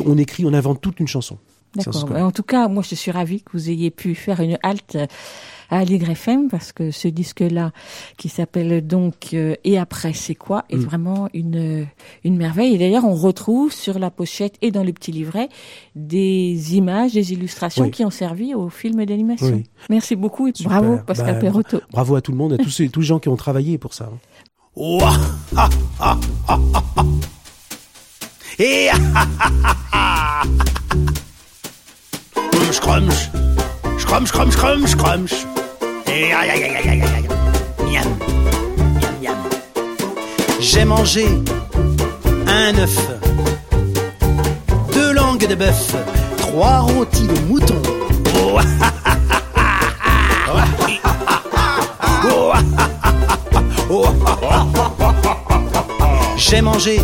On 0.05 0.17
écrit, 0.17 0.45
on 0.45 0.53
invente 0.53 0.81
toute 0.81 0.99
une 0.99 1.07
chanson. 1.07 1.37
D'accord. 1.75 2.11
En 2.15 2.31
tout 2.31 2.43
cas, 2.43 2.67
moi, 2.67 2.83
je 2.87 2.95
suis 2.95 3.11
ravie 3.11 3.41
que 3.41 3.51
vous 3.53 3.69
ayez 3.69 3.91
pu 3.91 4.15
faire 4.15 4.39
une 4.41 4.57
halte 4.63 4.97
à 5.71 5.77
Allegre 5.77 6.09
FM 6.09 6.49
parce 6.49 6.71
que 6.71 6.89
ce 6.89 7.07
disque-là, 7.07 7.71
qui 8.17 8.27
s'appelle 8.27 8.85
donc 8.87 9.29
euh, 9.33 9.53
Et 9.63 9.77
après, 9.77 10.13
c'est 10.13 10.33
quoi, 10.33 10.65
est 10.71 10.77
Mm. 10.77 10.81
vraiment 10.81 11.29
une 11.35 11.85
une 12.23 12.37
merveille. 12.37 12.73
Et 12.73 12.77
d'ailleurs, 12.79 13.05
on 13.05 13.13
retrouve 13.13 13.71
sur 13.71 13.99
la 13.99 14.09
pochette 14.09 14.55
et 14.63 14.71
dans 14.71 14.83
le 14.83 14.91
petit 14.93 15.11
livret 15.11 15.47
des 15.95 16.75
images, 16.75 17.13
des 17.13 17.33
illustrations 17.33 17.83
Oui. 17.85 17.91
qui 17.91 18.03
ont 18.03 18.09
servi 18.09 18.55
au 18.55 18.69
film 18.69 19.05
d'animation. 19.05 19.57
Oui. 19.57 19.63
Merci 19.91 20.15
beaucoup 20.15 20.47
et 20.47 20.51
Super. 20.55 20.81
bravo, 20.81 20.97
Pascal 21.05 21.35
Bah, 21.35 21.39
Perotto. 21.41 21.81
Bravo 21.91 22.15
à 22.15 22.21
tout 22.21 22.31
le 22.31 22.37
monde, 22.39 22.53
à 22.53 22.57
tous, 22.57 22.81
tous 22.91 22.99
les 23.01 23.05
gens 23.05 23.19
qui 23.19 23.29
ont 23.29 23.35
travaillé 23.35 23.77
pour 23.77 23.93
ça. 23.93 24.09
Miam, 37.85 38.05
miam, 39.01 39.17
miam. 39.21 39.37
J'ai 40.59 40.85
mangé 40.85 41.25
un 42.47 42.77
œuf, 42.77 42.97
deux 44.93 45.13
langues 45.13 45.47
de 45.47 45.55
bœuf, 45.55 45.95
trois 46.37 46.79
rôtis 46.79 47.27
de 47.27 47.39
mouton. 47.47 47.81
J'ai 56.37 56.61
mangé 56.61 56.99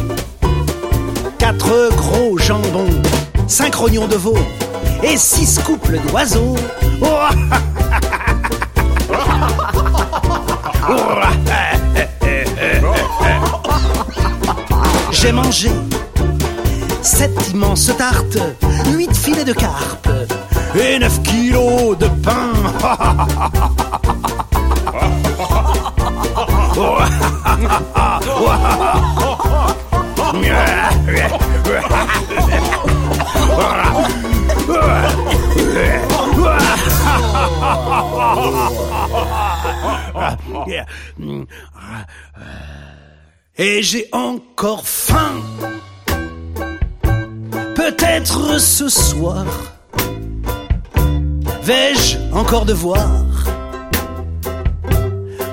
quatre 1.38 1.96
gros 1.96 2.38
jambons, 2.38 3.02
cinq 3.48 3.76
rognons 3.76 4.08
de 4.08 4.16
veau 4.16 4.38
et 5.06 5.18
six 5.18 5.60
couples 5.60 6.00
d'oiseaux. 6.08 6.56
J'ai 15.12 15.32
mangé 15.32 15.70
sept 17.02 17.32
immenses 17.52 17.92
tartes, 17.98 18.38
huit 18.96 19.16
filets 19.16 19.46
de 19.46 19.54
carpe 19.54 20.08
et 20.80 21.00
neuf 21.00 21.22
kilos 21.24 21.98
de 21.98 22.08
pain. 22.08 22.52
Et 43.58 43.82
j'ai 43.84 44.10
encore 44.12 44.86
faim. 44.86 45.40
Peut-être 47.76 48.60
ce 48.60 48.90
soir 48.90 49.46
vais-je 51.66 52.18
encore 52.32 52.66
devoir 52.66 53.26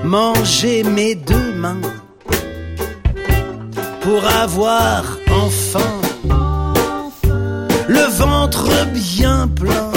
manger 0.05 0.82
mes 0.82 1.14
deux 1.14 1.55
mains 1.55 1.80
pour 4.03 4.22
avoir 4.26 5.05
enfin 5.30 6.01
le 7.88 8.18
ventre 8.18 8.68
bien 8.93 9.49
plein? 9.49 9.91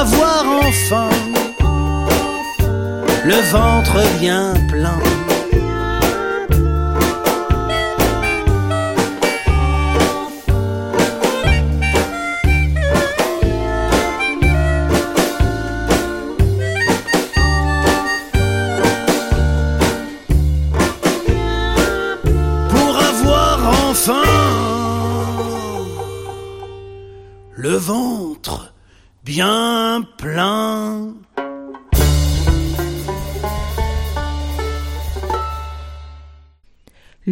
Avoir 0.00 0.44
enfin 0.66 1.10
le 3.22 3.38
ventre 3.52 3.98
bien 4.18 4.54
plein. 4.70 4.98
Pour 22.70 22.96
avoir 23.10 23.58
enfin 23.90 24.22
le 27.56 27.76
ventre 27.76 28.72
bien 29.24 29.69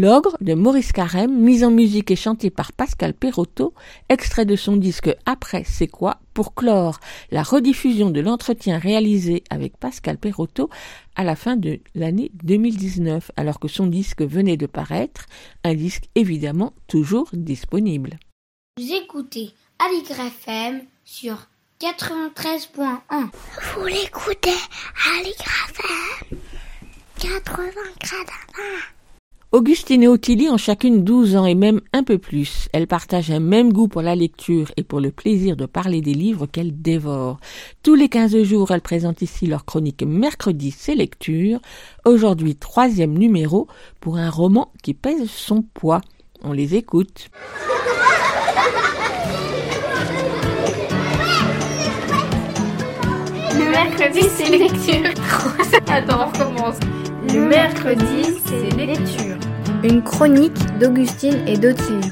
L'ogre 0.01 0.37
de 0.41 0.55
Maurice 0.55 0.93
Carême, 0.93 1.37
mise 1.41 1.65
en 1.65 1.73
musique 1.73 2.13
et 2.13 2.17
chanté 2.17 2.51
par 2.51 2.73
Pascal 2.73 3.15
Perotto, 3.15 3.75
extrait 4.09 4.45
de 4.45 4.55
son 4.55 4.77
disque 4.77 5.11
Après 5.27 5.65
c'est 5.65 5.89
quoi 5.89 6.21
pour 6.35 6.55
clore 6.55 7.01
la 7.33 7.43
rediffusion 7.43 8.11
de 8.11 8.21
l'entretien 8.21 8.79
réalisé 8.79 9.43
avec 9.51 9.77
Pascal 9.77 10.17
Perotto 10.17 10.71
à 11.17 11.25
la 11.25 11.35
fin 11.35 11.57
de 11.57 11.81
l'année 11.97 12.31
2019, 12.45 13.33
alors 13.37 13.59
que 13.59 13.67
son 13.67 13.89
disque 13.89 14.23
venait 14.23 14.57
de 14.57 14.67
paraître, 14.67 15.27
un 15.65 15.75
disque 15.75 16.05
évidemment 16.15 16.75
toujours 16.87 17.29
disponible. 17.33 18.21
Vous 18.79 18.93
écoutez 18.93 19.51
Aligre 19.81 20.21
FM 20.21 20.83
sur 21.05 21.49
93.1. 21.81 23.31
Vous 23.75 23.87
l'écoutez 23.87 24.51
à 24.51 25.23
l'IGRAFM 25.25 26.39
80 27.19 27.73
gradins. 28.01 28.98
Augustine 29.51 30.03
et 30.03 30.09
Ottilie 30.09 30.51
ont 30.51 30.59
chacune 30.59 31.05
12 31.05 31.37
ans 31.37 31.47
et 31.47 31.55
même 31.55 31.81
un 31.95 32.03
peu 32.03 32.19
plus. 32.19 32.69
Elles 32.75 32.87
partagent 32.87 33.31
un 33.31 33.41
même 33.41 33.73
goût 33.73 33.89
pour 33.89 34.03
la 34.03 34.15
lecture 34.15 34.71
et 34.77 34.83
pour 34.83 35.01
le 35.01 35.11
plaisir 35.11 35.57
de 35.57 35.65
parler 35.65 36.03
des 36.03 36.13
livres 36.13 36.45
qu'elles 36.45 36.83
dévorent. 36.83 37.41
Tous 37.83 37.95
les 37.95 38.11
15 38.11 38.43
jours, 38.43 38.71
elles 38.73 38.83
présentent 38.83 39.23
ici 39.23 39.47
leur 39.47 39.65
chronique 39.65 40.03
Mercredi, 40.03 40.71
c'est 40.71 40.95
lecture. 40.95 41.61
Aujourd'hui, 42.05 42.57
troisième 42.57 43.17
numéro 43.17 43.69
pour 44.01 44.19
un 44.19 44.29
roman 44.29 44.71
qui 44.83 44.93
pèse 44.93 45.31
son 45.31 45.63
poids. 45.63 46.03
On 46.43 46.53
les 46.53 46.75
écoute. 46.75 47.31
Mercredi, 53.57 54.29
c'est 54.29 54.51
lecture. 54.51 55.11
Attends, 55.89 56.27
on 56.27 56.39
recommence. 56.39 56.77
Le 57.29 57.47
mercredi, 57.47 58.41
c'est 58.47 58.75
lecture. 58.77 59.37
Une 59.85 60.03
chronique 60.03 60.57
d'Augustine 60.79 61.47
et 61.47 61.59
d'Ottilie. 61.59 62.11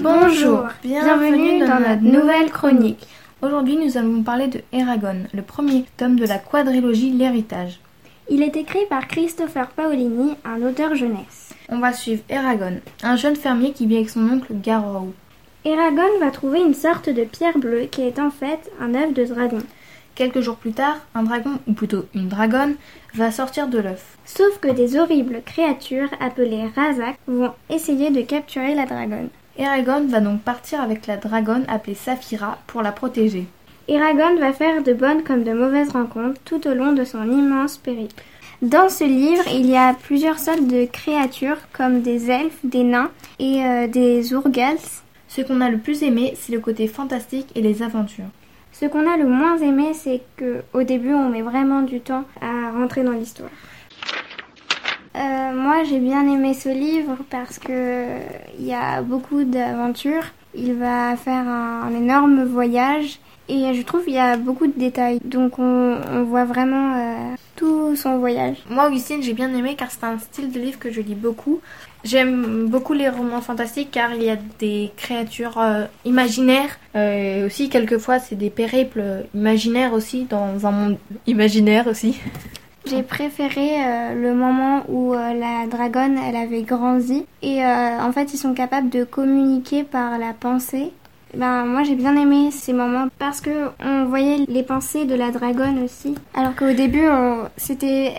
Bonjour, 0.00 0.68
bienvenue 0.84 1.58
dans 1.60 1.80
notre 1.80 2.02
nouvelle 2.02 2.50
chronique. 2.50 3.06
Aujourd'hui, 3.42 3.76
nous 3.76 3.98
allons 3.98 4.12
vous 4.12 4.22
parler 4.22 4.46
de 4.46 4.60
Eragon, 4.72 5.24
le 5.34 5.42
premier 5.42 5.84
tome 5.96 6.16
de 6.16 6.26
la 6.26 6.38
quadrilogie 6.38 7.10
L'héritage. 7.10 7.80
Il 8.30 8.42
est 8.42 8.56
écrit 8.56 8.86
par 8.88 9.08
Christopher 9.08 9.66
Paolini, 9.68 10.36
un 10.44 10.62
auteur 10.62 10.94
jeunesse. 10.94 11.52
On 11.68 11.78
va 11.78 11.92
suivre 11.92 12.22
Eragon, 12.28 12.80
un 13.02 13.16
jeune 13.16 13.36
fermier 13.36 13.72
qui 13.72 13.86
vit 13.86 13.96
avec 13.96 14.10
son 14.10 14.30
oncle 14.30 14.54
Garou. 14.62 15.12
Eragon 15.64 16.18
va 16.20 16.30
trouver 16.30 16.60
une 16.60 16.74
sorte 16.74 17.08
de 17.08 17.24
pierre 17.24 17.58
bleue 17.58 17.86
qui 17.90 18.02
est 18.02 18.20
en 18.20 18.30
fait 18.30 18.70
un 18.80 18.94
œuf 18.94 19.12
de 19.12 19.24
dragon. 19.24 19.62
Quelques 20.14 20.40
jours 20.40 20.56
plus 20.56 20.72
tard, 20.72 20.98
un 21.14 21.22
dragon, 21.22 21.58
ou 21.66 21.72
plutôt 21.72 22.04
une 22.14 22.28
dragonne, 22.28 22.74
va 23.14 23.30
sortir 23.30 23.68
de 23.68 23.78
l'œuf. 23.78 24.16
Sauf 24.24 24.58
que 24.60 24.68
des 24.68 24.96
horribles 24.96 25.42
créatures 25.44 26.10
appelées 26.20 26.64
Razak 26.74 27.16
vont 27.26 27.52
essayer 27.70 28.10
de 28.10 28.22
capturer 28.22 28.74
la 28.74 28.86
dragonne. 28.86 29.28
Eragon 29.58 30.06
va 30.06 30.20
donc 30.20 30.40
partir 30.42 30.80
avec 30.80 31.06
la 31.06 31.18
dragonne 31.18 31.64
appelée 31.68 31.94
Saphira 31.94 32.58
pour 32.66 32.82
la 32.82 32.92
protéger. 32.92 33.46
Eragon 33.88 34.36
va 34.38 34.52
faire 34.52 34.82
de 34.82 34.92
bonnes 34.92 35.24
comme 35.24 35.44
de 35.44 35.52
mauvaises 35.52 35.90
rencontres 35.90 36.40
tout 36.44 36.66
au 36.66 36.74
long 36.74 36.92
de 36.92 37.04
son 37.04 37.24
immense 37.30 37.76
périple. 37.76 38.22
Dans 38.62 38.88
ce 38.88 39.02
livre, 39.02 39.42
il 39.52 39.66
y 39.66 39.76
a 39.76 39.92
plusieurs 39.92 40.38
sortes 40.38 40.68
de 40.68 40.86
créatures 40.86 41.58
comme 41.72 42.00
des 42.00 42.30
elfes, 42.30 42.60
des 42.62 42.84
nains 42.84 43.10
et 43.40 43.64
euh, 43.64 43.88
des 43.88 44.32
ourgals. 44.34 44.78
Ce 45.26 45.40
qu'on 45.40 45.60
a 45.60 45.68
le 45.68 45.78
plus 45.78 46.04
aimé, 46.04 46.34
c'est 46.38 46.52
le 46.52 46.60
côté 46.60 46.86
fantastique 46.86 47.48
et 47.56 47.60
les 47.60 47.82
aventures. 47.82 48.30
Ce 48.82 48.88
qu'on 48.88 49.08
a 49.08 49.16
le 49.16 49.28
moins 49.28 49.58
aimé, 49.58 49.92
c'est 49.94 50.22
que 50.36 50.64
au 50.72 50.82
début, 50.82 51.14
on 51.14 51.28
met 51.28 51.42
vraiment 51.42 51.82
du 51.82 52.00
temps 52.00 52.24
à 52.40 52.72
rentrer 52.72 53.04
dans 53.04 53.12
l'histoire. 53.12 53.48
Euh, 55.14 55.52
moi, 55.54 55.84
j'ai 55.84 56.00
bien 56.00 56.26
aimé 56.28 56.52
ce 56.52 56.68
livre 56.68 57.16
parce 57.30 57.60
que 57.60 58.06
il 58.58 58.66
y 58.66 58.74
a 58.74 59.00
beaucoup 59.02 59.44
d'aventures. 59.44 60.24
Il 60.56 60.74
va 60.74 61.14
faire 61.14 61.46
un, 61.46 61.94
énorme 61.94 62.42
voyage 62.42 63.20
et 63.48 63.72
je 63.72 63.82
trouve 63.82 64.02
qu'il 64.02 64.14
y 64.14 64.18
a 64.18 64.36
beaucoup 64.36 64.66
de 64.66 64.76
détails. 64.76 65.20
Donc, 65.24 65.60
on, 65.60 65.98
on 66.12 66.24
voit 66.24 66.44
vraiment 66.44 66.96
euh, 66.96 67.36
tout 67.54 67.94
son 67.94 68.18
voyage. 68.18 68.56
Moi, 68.68 68.88
Augustine, 68.88 69.22
j'ai 69.22 69.32
bien 69.32 69.54
aimé 69.54 69.76
car 69.78 69.92
c'est 69.92 70.02
un 70.02 70.18
style 70.18 70.50
de 70.50 70.58
livre 70.58 70.80
que 70.80 70.90
je 70.90 71.00
lis 71.02 71.14
beaucoup. 71.14 71.60
J'aime 72.04 72.66
beaucoup 72.66 72.94
les 72.94 73.08
romans 73.08 73.40
fantastiques 73.40 73.90
car 73.92 74.14
il 74.14 74.24
y 74.24 74.30
a 74.30 74.36
des 74.58 74.90
créatures 74.96 75.58
euh, 75.58 75.84
imaginaires. 76.04 76.78
Euh, 76.96 77.46
aussi, 77.46 77.68
quelquefois, 77.68 78.18
c'est 78.18 78.34
des 78.36 78.50
périples 78.50 79.24
imaginaires 79.34 79.92
aussi, 79.92 80.24
dans 80.24 80.66
un 80.66 80.70
monde 80.70 80.98
imaginaire 81.26 81.86
aussi. 81.86 82.18
J'ai 82.84 83.02
préféré 83.02 83.84
euh, 83.84 84.14
le 84.14 84.34
moment 84.34 84.84
où 84.88 85.14
euh, 85.14 85.34
la 85.34 85.66
dragonne 85.68 86.18
elle 86.18 86.34
avait 86.34 86.62
grandi 86.62 87.26
et 87.40 87.64
euh, 87.64 88.00
en 88.00 88.10
fait 88.12 88.34
ils 88.34 88.38
sont 88.38 88.54
capables 88.54 88.90
de 88.90 89.04
communiquer 89.04 89.84
par 89.84 90.18
la 90.18 90.32
pensée. 90.32 90.90
Ben 91.34 91.64
moi 91.64 91.82
j'ai 91.82 91.94
bien 91.94 92.14
aimé 92.16 92.50
ces 92.50 92.72
moments 92.72 93.08
parce 93.18 93.40
que 93.40 93.70
on 93.82 94.04
voyait 94.04 94.44
les 94.48 94.62
pensées 94.62 95.06
de 95.06 95.14
la 95.14 95.30
dragonne 95.30 95.82
aussi. 95.82 96.14
Alors 96.34 96.54
qu'au 96.54 96.72
début 96.72 97.06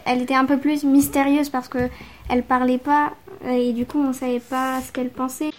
elle 0.05 0.21
était 0.21 0.33
un 0.33 0.45
peu 0.45 0.57
plus 0.57 0.83
mystérieuse 0.83 1.49
parce 1.49 1.67
que 1.67 1.89
elle 2.29 2.43
parlait 2.43 2.79
pas 2.79 3.13
et 3.47 3.71
du 3.73 3.85
coup 3.85 3.99
on 3.99 4.13
savait 4.13 4.39
pas 4.39 4.81
ce 4.81 4.91
qu'elle 4.91 5.09
pensait. 5.09 5.51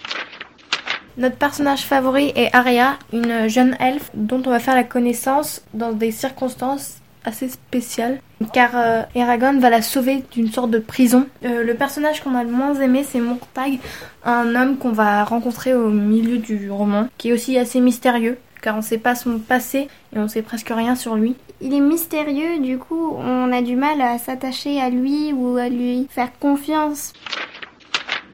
Notre 1.17 1.37
personnage 1.37 1.85
favori 1.85 2.33
est 2.35 2.53
Aria, 2.53 2.99
une 3.13 3.49
jeune 3.49 3.77
elfe 3.79 4.11
dont 4.15 4.43
on 4.47 4.51
va 4.51 4.59
faire 4.59 4.75
la 4.75 4.83
connaissance 4.83 5.63
dans 5.73 5.93
des 5.93 6.11
circonstances 6.11 6.97
assez 7.25 7.49
spéciales, 7.49 8.21
car 8.53 8.71
euh, 8.75 9.03
Eragon 9.15 9.59
va 9.59 9.71
la 9.71 9.83
sauver 9.83 10.25
d'une 10.33 10.51
sorte 10.51 10.71
de 10.71 10.79
prison. 10.79 11.27
Euh, 11.45 11.65
le 11.65 11.75
personnage 11.75 12.23
qu'on 12.23 12.35
a 12.35 12.45
le 12.45 12.51
moins 12.51 12.75
aimé, 12.75 13.05
c'est 13.05 13.21
Montag, 13.21 13.79
un 14.25 14.55
homme 14.55 14.77
qu'on 14.77 14.93
va 14.93 15.25
rencontrer 15.25 15.75
au 15.75 15.89
milieu 15.89 16.39
du 16.39 16.71
roman, 16.71 17.09
qui 17.19 17.31
est 17.31 17.33
aussi 17.33 17.59
assez 17.59 17.81
mystérieux, 17.81 18.39
car 18.63 18.75
on 18.75 18.79
ne 18.79 18.83
sait 18.83 18.99
pas 18.99 19.15
son 19.15 19.39
passé 19.39 19.89
et 20.15 20.19
on 20.19 20.29
sait 20.29 20.43
presque 20.43 20.71
rien 20.71 20.95
sur 20.95 21.17
lui. 21.17 21.37
il 21.61 21.75
est 21.75 21.81
mystérieux, 21.81 22.61
du 22.61 22.79
coup 22.79 23.15
on 23.17 23.53
a 23.53 23.63
du 23.63 23.77
mal 23.77 24.01
à 24.01 24.19
s'attacher 24.19 24.81
à 24.81 24.91
lui 24.91 25.33
ou 25.33 25.57
à 25.57 25.69
lui 25.69 26.07
faire 26.11 26.31
confiance. 26.39 27.13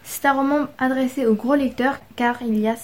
C'est 0.03 0.26
un 0.26 0.32
roman 0.32 0.66
adressé 0.78 1.26
aux 1.26 1.34
gros 1.34 1.55
lecteurs 1.55 1.99
car 2.16 2.43
il 2.43 2.59
y 2.59 2.68
a 2.68 2.76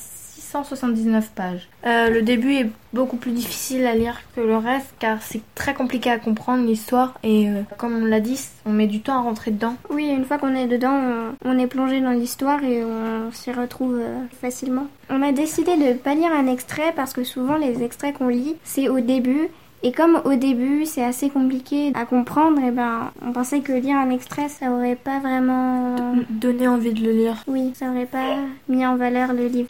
679 0.65 1.31
pages. 1.35 1.69
Euh, 1.87 2.11
le 2.11 2.23
début 2.23 2.55
est 2.55 2.71
beaucoup 2.93 3.17
plus 3.17 3.33
difficile 3.33 3.87
à 3.87 3.95
lire 3.95 4.21
que 4.35 4.41
le 4.41 4.57
reste 4.57 4.95
car 4.99 5.23
c'est 5.23 5.43
très 5.55 5.75
compliqué 5.75 6.11
à 6.11 6.19
comprendre 6.19 6.65
l'histoire 6.65 7.15
et 7.23 7.49
euh, 7.49 7.63
comme 7.79 7.95
on 8.03 8.07
l'a 8.07 8.21
dit, 8.21 8.41
on 8.65 8.73
met 8.73 8.87
du 8.87 9.01
temps 9.01 9.19
à 9.19 9.23
rentrer 9.23 9.51
dedans. 9.51 9.75
Oui, 9.91 10.09
une 10.09 10.25
fois 10.25 10.39
qu'on 10.39 10.55
est 10.55 10.67
dedans, 10.67 10.99
on, 11.45 11.51
on 11.51 11.59
est 11.59 11.67
plongé 11.67 12.01
dans 12.01 12.11
l'histoire 12.11 12.63
et 12.65 12.85
on 12.85 13.31
s'y 13.33 13.53
retrouve 13.53 13.99
euh, 14.01 14.21
facilement. 14.41 14.87
On 15.11 15.23
a 15.23 15.33
décidé 15.33 15.77
de 15.77 15.93
pas 15.95 16.15
lire 16.15 16.33
un 16.33 16.47
extrait 16.47 16.93
parce 16.95 17.13
que 17.13 17.25
souvent 17.25 17.57
les 17.57 17.83
extraits 17.83 18.17
qu'on 18.17 18.29
lit, 18.29 18.57
c'est 18.65 18.89
au 18.89 19.01
début 19.01 19.49
et 19.83 19.93
comme 19.93 20.21
au 20.25 20.35
début 20.35 20.87
c'est 20.87 21.05
assez 21.05 21.29
compliqué 21.29 21.93
à 21.95 22.07
comprendre, 22.07 22.59
et 22.65 22.71
ben 22.71 23.13
on 23.25 23.33
pensait 23.33 23.61
que 23.61 23.73
lire 23.73 23.97
un 23.97 24.09
extrait 24.11 24.49
ça 24.49 24.71
aurait 24.71 24.97
pas 24.97 25.19
vraiment 25.21 26.15
Donner 26.31 26.67
envie 26.67 26.93
de 26.95 27.03
le 27.05 27.13
lire. 27.13 27.37
oui, 27.47 27.73
ça 27.75 27.91
aurait 27.91 28.07
pas 28.07 28.37
mis 28.69 28.87
en 28.87 28.97
valeur 28.97 29.33
le 29.35 29.47
livre. 29.47 29.69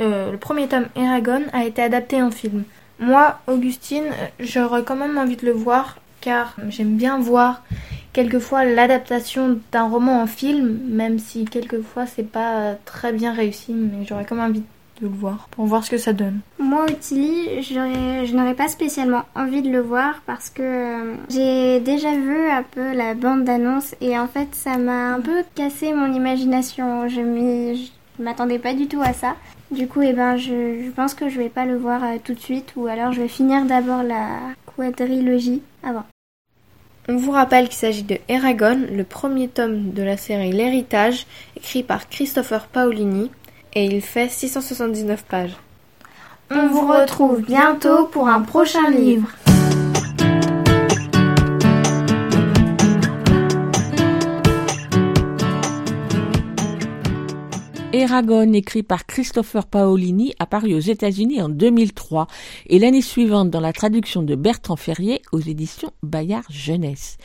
Euh, 0.00 0.32
le 0.32 0.38
premier 0.38 0.68
tome 0.68 0.86
Eragon 0.96 1.42
a 1.52 1.64
été 1.64 1.82
adapté 1.82 2.22
en 2.22 2.30
film. 2.30 2.64
Moi, 3.00 3.38
Augustine, 3.46 4.04
j'aurais 4.40 4.82
quand 4.82 4.96
même 4.96 5.18
envie 5.18 5.36
de 5.36 5.46
le 5.46 5.52
voir 5.52 5.96
car 6.20 6.56
j'aime 6.68 6.96
bien 6.96 7.18
voir 7.18 7.62
quelquefois 8.12 8.64
l'adaptation 8.64 9.58
d'un 9.70 9.88
roman 9.88 10.20
en 10.22 10.26
film, 10.26 10.78
même 10.88 11.18
si 11.18 11.44
quelquefois 11.44 12.06
c'est 12.06 12.28
pas 12.28 12.74
très 12.84 13.12
bien 13.12 13.32
réussi, 13.32 13.72
mais 13.72 14.04
j'aurais 14.04 14.24
quand 14.24 14.34
même 14.34 14.50
envie 14.50 14.60
de 14.60 14.66
le 15.02 15.08
voir 15.08 15.46
pour 15.52 15.66
voir 15.66 15.84
ce 15.84 15.90
que 15.90 15.96
ça 15.98 16.12
donne. 16.12 16.40
Moi, 16.58 16.86
j'aurais- 17.00 18.26
je 18.26 18.34
n'aurais 18.34 18.54
pas 18.54 18.66
spécialement 18.66 19.22
envie 19.36 19.62
de 19.62 19.70
le 19.70 19.80
voir 19.80 20.22
parce 20.26 20.50
que 20.50 20.62
euh, 20.62 21.14
j'ai 21.30 21.78
déjà 21.78 22.10
vu 22.10 22.50
un 22.50 22.64
peu 22.64 22.92
la 22.94 23.14
bande 23.14 23.44
d'annonce 23.44 23.94
et 24.00 24.18
en 24.18 24.26
fait, 24.26 24.48
ça 24.52 24.76
m'a 24.76 25.14
un 25.14 25.20
peu 25.20 25.44
cassé 25.54 25.92
mon 25.92 26.12
imagination. 26.12 27.08
Je 27.08 27.20
m'attendais 28.20 28.58
pas 28.58 28.74
du 28.74 28.88
tout 28.88 29.00
à 29.02 29.12
ça. 29.12 29.36
Du 29.70 29.86
coup, 29.86 30.00
eh 30.02 30.12
ben, 30.12 30.36
je, 30.36 30.82
je 30.84 30.90
pense 30.90 31.14
que 31.14 31.28
je 31.28 31.38
vais 31.38 31.50
pas 31.50 31.66
le 31.66 31.76
voir 31.76 32.02
euh, 32.02 32.16
tout 32.22 32.32
de 32.34 32.40
suite 32.40 32.72
ou 32.76 32.86
alors 32.86 33.12
je 33.12 33.20
vais 33.20 33.28
finir 33.28 33.64
d'abord 33.66 34.02
la 34.02 34.28
quadrilogie 34.76 35.62
avant. 35.82 36.04
On 37.10 37.16
vous 37.16 37.32
rappelle 37.32 37.68
qu'il 37.68 37.78
s'agit 37.78 38.02
de 38.02 38.18
Eragon, 38.28 38.86
le 38.90 39.04
premier 39.04 39.48
tome 39.48 39.92
de 39.92 40.02
la 40.02 40.16
série 40.16 40.52
L'Héritage, 40.52 41.26
écrit 41.56 41.82
par 41.82 42.08
Christopher 42.08 42.66
Paolini, 42.66 43.30
et 43.74 43.86
il 43.86 44.02
fait 44.02 44.30
679 44.30 45.24
pages. 45.24 45.56
On 46.50 46.66
vous 46.68 46.86
retrouve 46.86 47.42
bientôt 47.42 48.06
pour 48.06 48.28
un 48.28 48.40
prochain 48.40 48.90
livre. 48.90 49.28
Eragon, 57.94 58.52
écrit 58.52 58.82
par 58.82 59.06
Christopher 59.06 59.66
Paolini, 59.66 60.34
apparu 60.38 60.74
aux 60.74 60.78
États-Unis 60.78 61.40
en 61.40 61.48
2003 61.48 62.26
et 62.66 62.78
l'année 62.78 63.00
suivante 63.00 63.48
dans 63.48 63.62
la 63.62 63.72
traduction 63.72 64.22
de 64.22 64.34
Bertrand 64.34 64.76
Ferrier 64.76 65.22
aux 65.32 65.40
éditions 65.40 65.90
Bayard 66.02 66.44
Jeunesse. 66.50 67.16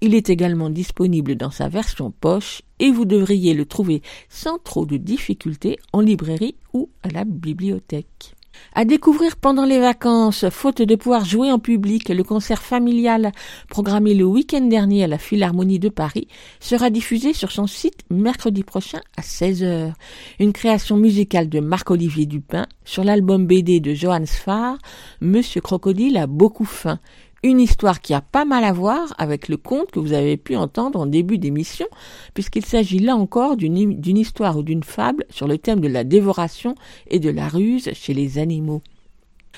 Il 0.00 0.16
est 0.16 0.28
également 0.28 0.68
disponible 0.68 1.36
dans 1.36 1.52
sa 1.52 1.68
version 1.68 2.10
poche 2.10 2.62
et 2.80 2.90
vous 2.90 3.04
devriez 3.04 3.54
le 3.54 3.66
trouver 3.66 4.02
sans 4.28 4.58
trop 4.58 4.84
de 4.84 4.96
difficultés 4.96 5.78
en 5.92 6.00
librairie 6.00 6.56
ou 6.72 6.90
à 7.04 7.10
la 7.10 7.24
bibliothèque. 7.24 8.34
À 8.74 8.84
découvrir 8.84 9.36
pendant 9.36 9.64
les 9.64 9.80
vacances, 9.80 10.48
faute 10.48 10.80
de 10.82 10.94
pouvoir 10.94 11.24
jouer 11.24 11.50
en 11.50 11.58
public, 11.58 12.08
le 12.08 12.22
concert 12.22 12.62
familial 12.62 13.32
programmé 13.68 14.14
le 14.14 14.24
week-end 14.24 14.60
dernier 14.60 15.04
à 15.04 15.06
la 15.08 15.18
Philharmonie 15.18 15.78
de 15.78 15.88
Paris 15.88 16.28
sera 16.60 16.88
diffusé 16.88 17.32
sur 17.32 17.50
son 17.50 17.66
site 17.66 18.04
mercredi 18.10 18.62
prochain 18.62 19.00
à 19.16 19.22
16h. 19.22 19.92
Une 20.38 20.52
création 20.52 20.96
musicale 20.96 21.48
de 21.48 21.60
Marc-Olivier 21.60 22.26
Dupin 22.26 22.66
sur 22.84 23.02
l'album 23.02 23.46
BD 23.46 23.80
de 23.80 23.92
Johannes 23.92 24.26
Farr, 24.26 24.78
Monsieur 25.20 25.60
Crocodile 25.60 26.16
a 26.16 26.26
beaucoup 26.26 26.64
faim. 26.64 27.00
Une 27.42 27.58
histoire 27.58 28.02
qui 28.02 28.12
a 28.12 28.20
pas 28.20 28.44
mal 28.44 28.64
à 28.64 28.72
voir 28.72 29.14
avec 29.16 29.48
le 29.48 29.56
conte 29.56 29.90
que 29.90 29.98
vous 29.98 30.12
avez 30.12 30.36
pu 30.36 30.56
entendre 30.56 31.00
en 31.00 31.06
début 31.06 31.38
d'émission, 31.38 31.86
puisqu'il 32.34 32.66
s'agit 32.66 32.98
là 32.98 33.16
encore 33.16 33.56
d'une 33.56 34.18
histoire 34.18 34.58
ou 34.58 34.62
d'une 34.62 34.82
fable 34.82 35.24
sur 35.30 35.48
le 35.48 35.56
thème 35.56 35.80
de 35.80 35.88
la 35.88 36.04
dévoration 36.04 36.74
et 37.06 37.18
de 37.18 37.30
la 37.30 37.48
ruse 37.48 37.90
chez 37.94 38.12
les 38.12 38.36
animaux. 38.36 38.82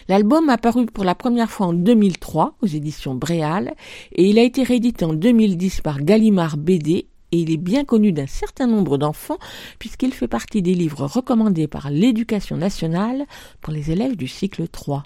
L'album 0.08 0.48
a 0.48 0.58
paru 0.58 0.86
pour 0.86 1.02
la 1.02 1.16
première 1.16 1.50
fois 1.50 1.66
en 1.66 1.72
2003 1.72 2.54
aux 2.62 2.66
éditions 2.66 3.16
Bréal 3.16 3.74
et 4.12 4.30
il 4.30 4.38
a 4.38 4.42
été 4.42 4.62
réédité 4.62 5.04
en 5.04 5.12
2010 5.12 5.80
par 5.80 6.00
Gallimard 6.00 6.58
BD 6.58 6.92
et 6.92 7.08
il 7.32 7.50
est 7.50 7.56
bien 7.56 7.84
connu 7.84 8.12
d'un 8.12 8.28
certain 8.28 8.68
nombre 8.68 8.96
d'enfants 8.96 9.38
puisqu'il 9.80 10.14
fait 10.14 10.28
partie 10.28 10.62
des 10.62 10.74
livres 10.74 11.06
recommandés 11.06 11.66
par 11.66 11.90
l'éducation 11.90 12.56
nationale 12.56 13.26
pour 13.60 13.72
les 13.72 13.90
élèves 13.90 14.16
du 14.16 14.28
cycle 14.28 14.68
3. 14.68 15.02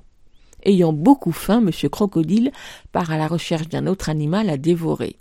Ayant 0.66 0.92
beaucoup 0.92 1.30
faim, 1.30 1.60
Monsieur 1.60 1.88
Crocodile 1.88 2.50
part 2.90 3.12
à 3.12 3.16
la 3.16 3.28
recherche 3.28 3.68
d'un 3.68 3.86
autre 3.86 4.08
animal 4.08 4.50
à 4.50 4.56
dévorer. 4.56 5.14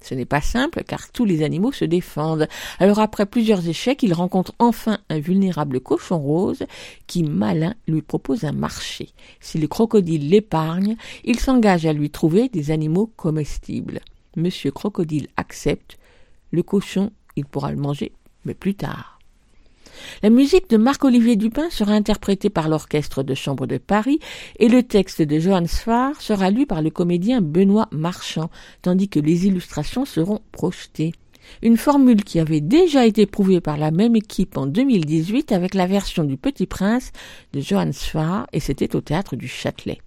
Ce 0.00 0.14
n'est 0.14 0.24
pas 0.24 0.40
simple 0.40 0.84
car 0.86 1.10
tous 1.10 1.24
les 1.24 1.42
animaux 1.42 1.72
se 1.72 1.84
défendent. 1.84 2.46
Alors 2.78 3.00
après 3.00 3.26
plusieurs 3.26 3.66
échecs, 3.68 4.04
il 4.04 4.14
rencontre 4.14 4.52
enfin 4.60 4.98
un 5.08 5.18
vulnérable 5.18 5.80
cochon 5.80 6.18
rose 6.18 6.62
qui, 7.08 7.24
malin, 7.24 7.74
lui 7.88 8.02
propose 8.02 8.44
un 8.44 8.52
marché. 8.52 9.08
Si 9.40 9.58
le 9.58 9.66
crocodile 9.66 10.28
l'épargne, 10.28 10.96
il 11.24 11.40
s'engage 11.40 11.86
à 11.86 11.92
lui 11.92 12.10
trouver 12.10 12.48
des 12.48 12.70
animaux 12.70 13.10
comestibles. 13.16 13.98
Monsieur 14.36 14.70
Crocodile 14.70 15.26
accepte. 15.36 15.98
Le 16.52 16.62
cochon, 16.62 17.10
il 17.34 17.46
pourra 17.46 17.72
le 17.72 17.78
manger, 17.78 18.12
mais 18.44 18.54
plus 18.54 18.76
tard. 18.76 19.13
La 20.22 20.30
musique 20.30 20.70
de 20.70 20.76
Marc-Olivier 20.76 21.36
Dupin 21.36 21.70
sera 21.70 21.92
interprétée 21.92 22.50
par 22.50 22.68
l'Orchestre 22.68 23.22
de 23.22 23.34
Chambre 23.34 23.66
de 23.66 23.78
Paris 23.78 24.18
et 24.58 24.68
le 24.68 24.82
texte 24.82 25.22
de 25.22 25.38
Johannes 25.38 25.68
Farr 25.68 26.20
sera 26.20 26.50
lu 26.50 26.66
par 26.66 26.82
le 26.82 26.90
comédien 26.90 27.40
Benoît 27.40 27.88
Marchand, 27.90 28.50
tandis 28.82 29.08
que 29.08 29.20
les 29.20 29.46
illustrations 29.46 30.04
seront 30.04 30.40
projetées. 30.52 31.12
Une 31.62 31.76
formule 31.76 32.24
qui 32.24 32.40
avait 32.40 32.60
déjà 32.60 33.06
été 33.06 33.26
prouvée 33.26 33.60
par 33.60 33.76
la 33.76 33.90
même 33.90 34.16
équipe 34.16 34.56
en 34.56 34.66
2018 34.66 35.52
avec 35.52 35.74
la 35.74 35.86
version 35.86 36.24
du 36.24 36.36
Petit 36.36 36.66
Prince 36.66 37.12
de 37.52 37.60
Johannes 37.60 37.92
Farr 37.92 38.46
et 38.52 38.60
c'était 38.60 38.96
au 38.96 39.00
théâtre 39.00 39.36
du 39.36 39.48
Châtelet. 39.48 39.98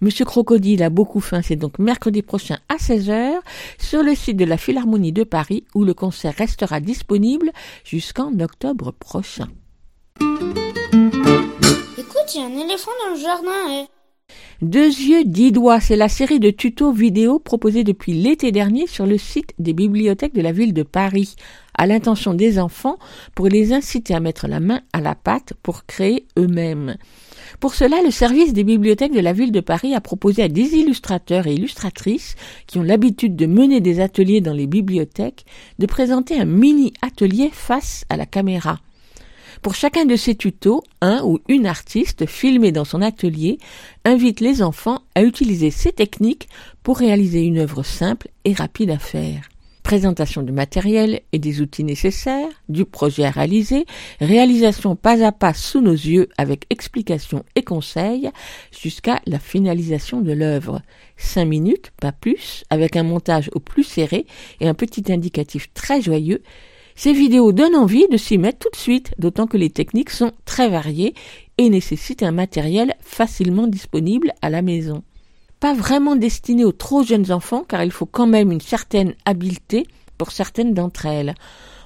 Monsieur 0.00 0.24
Crocodile 0.24 0.82
a 0.82 0.90
beaucoup 0.90 1.20
faim, 1.20 1.42
c'est 1.42 1.56
donc 1.56 1.78
mercredi 1.78 2.22
prochain 2.22 2.58
à 2.68 2.76
16h 2.76 3.40
sur 3.78 4.02
le 4.02 4.14
site 4.14 4.36
de 4.36 4.44
la 4.44 4.56
Philharmonie 4.56 5.12
de 5.12 5.24
Paris 5.24 5.64
où 5.74 5.84
le 5.84 5.94
concert 5.94 6.34
restera 6.36 6.80
disponible 6.80 7.50
jusqu'en 7.84 8.38
octobre 8.40 8.92
prochain. 8.92 9.48
Écoute, 11.98 12.34
il 12.34 12.40
y 12.40 12.42
a 12.42 12.46
un 12.46 12.58
éléphant 12.58 12.90
dans 13.04 13.14
le 13.14 13.20
jardin, 13.20 13.70
eh. 13.70 13.86
Deux 14.62 14.88
yeux, 14.88 15.24
dix 15.24 15.52
doigts, 15.52 15.80
c'est 15.80 15.96
la 15.96 16.08
série 16.08 16.38
de 16.38 16.50
tutos 16.50 16.92
vidéo 16.92 17.38
proposée 17.38 17.82
depuis 17.82 18.12
l'été 18.12 18.52
dernier 18.52 18.86
sur 18.86 19.06
le 19.06 19.16
site 19.16 19.54
des 19.58 19.72
bibliothèques 19.72 20.34
de 20.34 20.42
la 20.42 20.52
ville 20.52 20.74
de 20.74 20.82
Paris, 20.82 21.34
à 21.74 21.86
l'intention 21.86 22.34
des 22.34 22.58
enfants 22.58 22.98
pour 23.34 23.48
les 23.48 23.72
inciter 23.72 24.14
à 24.14 24.20
mettre 24.20 24.48
la 24.48 24.60
main 24.60 24.82
à 24.92 25.00
la 25.00 25.14
pâte 25.14 25.54
pour 25.62 25.86
créer 25.86 26.26
eux-mêmes. 26.38 26.96
Pour 27.60 27.74
cela, 27.74 28.00
le 28.02 28.10
service 28.10 28.54
des 28.54 28.64
bibliothèques 28.64 29.12
de 29.12 29.20
la 29.20 29.34
ville 29.34 29.52
de 29.52 29.60
Paris 29.60 29.94
a 29.94 30.00
proposé 30.00 30.42
à 30.42 30.48
des 30.48 30.76
illustrateurs 30.76 31.46
et 31.46 31.52
illustratrices 31.52 32.34
qui 32.66 32.78
ont 32.78 32.82
l'habitude 32.82 33.36
de 33.36 33.44
mener 33.44 33.82
des 33.82 34.00
ateliers 34.00 34.40
dans 34.40 34.54
les 34.54 34.66
bibliothèques 34.66 35.44
de 35.78 35.84
présenter 35.84 36.40
un 36.40 36.46
mini 36.46 36.94
atelier 37.02 37.50
face 37.52 38.06
à 38.08 38.16
la 38.16 38.24
caméra. 38.24 38.80
Pour 39.60 39.74
chacun 39.74 40.06
de 40.06 40.16
ces 40.16 40.36
tutos, 40.36 40.82
un 41.02 41.22
ou 41.22 41.38
une 41.48 41.66
artiste 41.66 42.24
filmé 42.24 42.72
dans 42.72 42.86
son 42.86 43.02
atelier 43.02 43.58
invite 44.06 44.40
les 44.40 44.62
enfants 44.62 45.02
à 45.14 45.22
utiliser 45.22 45.70
ces 45.70 45.92
techniques 45.92 46.48
pour 46.82 46.96
réaliser 46.96 47.42
une 47.42 47.58
œuvre 47.58 47.82
simple 47.82 48.28
et 48.46 48.54
rapide 48.54 48.90
à 48.90 48.98
faire. 48.98 49.50
Présentation 49.82 50.42
du 50.42 50.52
matériel 50.52 51.20
et 51.32 51.38
des 51.38 51.60
outils 51.60 51.84
nécessaires, 51.84 52.48
du 52.68 52.84
projet 52.84 53.24
à 53.24 53.30
réaliser, 53.30 53.86
réalisation 54.20 54.94
pas 54.94 55.24
à 55.24 55.32
pas 55.32 55.54
sous 55.54 55.80
nos 55.80 55.92
yeux 55.92 56.28
avec 56.38 56.66
explications 56.70 57.44
et 57.56 57.62
conseils 57.62 58.30
jusqu'à 58.70 59.20
la 59.26 59.38
finalisation 59.38 60.20
de 60.20 60.32
l'œuvre. 60.32 60.82
Cinq 61.16 61.46
minutes, 61.46 61.92
pas 62.00 62.12
plus, 62.12 62.64
avec 62.70 62.96
un 62.96 63.02
montage 63.02 63.50
au 63.54 63.60
plus 63.60 63.84
serré 63.84 64.26
et 64.60 64.68
un 64.68 64.74
petit 64.74 65.12
indicatif 65.12 65.72
très 65.74 66.00
joyeux 66.00 66.42
ces 67.02 67.14
vidéos 67.14 67.52
donnent 67.52 67.76
envie 67.76 68.06
de 68.08 68.18
s'y 68.18 68.36
mettre 68.36 68.58
tout 68.58 68.70
de 68.70 68.76
suite, 68.76 69.12
d'autant 69.18 69.46
que 69.46 69.56
les 69.56 69.70
techniques 69.70 70.10
sont 70.10 70.32
très 70.44 70.68
variées 70.68 71.14
et 71.56 71.70
nécessitent 71.70 72.22
un 72.22 72.30
matériel 72.30 72.94
facilement 73.00 73.66
disponible 73.66 74.32
à 74.42 74.50
la 74.50 74.60
maison. 74.60 75.02
Pas 75.60 75.74
vraiment 75.74 76.16
destiné 76.16 76.64
aux 76.64 76.72
trop 76.72 77.02
jeunes 77.02 77.30
enfants 77.30 77.64
car 77.68 77.84
il 77.84 77.92
faut 77.92 78.06
quand 78.06 78.26
même 78.26 78.50
une 78.50 78.62
certaine 78.62 79.14
habileté 79.26 79.86
pour 80.16 80.32
certaines 80.32 80.72
d'entre 80.72 81.04
elles. 81.04 81.34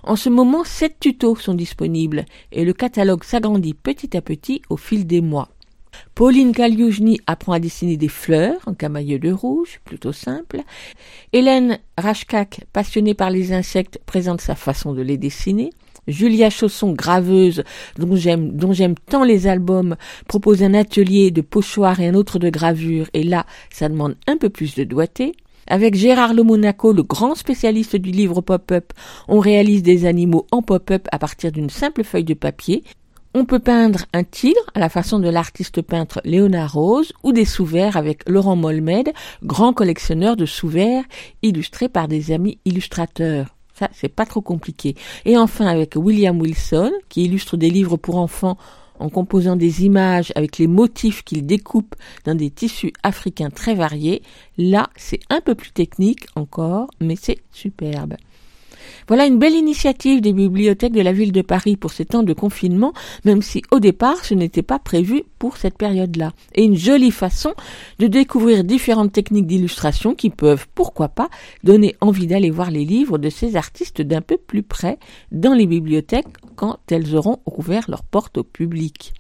En 0.05 0.15
ce 0.15 0.29
moment, 0.29 0.65
sept 0.65 1.01
tutos 1.01 1.37
sont 1.37 1.55
disponibles 1.55 2.25
et 2.53 2.65
le 2.65 2.73
catalogue 2.73 3.25
s'agrandit 3.25 3.75
petit 3.75 4.17
à 4.17 4.23
petit 4.23 4.63
au 4.71 4.77
fil 4.77 5.07
des 5.07 5.21
mois. 5.21 5.49
Pauline 6.15 6.53
Kaliujny 6.53 7.21
apprend 7.27 7.53
à 7.53 7.59
dessiner 7.59 7.97
des 7.97 8.09
fleurs 8.09 8.61
en 8.67 8.75
camailleux 8.75 9.19
de 9.19 9.33
rouge, 9.33 9.81
plutôt 9.85 10.13
simple. 10.13 10.61
Hélène 11.33 11.79
Rachkak, 11.99 12.67
passionnée 12.73 13.15
par 13.15 13.31
les 13.31 13.53
insectes, 13.53 14.01
présente 14.07 14.41
sa 14.41 14.55
façon 14.55 14.93
de 14.93 15.03
les 15.03 15.19
dessiner. 15.19 15.71
Julia 16.09 16.51
Chausson, 16.51 16.93
graveuse, 16.93 17.65
dont 17.99 18.15
j'aime, 18.15 18.95
tant 19.09 19.25
les 19.25 19.47
albums, 19.47 19.97
propose 20.29 20.63
un 20.63 20.75
atelier 20.75 21.31
de 21.31 21.41
pochoir 21.41 22.01
et 22.01 22.09
un 22.09 22.15
autre 22.15 22.39
de 22.39 22.51
gravure, 22.51 23.09
et 23.15 23.23
là, 23.23 23.47
ça 23.71 23.89
demande 23.89 24.17
un 24.27 24.37
peu 24.37 24.49
plus 24.49 24.75
de 24.75 24.85
doigté. 24.85 25.33
Avec 25.67 25.95
Gérard 25.95 26.35
Le 26.35 26.43
Monaco, 26.43 26.93
le 26.93 27.03
grand 27.03 27.35
spécialiste 27.35 27.97
du 27.97 28.11
livre 28.11 28.43
pop-up, 28.43 28.93
on 29.29 29.39
réalise 29.39 29.83
des 29.83 30.05
animaux 30.05 30.47
en 30.51 30.61
pop-up 30.61 31.09
à 31.11 31.19
partir 31.19 31.53
d'une 31.53 31.71
simple 31.71 32.05
feuille 32.05 32.25
de 32.25 32.35
papier. 32.35 32.85
On 33.37 33.47
peut 33.47 33.59
peindre 33.59 34.05
un 34.13 34.23
tigre 34.23 34.61
à 34.75 34.79
la 34.79 34.89
façon 34.89 35.19
de 35.19 35.29
l'artiste 35.29 35.83
peintre 35.83 36.21
Léonard 36.25 36.75
Rose 36.75 37.13
ou 37.25 37.33
des 37.33 37.45
sous-verts 37.45 37.97
avec 37.97 38.29
Laurent 38.29 38.57
Molmed, 38.57 39.11
grand 39.43 39.73
collectionneur 39.73 40.37
de 40.37 40.47
sous-verts 40.47 41.05
illustrés 41.43 41.89
par 41.89 42.09
des 42.09 42.31
amis 42.31 42.59
illustrateurs. 42.65 43.54
Ça, 43.75 43.89
c'est 43.93 44.09
pas 44.09 44.25
trop 44.25 44.41
compliqué. 44.41 44.95
Et 45.25 45.37
enfin 45.37 45.67
avec 45.67 45.95
William 45.97 46.41
Wilson, 46.41 46.93
qui 47.09 47.25
illustre 47.25 47.57
des 47.57 47.71
livres 47.71 47.97
pour 47.97 48.17
enfants 48.17 48.57
en 48.99 49.09
composant 49.09 49.57
des 49.57 49.85
images 49.85 50.33
avec 50.37 50.59
les 50.59 50.69
motifs 50.69 51.25
qu'il 51.25 51.45
découpe 51.47 51.97
dans 52.25 52.37
des 52.37 52.51
tissus 52.51 52.93
africains 53.03 53.51
très 53.51 53.75
variés. 53.75 54.23
Là, 54.57 54.89
c'est 54.97 55.21
un 55.31 55.41
peu 55.41 55.55
plus 55.55 55.73
technique 55.73 56.27
encore, 56.37 56.89
mais 57.01 57.17
c'est 57.17 57.39
superbe. 57.51 58.15
Voilà 59.07 59.27
une 59.27 59.39
belle 59.39 59.55
initiative 59.55 60.21
des 60.21 60.33
bibliothèques 60.33 60.93
de 60.93 61.01
la 61.01 61.13
ville 61.13 61.33
de 61.33 61.43
Paris 61.43 61.77
pour 61.77 61.93
ces 61.93 62.07
temps 62.07 62.23
de 62.23 62.33
confinement, 62.33 62.93
même 63.25 63.43
si 63.43 63.63
au 63.71 63.79
départ 63.79 64.25
ce 64.25 64.35
n'était 64.35 64.63
pas 64.63 64.79
prévu 64.79 65.25
pour 65.39 65.57
cette 65.59 65.77
période-là. 65.77 66.33
Et 66.55 66.65
une 66.65 66.77
jolie 66.77 67.11
façon 67.11 67.53
de 67.99 68.07
découvrir 68.07 68.65
différentes 68.65 69.13
techniques 69.13 69.47
d'illustration 69.47 70.15
qui 70.15 70.31
peuvent, 70.31 70.67
pourquoi 70.75 71.09
pas, 71.09 71.29
donner 71.65 71.97
envie 72.01 72.27
d'aller 72.27 72.51
voir 72.51 72.71
les 72.71 72.85
livres 72.85 73.19
de 73.19 73.29
ces 73.29 73.57
artistes 73.57 74.01
d'un 74.01 74.23
peu 74.23 74.39
plus 74.39 74.63
près 74.63 74.99
dans 75.33 75.55
les 75.55 75.67
bibliothèques 75.67 76.27
quand 76.57 76.79
elles 76.91 77.15
auront 77.15 77.41
ouvert 77.47 77.85
leurs 77.89 78.05
portes 78.05 78.39
au 78.39 78.45
public. 78.45 79.13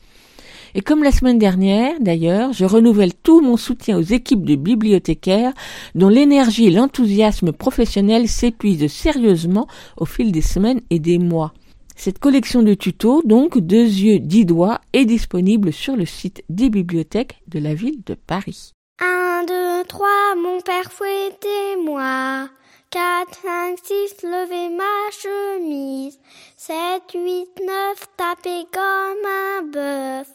Et 0.77 0.81
comme 0.81 1.05
la 1.05 1.13
semaine 1.13 1.39
dernière, 1.39 1.95
d'ailleurs, 2.01 2.53
je 2.53 2.65
renouvelle 2.65 3.15
tout 3.15 3.41
mon 3.41 3.57
soutien 3.57 3.97
aux 3.97 4.03
équipes 4.03 4.45
de 4.45 4.57
bibliothécaires 4.57 5.53
dont 5.95 6.09
l'énergie 6.09 6.67
et 6.67 6.71
l'enthousiasme 6.71 7.53
professionnel 7.53 8.29
s'épuisent 8.29 8.91
sérieusement 8.91 9.69
au 9.97 10.05
fil 10.05 10.33
des 10.33 10.43
semaines 10.43 10.81
et 10.91 10.99
des 10.99 11.19
mois. 11.19 11.53
Cette 11.95 12.19
collection 12.19 12.63
de 12.63 12.75
tutos, 12.75 13.23
donc 13.25 13.59
deux 13.59 13.85
yeux, 13.85 14.19
dix 14.19 14.45
doigts, 14.45 14.81
est 14.93 15.05
disponible 15.05 15.73
sur 15.73 15.95
le 15.95 16.07
site 16.07 16.43
des 16.49 16.71
bibliothèques 16.71 17.41
de 17.47 17.61
la 17.61 17.75
ville 17.75 18.03
de 18.05 18.15
Paris. 18.15 18.73
Un, 19.01 19.45
deux, 19.47 19.85
trois, 19.87 20.35
mon 20.37 20.61
père 20.61 20.91
fouettait-moi. 20.91 22.49
4, 22.91 23.29
5, 23.43 23.79
6, 23.83 24.23
levez 24.25 24.75
ma 24.75 25.11
chemise. 25.11 26.19
7, 26.57 26.77
8, 27.15 27.49
9, 27.65 28.07
tapez 28.17 28.67
comme 28.73 29.27
un 29.27 29.63
bœuf. 29.63 30.29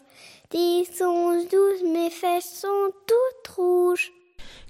10, 0.52 0.88
11, 1.00 1.48
12, 1.48 1.94
mes 1.94 2.10
fesses 2.10 2.62
sont 2.62 2.92
toutes 3.06 3.56
rouges. 3.56 4.12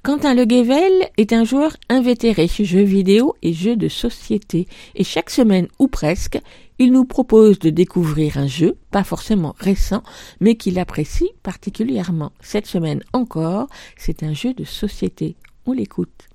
Quentin 0.03 0.33
Le 0.33 0.43
Guével 0.43 1.07
est 1.15 1.31
un 1.31 1.45
joueur 1.45 1.77
invétéré 1.87 2.49
jeux 2.49 2.83
vidéo 2.83 3.37
et 3.41 3.53
jeux 3.53 3.77
de 3.77 3.87
société. 3.87 4.67
Et 4.95 5.05
chaque 5.05 5.29
semaine, 5.29 5.69
ou 5.79 5.87
presque, 5.87 6.37
il 6.79 6.91
nous 6.91 7.05
propose 7.05 7.59
de 7.59 7.69
découvrir 7.69 8.37
un 8.37 8.47
jeu, 8.47 8.75
pas 8.91 9.05
forcément 9.05 9.55
récent, 9.57 10.03
mais 10.41 10.55
qu'il 10.55 10.79
apprécie 10.79 11.31
particulièrement. 11.43 12.33
Cette 12.41 12.67
semaine 12.67 13.01
encore, 13.13 13.69
c'est 13.95 14.23
un 14.23 14.33
jeu 14.33 14.53
de 14.53 14.65
société. 14.65 15.37
On 15.65 15.71
l'écoute. 15.71 16.28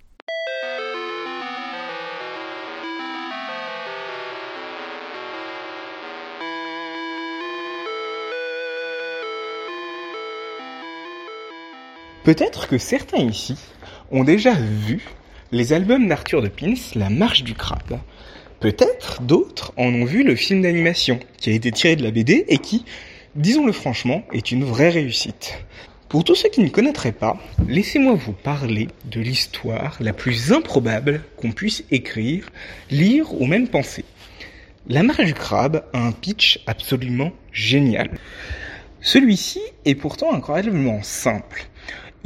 Peut-être 12.25 12.69
que 12.69 12.79
certains 12.79 13.19
ici 13.19 13.55
ont 14.11 14.25
déjà 14.25 14.55
vu 14.55 15.03
les 15.53 15.75
albums 15.75 16.09
d'Arthur 16.09 16.41
de 16.41 16.49
Pins, 16.49 16.73
La 16.95 17.11
Marche 17.11 17.45
du 17.45 17.53
Crabe. 17.53 18.01
Peut-être 18.61 19.21
d'autres 19.21 19.75
en 19.77 19.89
ont 19.89 20.07
vu 20.07 20.23
le 20.23 20.35
film 20.35 20.63
d'animation 20.63 21.21
qui 21.37 21.51
a 21.51 21.53
été 21.53 21.71
tiré 21.71 21.97
de 21.97 22.03
la 22.03 22.11
BD 22.11 22.47
et 22.49 22.57
qui, 22.57 22.87
disons-le 23.35 23.73
franchement, 23.73 24.25
est 24.33 24.53
une 24.53 24.65
vraie 24.65 24.89
réussite. 24.89 25.59
Pour 26.09 26.25
tous 26.25 26.35
ceux 26.35 26.49
qui 26.49 26.63
ne 26.63 26.71
connaîtraient 26.71 27.13
pas, 27.13 27.37
laissez-moi 27.69 28.15
vous 28.15 28.33
parler 28.33 28.89
de 29.05 29.21
l'histoire 29.21 29.99
la 30.01 30.15
plus 30.15 30.51
improbable 30.51 31.21
qu'on 31.37 31.53
puisse 31.53 31.85
écrire, 31.91 32.49
lire 32.91 33.35
ou 33.39 33.45
même 33.45 33.69
penser. 33.69 34.07
La 34.89 35.03
marche 35.03 35.27
du 35.27 35.35
crabe 35.35 35.85
a 35.93 35.99
un 35.99 36.13
pitch 36.13 36.61
absolument 36.67 37.33
génial. 37.53 38.09
Celui-ci 39.03 39.61
est 39.85 39.95
pourtant 39.95 40.33
incroyablement 40.33 41.03
simple. 41.03 41.67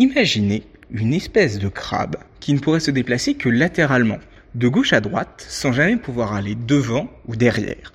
Imaginez 0.00 0.62
une 0.92 1.12
espèce 1.12 1.58
de 1.58 1.66
crabe 1.66 2.18
qui 2.38 2.54
ne 2.54 2.60
pourrait 2.60 2.78
se 2.78 2.92
déplacer 2.92 3.34
que 3.34 3.48
latéralement, 3.48 4.18
de 4.54 4.68
gauche 4.68 4.92
à 4.92 5.00
droite, 5.00 5.44
sans 5.48 5.72
jamais 5.72 5.96
pouvoir 5.96 6.34
aller 6.34 6.54
devant 6.54 7.10
ou 7.26 7.34
derrière. 7.34 7.92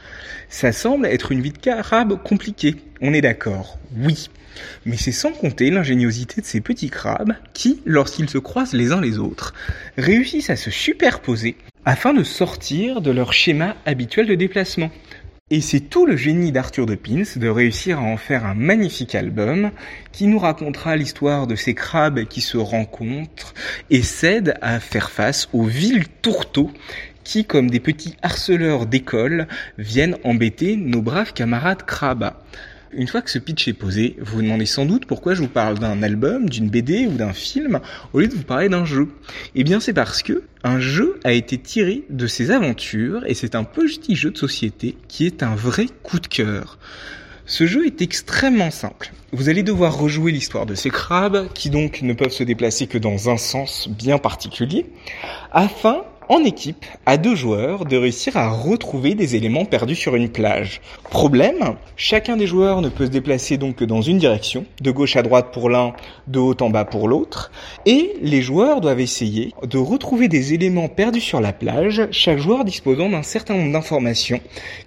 Ça 0.49 0.73
semble 0.73 1.05
être 1.05 1.31
une 1.31 1.39
vie 1.39 1.53
de 1.53 1.57
crabe 1.57 2.21
compliquée, 2.21 2.75
on 2.99 3.13
est 3.13 3.21
d'accord, 3.21 3.79
oui. 3.95 4.29
Mais 4.85 4.97
c'est 4.97 5.13
sans 5.13 5.31
compter 5.31 5.69
l'ingéniosité 5.69 6.41
de 6.41 6.45
ces 6.45 6.59
petits 6.59 6.89
crabes 6.89 7.35
qui, 7.53 7.81
lorsqu'ils 7.85 8.29
se 8.29 8.37
croisent 8.37 8.73
les 8.73 8.91
uns 8.91 8.99
les 8.99 9.17
autres, 9.17 9.53
réussissent 9.97 10.49
à 10.49 10.57
se 10.57 10.71
superposer 10.71 11.55
afin 11.85 12.13
de 12.13 12.23
sortir 12.23 12.99
de 12.99 13.11
leur 13.11 13.31
schéma 13.31 13.77
habituel 13.85 14.27
de 14.27 14.35
déplacement. 14.35 14.91
Et 15.51 15.59
c'est 15.59 15.81
tout 15.81 16.05
le 16.05 16.15
génie 16.15 16.53
d'Arthur 16.53 16.85
de 16.85 16.95
Pins 16.95 17.23
de 17.35 17.49
réussir 17.49 17.99
à 17.99 18.03
en 18.03 18.15
faire 18.15 18.45
un 18.45 18.53
magnifique 18.53 19.13
album 19.13 19.71
qui 20.13 20.25
nous 20.27 20.39
racontera 20.39 20.95
l'histoire 20.95 21.47
de 21.47 21.55
ces 21.55 21.73
crabes 21.73 22.23
qui 22.23 22.39
se 22.39 22.55
rencontrent 22.55 23.53
et 23.89 24.03
s'aident 24.03 24.55
à 24.61 24.79
faire 24.79 25.11
face 25.11 25.49
aux 25.51 25.65
villes 25.65 26.07
tourteaux 26.21 26.71
qui, 27.25 27.43
comme 27.43 27.69
des 27.69 27.81
petits 27.81 28.15
harceleurs 28.21 28.85
d'école, 28.85 29.49
viennent 29.77 30.17
embêter 30.23 30.77
nos 30.77 31.01
braves 31.01 31.33
camarades 31.33 31.83
crabes. 31.83 32.31
Une 32.95 33.07
fois 33.07 33.21
que 33.21 33.31
ce 33.31 33.39
pitch 33.39 33.67
est 33.67 33.73
posé, 33.73 34.15
vous 34.19 34.35
vous 34.35 34.41
demandez 34.43 34.65
sans 34.65 34.85
doute 34.85 35.05
pourquoi 35.05 35.33
je 35.33 35.41
vous 35.41 35.47
parle 35.47 35.79
d'un 35.79 36.03
album, 36.03 36.47
d'une 36.47 36.69
BD 36.69 37.07
ou 37.07 37.13
d'un 37.13 37.33
film 37.33 37.79
au 38.13 38.19
lieu 38.19 38.27
de 38.27 38.35
vous 38.35 38.43
parler 38.43 38.69
d'un 38.69 38.85
jeu. 38.85 39.09
Eh 39.55 39.63
bien 39.63 39.79
c'est 39.79 39.93
parce 39.93 40.21
que 40.21 40.43
un 40.63 40.79
jeu 40.79 41.19
a 41.23 41.33
été 41.33 41.57
tiré 41.57 42.03
de 42.09 42.27
ces 42.27 42.51
aventures 42.51 43.23
et 43.25 43.33
c'est 43.33 43.55
un 43.55 43.63
petit 43.63 44.15
jeu 44.15 44.29
de 44.29 44.37
société 44.37 44.95
qui 45.07 45.25
est 45.25 45.41
un 45.41 45.55
vrai 45.55 45.87
coup 46.03 46.19
de 46.19 46.27
cœur. 46.27 46.77
Ce 47.45 47.65
jeu 47.65 47.85
est 47.85 48.01
extrêmement 48.01 48.71
simple. 48.71 49.11
Vous 49.31 49.49
allez 49.49 49.63
devoir 49.63 49.97
rejouer 49.97 50.31
l'histoire 50.31 50.65
de 50.65 50.75
ces 50.75 50.89
crabes, 50.89 51.47
qui 51.53 51.69
donc 51.69 52.01
ne 52.01 52.13
peuvent 52.13 52.31
se 52.31 52.43
déplacer 52.43 52.87
que 52.87 52.97
dans 52.97 53.29
un 53.29 53.37
sens 53.37 53.89
bien 53.89 54.17
particulier, 54.17 54.85
afin 55.51 56.03
en 56.29 56.43
équipe 56.43 56.85
à 57.05 57.17
deux 57.17 57.35
joueurs 57.35 57.85
de 57.85 57.97
réussir 57.97 58.37
à 58.37 58.49
retrouver 58.49 59.15
des 59.15 59.35
éléments 59.35 59.65
perdus 59.65 59.95
sur 59.95 60.15
une 60.15 60.29
plage. 60.29 60.81
Problème, 61.09 61.75
chacun 61.95 62.37
des 62.37 62.47
joueurs 62.47 62.81
ne 62.81 62.89
peut 62.89 63.05
se 63.05 63.11
déplacer 63.11 63.57
donc 63.57 63.77
que 63.77 63.85
dans 63.85 64.01
une 64.01 64.17
direction, 64.17 64.65
de 64.81 64.91
gauche 64.91 65.15
à 65.15 65.21
droite 65.21 65.53
pour 65.53 65.69
l'un, 65.69 65.93
de 66.27 66.39
haut 66.39 66.55
en 66.61 66.69
bas 66.69 66.85
pour 66.85 67.07
l'autre, 67.07 67.51
et 67.85 68.13
les 68.21 68.41
joueurs 68.41 68.81
doivent 68.81 68.99
essayer 68.99 69.53
de 69.63 69.77
retrouver 69.77 70.27
des 70.27 70.53
éléments 70.53 70.87
perdus 70.87 71.21
sur 71.21 71.41
la 71.41 71.53
plage, 71.53 72.07
chaque 72.11 72.39
joueur 72.39 72.65
disposant 72.65 73.09
d'un 73.09 73.23
certain 73.23 73.55
nombre 73.55 73.73
d'informations 73.73 74.39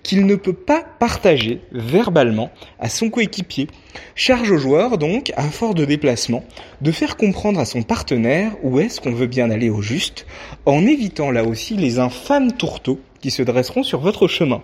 qu'il 0.02 0.26
ne 0.26 0.36
peut 0.36 0.52
pas 0.52 0.82
partager 0.98 1.60
verbalement 1.72 2.50
à 2.78 2.88
son 2.88 3.10
coéquipier. 3.10 3.68
Charge 4.14 4.50
au 4.50 4.58
joueur 4.58 4.98
donc, 4.98 5.32
à 5.36 5.42
force 5.44 5.74
de 5.74 5.84
déplacement, 5.84 6.44
de 6.80 6.92
faire 6.92 7.16
comprendre 7.16 7.60
à 7.60 7.64
son 7.64 7.82
partenaire 7.82 8.52
où 8.62 8.78
est-ce 8.80 9.00
qu'on 9.00 9.12
veut 9.12 9.26
bien 9.26 9.50
aller 9.50 9.70
au 9.70 9.82
juste, 9.82 10.26
en 10.66 10.86
évitant 10.86 11.25
là 11.30 11.44
aussi 11.44 11.76
les 11.76 11.98
infâmes 11.98 12.52
tourteaux 12.52 13.00
qui 13.20 13.30
se 13.30 13.42
dresseront 13.42 13.82
sur 13.82 14.00
votre 14.00 14.28
chemin. 14.28 14.62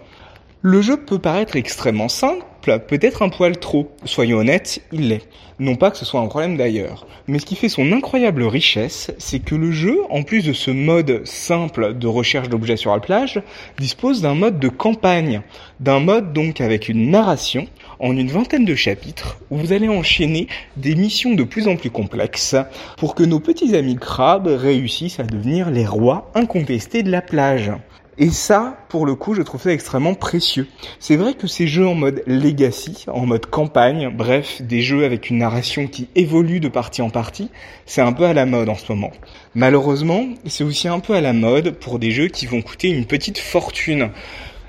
Le 0.64 0.80
jeu 0.80 0.96
peut 0.96 1.18
paraître 1.18 1.56
extrêmement 1.56 2.08
simple, 2.08 2.44
peut-être 2.86 3.22
un 3.22 3.30
poil 3.30 3.58
trop. 3.58 3.90
Soyons 4.04 4.38
honnêtes, 4.38 4.80
il 4.92 5.08
l'est. 5.08 5.26
Non 5.58 5.74
pas 5.74 5.90
que 5.90 5.96
ce 5.96 6.04
soit 6.04 6.20
un 6.20 6.28
problème 6.28 6.56
d'ailleurs. 6.56 7.06
Mais 7.26 7.40
ce 7.40 7.46
qui 7.46 7.56
fait 7.56 7.68
son 7.68 7.90
incroyable 7.90 8.44
richesse, 8.44 9.10
c'est 9.18 9.40
que 9.40 9.56
le 9.56 9.72
jeu, 9.72 9.98
en 10.08 10.22
plus 10.22 10.44
de 10.44 10.52
ce 10.52 10.70
mode 10.70 11.22
simple 11.24 11.94
de 11.94 12.06
recherche 12.06 12.48
d'objets 12.48 12.76
sur 12.76 12.92
la 12.92 13.00
plage, 13.00 13.42
dispose 13.78 14.22
d'un 14.22 14.34
mode 14.34 14.60
de 14.60 14.68
campagne. 14.68 15.42
D'un 15.80 15.98
mode 15.98 16.32
donc 16.32 16.60
avec 16.60 16.88
une 16.88 17.10
narration 17.10 17.66
en 18.02 18.16
une 18.16 18.28
vingtaine 18.28 18.64
de 18.64 18.74
chapitres 18.74 19.38
vous 19.50 19.72
allez 19.72 19.88
enchaîner 19.88 20.48
des 20.76 20.96
missions 20.96 21.34
de 21.34 21.44
plus 21.44 21.68
en 21.68 21.76
plus 21.76 21.90
complexes 21.90 22.56
pour 22.98 23.14
que 23.14 23.22
nos 23.22 23.40
petits 23.40 23.76
amis 23.76 23.96
crabes 23.96 24.48
réussissent 24.48 25.20
à 25.20 25.24
devenir 25.24 25.70
les 25.70 25.86
rois 25.86 26.30
incontestés 26.34 27.02
de 27.02 27.10
la 27.10 27.22
plage. 27.22 27.70
Et 28.18 28.28
ça, 28.28 28.76
pour 28.88 29.06
le 29.06 29.14
coup, 29.14 29.34
je 29.34 29.40
trouve 29.40 29.62
ça 29.62 29.72
extrêmement 29.72 30.14
précieux. 30.14 30.66
C'est 31.00 31.16
vrai 31.16 31.32
que 31.32 31.46
ces 31.46 31.66
jeux 31.66 31.86
en 31.86 31.94
mode 31.94 32.22
legacy, 32.26 33.06
en 33.08 33.24
mode 33.24 33.46
campagne, 33.46 34.10
bref, 34.14 34.60
des 34.60 34.82
jeux 34.82 35.04
avec 35.04 35.30
une 35.30 35.38
narration 35.38 35.86
qui 35.86 36.08
évolue 36.14 36.60
de 36.60 36.68
partie 36.68 37.00
en 37.00 37.08
partie, 37.08 37.50
c'est 37.86 38.02
un 38.02 38.12
peu 38.12 38.24
à 38.24 38.34
la 38.34 38.44
mode 38.44 38.68
en 38.68 38.74
ce 38.74 38.92
moment. 38.92 39.12
Malheureusement, 39.54 40.26
c'est 40.44 40.64
aussi 40.64 40.88
un 40.88 41.00
peu 41.00 41.14
à 41.14 41.22
la 41.22 41.32
mode 41.32 41.70
pour 41.70 41.98
des 41.98 42.10
jeux 42.10 42.28
qui 42.28 42.46
vont 42.46 42.60
coûter 42.60 42.90
une 42.90 43.06
petite 43.06 43.38
fortune. 43.38 44.10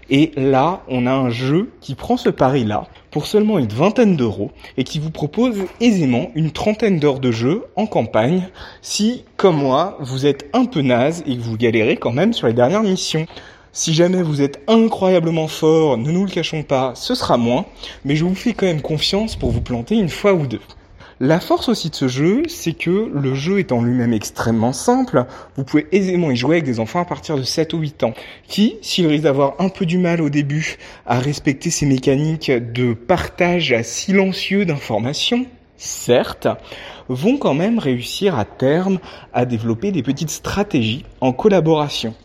Et 0.10 0.32
là, 0.38 0.84
on 0.88 1.06
a 1.06 1.12
un 1.12 1.30
jeu 1.30 1.72
qui 1.82 1.96
prend 1.96 2.18
ce 2.18 2.30
pari-là 2.30 2.88
pour 3.14 3.28
seulement 3.28 3.60
une 3.60 3.68
vingtaine 3.68 4.18
d'euros 4.18 4.52
et 4.76 4.84
qui 4.84 4.98
vous 4.98 5.12
propose 5.12 5.56
aisément 5.80 6.32
une 6.34 6.52
trentaine 6.52 7.00
d'heures 7.00 7.20
de 7.20 7.32
jeu 7.32 7.66
en 7.76 7.86
campagne 7.86 8.50
si, 8.82 9.24
comme 9.38 9.58
moi, 9.58 9.98
vous 10.02 10.26
êtes 10.26 10.50
un 10.54 10.66
peu 10.66 10.82
naze 10.82 11.24
et 11.28 11.38
que 11.38 11.42
vous 11.42 11.56
galérez 11.56 11.96
quand 11.96 12.12
même 12.12 12.34
sur 12.34 12.48
les 12.48 12.54
dernières 12.54 12.82
missions. 12.82 13.28
Si 13.72 13.94
jamais 13.94 14.24
vous 14.24 14.42
êtes 14.42 14.62
incroyablement 14.68 15.48
fort, 15.48 15.98
ne 15.98 16.12
nous 16.12 16.26
le 16.26 16.32
cachons 16.32 16.64
pas, 16.64 16.94
ce 16.96 17.14
sera 17.14 17.38
moins, 17.38 17.66
mais 18.04 18.16
je 18.16 18.26
vous 18.26 18.36
fais 18.36 18.54
quand 18.54 18.66
même 18.66 18.82
confiance 18.82 19.36
pour 19.36 19.52
vous 19.52 19.62
planter 19.62 19.96
une 19.96 20.10
fois 20.10 20.34
ou 20.34 20.48
deux. 20.48 20.62
La 21.20 21.40
force 21.40 21.70
aussi 21.70 21.90
de 21.90 21.96
ce 21.96 22.08
jeu, 22.08 22.44
c'est 22.48 22.74
que 22.74 23.12
le 23.14 23.36
jeu 23.36 23.64
en 23.72 23.84
lui-même 23.84 24.14
extrêmement 24.14 24.74
simple, 24.74 25.26
vous 25.56 25.64
pouvez 25.64 25.88
aisément 25.92 26.32
y 26.32 26.36
jouer 26.36 26.56
avec 26.56 26.66
des 26.66 26.80
enfants 26.80 27.02
à 27.02 27.06
partir 27.06 27.38
de 27.38 27.44
7 27.44 27.74
ou 27.74 27.80
8 27.80 28.04
ans, 28.04 28.14
qui, 28.48 28.78
s'ils 28.82 29.08
risquent 29.08 29.24
d'avoir 29.24 29.56
un 29.60 29.70
peu 29.70 29.86
du 29.86 29.98
mal 29.98 30.22
au 30.22 30.30
début 30.30 30.78
à 31.06 31.20
respecter 31.20 31.70
ces 31.70 31.86
mécaniques 31.86 32.52
de 32.52 32.94
partage 32.94 33.76
silencieux 33.84 34.66
d'informations, 34.66 35.46
certes, 35.78 36.48
vont 37.10 37.38
quand 37.38 37.54
même 37.54 37.78
réussir 37.78 38.38
à 38.38 38.46
terme 38.46 39.00
à 39.34 39.46
développer 39.46 39.92
des 39.92 40.04
petites 40.04 40.32
stratégies 40.32 41.06
en 41.22 41.32
collaboration. 41.32 42.16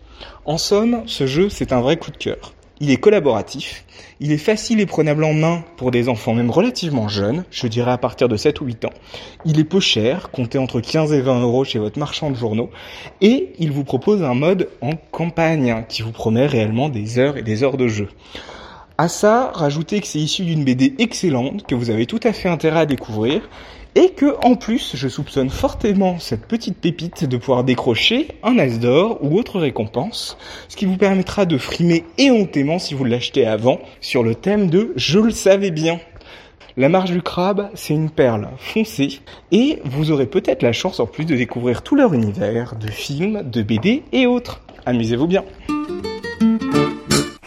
En 0.46 0.56
somme, 0.56 1.02
ce 1.06 1.26
jeu, 1.26 1.50
c'est 1.50 1.72
un 1.72 1.80
vrai 1.80 1.98
coup 1.98 2.10
de 2.10 2.16
cœur. 2.16 2.54
Il 2.80 2.90
est 2.92 2.96
collaboratif, 2.96 3.84
il 4.20 4.30
est 4.30 4.38
facile 4.38 4.78
et 4.78 4.86
prenable 4.86 5.24
en 5.24 5.34
main 5.34 5.64
pour 5.76 5.90
des 5.90 6.08
enfants 6.08 6.32
même 6.32 6.50
relativement 6.50 7.08
jeunes, 7.08 7.44
je 7.50 7.66
dirais 7.66 7.90
à 7.90 7.98
partir 7.98 8.28
de 8.28 8.36
7 8.36 8.60
ou 8.60 8.66
8 8.66 8.84
ans. 8.84 8.92
Il 9.44 9.58
est 9.58 9.64
peu 9.64 9.80
cher, 9.80 10.30
compté 10.30 10.58
entre 10.58 10.80
15 10.80 11.12
et 11.12 11.20
20 11.20 11.40
euros 11.40 11.64
chez 11.64 11.80
votre 11.80 11.98
marchand 11.98 12.30
de 12.30 12.36
journaux, 12.36 12.70
et 13.20 13.52
il 13.58 13.72
vous 13.72 13.82
propose 13.82 14.22
un 14.22 14.34
mode 14.34 14.68
en 14.80 14.92
campagne 15.10 15.84
qui 15.88 16.02
vous 16.02 16.12
promet 16.12 16.46
réellement 16.46 16.88
des 16.88 17.18
heures 17.18 17.36
et 17.36 17.42
des 17.42 17.64
heures 17.64 17.76
de 17.76 17.88
jeu. 17.88 18.08
À 18.96 19.08
ça, 19.08 19.52
rajoutez 19.54 20.00
que 20.00 20.06
c'est 20.06 20.18
issu 20.18 20.44
d'une 20.44 20.64
BD 20.64 20.94
excellente 20.98 21.66
que 21.66 21.74
vous 21.74 21.90
avez 21.90 22.06
tout 22.06 22.20
à 22.22 22.32
fait 22.32 22.48
intérêt 22.48 22.80
à 22.80 22.86
découvrir 22.86 23.48
et 23.98 24.10
que 24.10 24.36
en 24.44 24.54
plus 24.54 24.94
je 24.94 25.08
soupçonne 25.08 25.50
fortement 25.50 26.20
cette 26.20 26.46
petite 26.46 26.78
pépite 26.78 27.24
de 27.24 27.36
pouvoir 27.36 27.64
décrocher 27.64 28.28
un 28.44 28.56
as 28.60 28.78
d'or 28.78 29.18
ou 29.22 29.36
autre 29.36 29.58
récompense, 29.58 30.38
ce 30.68 30.76
qui 30.76 30.86
vous 30.86 30.96
permettra 30.96 31.46
de 31.46 31.58
frimer 31.58 32.04
éhontément 32.16 32.78
si 32.78 32.94
vous 32.94 33.02
l'achetez 33.02 33.44
avant 33.44 33.80
sur 34.00 34.22
le 34.22 34.36
thème 34.36 34.70
de 34.70 34.92
je 34.94 35.18
le 35.18 35.32
savais 35.32 35.72
bien. 35.72 35.98
La 36.76 36.88
marche 36.88 37.10
du 37.10 37.22
crabe, 37.22 37.70
c'est 37.74 37.92
une 37.92 38.08
perle 38.08 38.50
foncée 38.56 39.18
et 39.50 39.80
vous 39.84 40.12
aurez 40.12 40.26
peut-être 40.26 40.62
la 40.62 40.72
chance 40.72 41.00
en 41.00 41.06
plus 41.06 41.24
de 41.24 41.34
découvrir 41.34 41.82
tout 41.82 41.96
leur 41.96 42.14
univers 42.14 42.76
de 42.76 42.86
films, 42.86 43.50
de 43.50 43.62
BD 43.62 44.04
et 44.12 44.28
autres. 44.28 44.60
Amusez-vous 44.86 45.26
bien. 45.26 45.42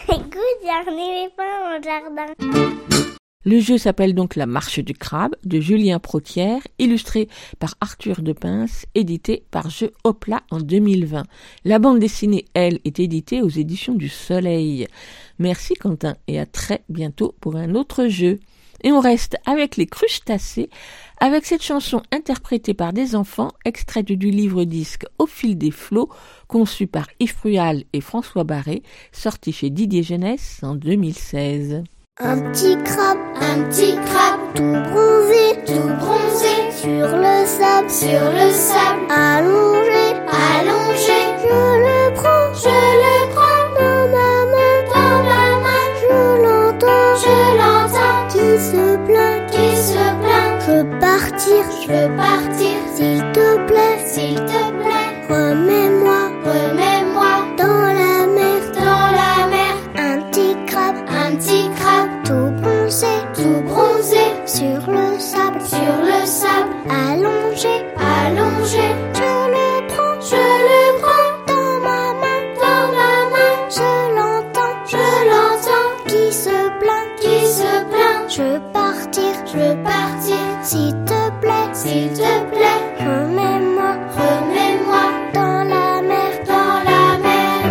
Écoute, 0.06 0.36
un 0.68 0.92
éléphant 0.92 1.78
au 1.78 1.82
jardin. 1.82 2.26
Le 3.44 3.58
jeu 3.58 3.76
s'appelle 3.76 4.14
donc 4.14 4.36
La 4.36 4.46
Marche 4.46 4.78
du 4.78 4.94
Crabe 4.94 5.34
de 5.44 5.60
Julien 5.60 5.98
Protière, 5.98 6.60
illustré 6.78 7.28
par 7.58 7.74
Arthur 7.80 8.22
de 8.22 8.32
Pince, 8.32 8.86
édité 8.94 9.42
par 9.50 9.68
Jeu 9.68 9.90
Hopla 10.04 10.44
en 10.52 10.60
2020. 10.60 11.24
La 11.64 11.80
bande 11.80 11.98
dessinée, 11.98 12.44
elle, 12.54 12.78
est 12.84 13.00
éditée 13.00 13.42
aux 13.42 13.48
éditions 13.48 13.94
du 13.94 14.08
Soleil. 14.08 14.86
Merci 15.40 15.74
Quentin 15.74 16.14
et 16.28 16.38
à 16.38 16.46
très 16.46 16.84
bientôt 16.88 17.34
pour 17.40 17.56
un 17.56 17.74
autre 17.74 18.06
jeu. 18.06 18.38
Et 18.84 18.92
on 18.92 19.00
reste 19.00 19.36
avec 19.44 19.76
les 19.76 19.86
crustacés, 19.86 20.70
avec 21.18 21.44
cette 21.44 21.64
chanson 21.64 22.00
interprétée 22.12 22.74
par 22.74 22.92
des 22.92 23.16
enfants, 23.16 23.50
extraite 23.64 24.06
du 24.06 24.30
livre 24.30 24.62
disque 24.62 25.04
Au 25.18 25.26
fil 25.26 25.58
des 25.58 25.72
flots, 25.72 26.10
conçu 26.46 26.86
par 26.86 27.08
Yves 27.18 27.34
Prual 27.34 27.82
et 27.92 28.00
François 28.00 28.44
Barré, 28.44 28.84
sorti 29.10 29.50
chez 29.50 29.70
Didier 29.70 30.04
Jeunesse 30.04 30.60
en 30.62 30.76
2016. 30.76 31.82
Un 32.20 32.36
petit 32.52 32.76
crabe, 32.84 33.16
un 33.40 33.62
petit 33.70 33.94
crabe, 34.04 34.40
tout 34.54 34.76
bronzé, 34.90 35.56
tout 35.66 35.88
bronzé, 35.98 36.70
sur 36.70 37.08
le 37.16 37.46
sable, 37.46 37.88
sur 37.88 38.30
le 38.30 38.50
sable, 38.52 39.00
allongé, 39.08 40.12
allongé, 40.28 41.20
je 41.40 41.56
le 41.80 42.12
prends, 42.14 42.52
je 42.52 42.68
le 42.68 43.16
prends 43.32 43.64
dans 43.78 44.04
ma 44.12 44.30
main, 44.52 44.76
dans 44.92 45.22
ma 45.24 45.44
main, 45.64 45.86
je 46.02 46.12
l'entends, 46.42 47.14
je 47.16 47.34
l'entends, 47.56 48.28
qui 48.28 48.46
se 48.60 48.84
plaint, 49.06 49.40
qui 49.50 49.68
se 49.74 50.04
plaint, 50.20 50.60
je 50.60 50.70
veux 50.70 50.88
partir, 51.00 51.62
je 51.80 51.86
veux 51.92 52.10
partir, 52.14 52.76
s'il 52.94 53.22
te 53.32 53.48
plaît, 53.66 53.98
s'il 54.04 54.34
te 54.34 54.62
plaît, 54.82 55.12
remets-moi, 55.30 55.91
sur 65.82 65.98
le 66.10 66.26
sable, 66.26 66.74
allongé, 66.88 67.74
allongé, 67.98 68.86
je 69.18 69.30
le 69.54 69.66
prends, 69.90 70.18
je 70.30 70.42
le 70.68 70.82
prends 71.02 71.32
dans 71.50 71.74
ma 71.86 72.02
main, 72.22 72.40
dans 72.62 72.86
ma 72.98 73.12
main, 73.32 73.54
je 73.78 73.90
l'entends, 74.16 74.76
je 74.92 75.04
l'entends, 75.30 75.90
qui 76.06 76.24
se 76.32 76.58
plaint, 76.80 77.08
qui 77.20 77.38
se 77.58 77.72
plaint, 77.90 78.24
je 78.36 78.42
veux 78.42 78.62
partir, 78.72 79.32
je 79.46 79.56
veux 79.58 79.78
partir, 79.82 80.40
s'il 80.62 80.94
te 81.04 81.20
plaît, 81.40 81.68
s'il 81.72 82.08
te 82.10 82.32
plaît, 82.52 82.82
remets-moi, 83.00 83.92
remets-moi 84.20 85.04
dans 85.34 85.64
la 85.74 86.02
mer, 86.02 86.32
dans 86.46 86.78
la 86.90 87.18
mer. 87.18 87.62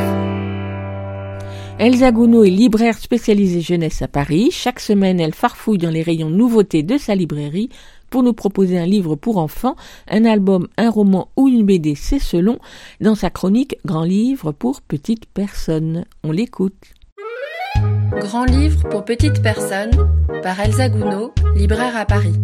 Elsa 1.79 2.11
Gounod 2.11 2.45
est 2.45 2.49
libraire 2.49 2.97
spécialisée 2.97 3.61
jeunesse 3.61 4.01
à 4.01 4.07
Paris. 4.07 4.49
Chaque 4.51 4.79
semaine, 4.81 5.19
elle 5.19 5.33
farfouille 5.33 5.79
dans 5.79 5.89
les 5.89 6.03
rayons 6.03 6.29
nouveautés 6.29 6.83
de 6.83 6.97
sa 6.97 7.15
librairie 7.15 7.69
pour 8.11 8.21
nous 8.21 8.33
proposer 8.33 8.77
un 8.77 8.85
livre 8.85 9.15
pour 9.15 9.37
enfants, 9.37 9.75
un 10.07 10.25
album, 10.25 10.67
un 10.77 10.91
roman 10.91 11.29
ou 11.35 11.47
une 11.47 11.65
BD, 11.65 11.95
c'est 11.95 12.19
selon, 12.19 12.59
dans 12.99 13.15
sa 13.15 13.31
chronique 13.31 13.77
Grand 13.85 14.03
livre 14.03 14.51
pour 14.51 14.81
petites 14.81 15.25
personnes. 15.25 16.05
On 16.23 16.31
l'écoute. 16.31 16.93
Grand 18.19 18.43
livre 18.43 18.87
pour 18.89 19.05
petites 19.05 19.41
personnes 19.41 19.91
par 20.43 20.59
Elsa 20.59 20.89
Gounod, 20.89 21.31
libraire 21.55 21.95
à 21.95 22.05
Paris. 22.05 22.35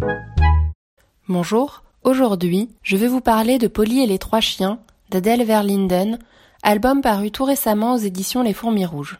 Bonjour, 1.28 1.84
aujourd'hui 2.04 2.70
je 2.82 2.96
vais 2.96 3.08
vous 3.08 3.22
parler 3.22 3.58
de 3.58 3.68
Polly 3.68 4.02
et 4.02 4.08
les 4.08 4.18
trois 4.18 4.40
chiens 4.40 4.80
d'Adèle 5.12 5.44
Verlinden, 5.44 6.18
album 6.64 7.02
paru 7.02 7.32
tout 7.32 7.44
récemment 7.44 7.96
aux 7.96 8.00
éditions 8.00 8.44
Les 8.44 8.54
Fourmis 8.54 8.86
Rouges. 8.86 9.20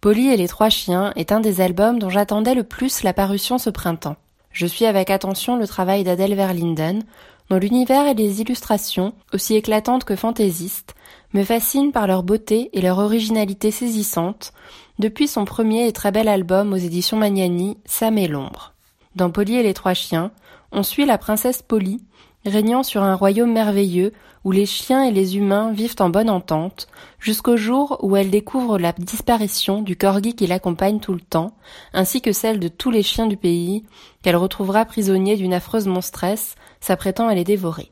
Polly 0.00 0.28
et 0.28 0.36
les 0.36 0.48
trois 0.48 0.68
chiens 0.68 1.12
est 1.16 1.32
un 1.32 1.40
des 1.40 1.60
albums 1.60 1.98
dont 1.98 2.10
j'attendais 2.10 2.54
le 2.54 2.62
plus 2.62 3.02
la 3.02 3.14
parution 3.14 3.58
ce 3.58 3.70
printemps. 3.70 4.16
Je 4.58 4.66
suis 4.66 4.86
avec 4.86 5.08
attention 5.10 5.56
le 5.56 5.68
travail 5.68 6.02
d'Adèle 6.02 6.34
Verlinden, 6.34 7.04
dont 7.48 7.58
l'univers 7.58 8.08
et 8.08 8.14
les 8.14 8.40
illustrations, 8.40 9.14
aussi 9.32 9.54
éclatantes 9.54 10.02
que 10.02 10.16
fantaisistes, 10.16 10.96
me 11.32 11.44
fascinent 11.44 11.92
par 11.92 12.08
leur 12.08 12.24
beauté 12.24 12.68
et 12.72 12.80
leur 12.80 12.98
originalité 12.98 13.70
saisissante, 13.70 14.52
depuis 14.98 15.28
son 15.28 15.44
premier 15.44 15.86
et 15.86 15.92
très 15.92 16.10
bel 16.10 16.26
album 16.26 16.72
aux 16.72 16.76
éditions 16.76 17.16
Magnani, 17.16 17.76
Sam 17.84 18.18
et 18.18 18.26
l'ombre. 18.26 18.74
Dans 19.14 19.30
Polly 19.30 19.54
et 19.54 19.62
les 19.62 19.74
trois 19.74 19.94
chiens, 19.94 20.32
on 20.72 20.82
suit 20.82 21.06
la 21.06 21.18
princesse 21.18 21.62
Polly, 21.62 22.00
régnant 22.48 22.82
sur 22.82 23.02
un 23.02 23.14
royaume 23.14 23.52
merveilleux 23.52 24.12
où 24.44 24.52
les 24.52 24.66
chiens 24.66 25.04
et 25.04 25.10
les 25.10 25.36
humains 25.36 25.72
vivent 25.72 25.96
en 26.00 26.10
bonne 26.10 26.30
entente, 26.30 26.88
jusqu'au 27.18 27.56
jour 27.56 27.98
où 28.02 28.16
elle 28.16 28.30
découvre 28.30 28.78
la 28.78 28.92
disparition 28.92 29.82
du 29.82 29.96
corgi 29.96 30.34
qui 30.34 30.46
l'accompagne 30.46 31.00
tout 31.00 31.14
le 31.14 31.20
temps, 31.20 31.52
ainsi 31.92 32.20
que 32.20 32.32
celle 32.32 32.60
de 32.60 32.68
tous 32.68 32.90
les 32.90 33.02
chiens 33.02 33.26
du 33.26 33.36
pays, 33.36 33.84
qu'elle 34.22 34.36
retrouvera 34.36 34.84
prisonniers 34.84 35.36
d'une 35.36 35.54
affreuse 35.54 35.86
monstresse, 35.86 36.54
s'apprêtant 36.80 37.28
à 37.28 37.34
les 37.34 37.44
dévorer. 37.44 37.90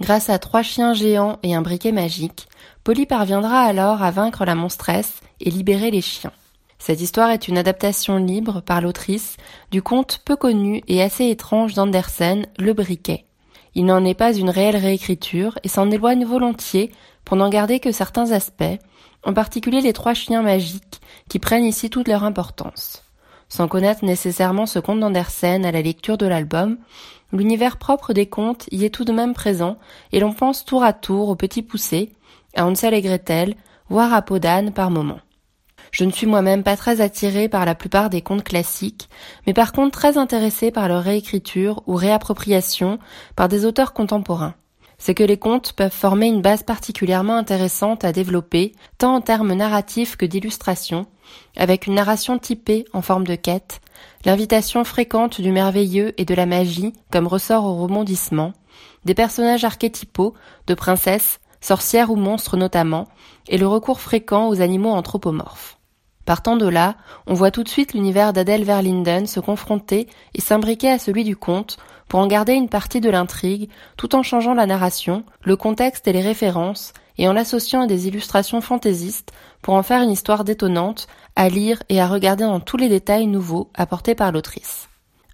Grâce 0.00 0.28
à 0.28 0.38
trois 0.38 0.62
chiens 0.62 0.92
géants 0.92 1.38
et 1.42 1.54
un 1.54 1.62
briquet 1.62 1.92
magique, 1.92 2.48
Polly 2.84 3.06
parviendra 3.06 3.60
alors 3.60 4.02
à 4.02 4.10
vaincre 4.10 4.44
la 4.44 4.54
monstresse 4.54 5.20
et 5.40 5.50
libérer 5.50 5.90
les 5.90 6.02
chiens. 6.02 6.32
Cette 6.78 7.00
histoire 7.00 7.30
est 7.30 7.48
une 7.48 7.58
adaptation 7.58 8.18
libre 8.18 8.60
par 8.60 8.80
l'autrice 8.80 9.36
du 9.70 9.82
conte 9.82 10.20
peu 10.24 10.36
connu 10.36 10.82
et 10.86 11.02
assez 11.02 11.28
étrange 11.30 11.74
d'Andersen, 11.74 12.46
Le 12.58 12.74
Briquet. 12.74 13.24
Il 13.76 13.84
n'en 13.84 14.06
est 14.06 14.14
pas 14.14 14.32
une 14.32 14.48
réelle 14.48 14.76
réécriture 14.76 15.58
et 15.62 15.68
s'en 15.68 15.90
éloigne 15.90 16.24
volontiers 16.24 16.90
pour 17.26 17.36
n'en 17.36 17.50
garder 17.50 17.78
que 17.78 17.92
certains 17.92 18.30
aspects, 18.32 18.64
en 19.22 19.34
particulier 19.34 19.82
les 19.82 19.92
trois 19.92 20.14
chiens 20.14 20.40
magiques 20.40 21.02
qui 21.28 21.38
prennent 21.38 21.66
ici 21.66 21.90
toute 21.90 22.08
leur 22.08 22.24
importance. 22.24 23.04
Sans 23.50 23.68
connaître 23.68 24.02
nécessairement 24.02 24.64
ce 24.64 24.78
conte 24.78 25.00
d'Andersen 25.00 25.66
à 25.66 25.72
la 25.72 25.82
lecture 25.82 26.16
de 26.16 26.24
l'album, 26.24 26.78
l'univers 27.34 27.76
propre 27.76 28.14
des 28.14 28.24
contes 28.24 28.64
y 28.70 28.86
est 28.86 28.94
tout 28.94 29.04
de 29.04 29.12
même 29.12 29.34
présent 29.34 29.76
et 30.10 30.20
l'on 30.20 30.32
pense 30.32 30.64
tour 30.64 30.82
à 30.82 30.94
tour 30.94 31.28
au 31.28 31.36
petit 31.36 31.60
poussé, 31.60 32.12
à 32.54 32.64
Hansel 32.64 32.94
et 32.94 33.02
Gretel 33.02 33.56
voire 33.90 34.14
à 34.14 34.22
peau 34.22 34.38
d'âne 34.38 34.72
par 34.72 34.90
moment. 34.90 35.18
Je 35.96 36.04
ne 36.04 36.12
suis 36.12 36.26
moi-même 36.26 36.62
pas 36.62 36.76
très 36.76 37.00
attirée 37.00 37.48
par 37.48 37.64
la 37.64 37.74
plupart 37.74 38.10
des 38.10 38.20
contes 38.20 38.44
classiques, 38.44 39.08
mais 39.46 39.54
par 39.54 39.72
contre 39.72 39.98
très 39.98 40.18
intéressée 40.18 40.70
par 40.70 40.88
leur 40.88 41.02
réécriture 41.02 41.82
ou 41.86 41.94
réappropriation 41.94 42.98
par 43.34 43.48
des 43.48 43.64
auteurs 43.64 43.94
contemporains. 43.94 44.56
C'est 44.98 45.14
que 45.14 45.24
les 45.24 45.38
contes 45.38 45.72
peuvent 45.72 45.90
former 45.90 46.26
une 46.26 46.42
base 46.42 46.62
particulièrement 46.62 47.36
intéressante 47.36 48.04
à 48.04 48.12
développer, 48.12 48.74
tant 48.98 49.14
en 49.14 49.20
termes 49.22 49.54
narratifs 49.54 50.16
que 50.16 50.26
d'illustration, 50.26 51.06
avec 51.56 51.86
une 51.86 51.94
narration 51.94 52.38
typée 52.38 52.84
en 52.92 53.00
forme 53.00 53.26
de 53.26 53.34
quête, 53.34 53.80
l'invitation 54.26 54.84
fréquente 54.84 55.40
du 55.40 55.50
merveilleux 55.50 56.12
et 56.20 56.26
de 56.26 56.34
la 56.34 56.44
magie 56.44 56.92
comme 57.10 57.26
ressort 57.26 57.64
au 57.64 57.74
rebondissement, 57.74 58.52
des 59.06 59.14
personnages 59.14 59.64
archétypaux, 59.64 60.34
de 60.66 60.74
princesses, 60.74 61.40
sorcières 61.62 62.10
ou 62.10 62.16
monstres 62.16 62.58
notamment, 62.58 63.08
et 63.48 63.56
le 63.56 63.66
recours 63.66 64.02
fréquent 64.02 64.48
aux 64.48 64.60
animaux 64.60 64.90
anthropomorphes. 64.90 65.75
Partant 66.26 66.56
de 66.56 66.66
là, 66.66 66.96
on 67.28 67.34
voit 67.34 67.52
tout 67.52 67.62
de 67.62 67.68
suite 67.68 67.94
l'univers 67.94 68.32
d'Adèle 68.32 68.64
Verlinden 68.64 69.26
se 69.26 69.38
confronter 69.38 70.08
et 70.34 70.40
s'imbriquer 70.40 70.90
à 70.90 70.98
celui 70.98 71.22
du 71.22 71.36
conte 71.36 71.78
pour 72.08 72.18
en 72.18 72.26
garder 72.26 72.52
une 72.52 72.68
partie 72.68 73.00
de 73.00 73.08
l'intrigue, 73.08 73.70
tout 73.96 74.14
en 74.16 74.24
changeant 74.24 74.52
la 74.52 74.66
narration, 74.66 75.24
le 75.42 75.56
contexte 75.56 76.08
et 76.08 76.12
les 76.12 76.20
références, 76.20 76.92
et 77.16 77.28
en 77.28 77.32
l'associant 77.32 77.82
à 77.82 77.86
des 77.86 78.08
illustrations 78.08 78.60
fantaisistes 78.60 79.32
pour 79.62 79.74
en 79.74 79.84
faire 79.84 80.02
une 80.02 80.10
histoire 80.10 80.42
détonnante, 80.42 81.06
à 81.36 81.48
lire 81.48 81.80
et 81.88 82.00
à 82.00 82.08
regarder 82.08 82.44
dans 82.44 82.60
tous 82.60 82.76
les 82.76 82.88
détails 82.88 83.28
nouveaux 83.28 83.70
apportés 83.74 84.16
par 84.16 84.32
l'autrice. 84.32 84.88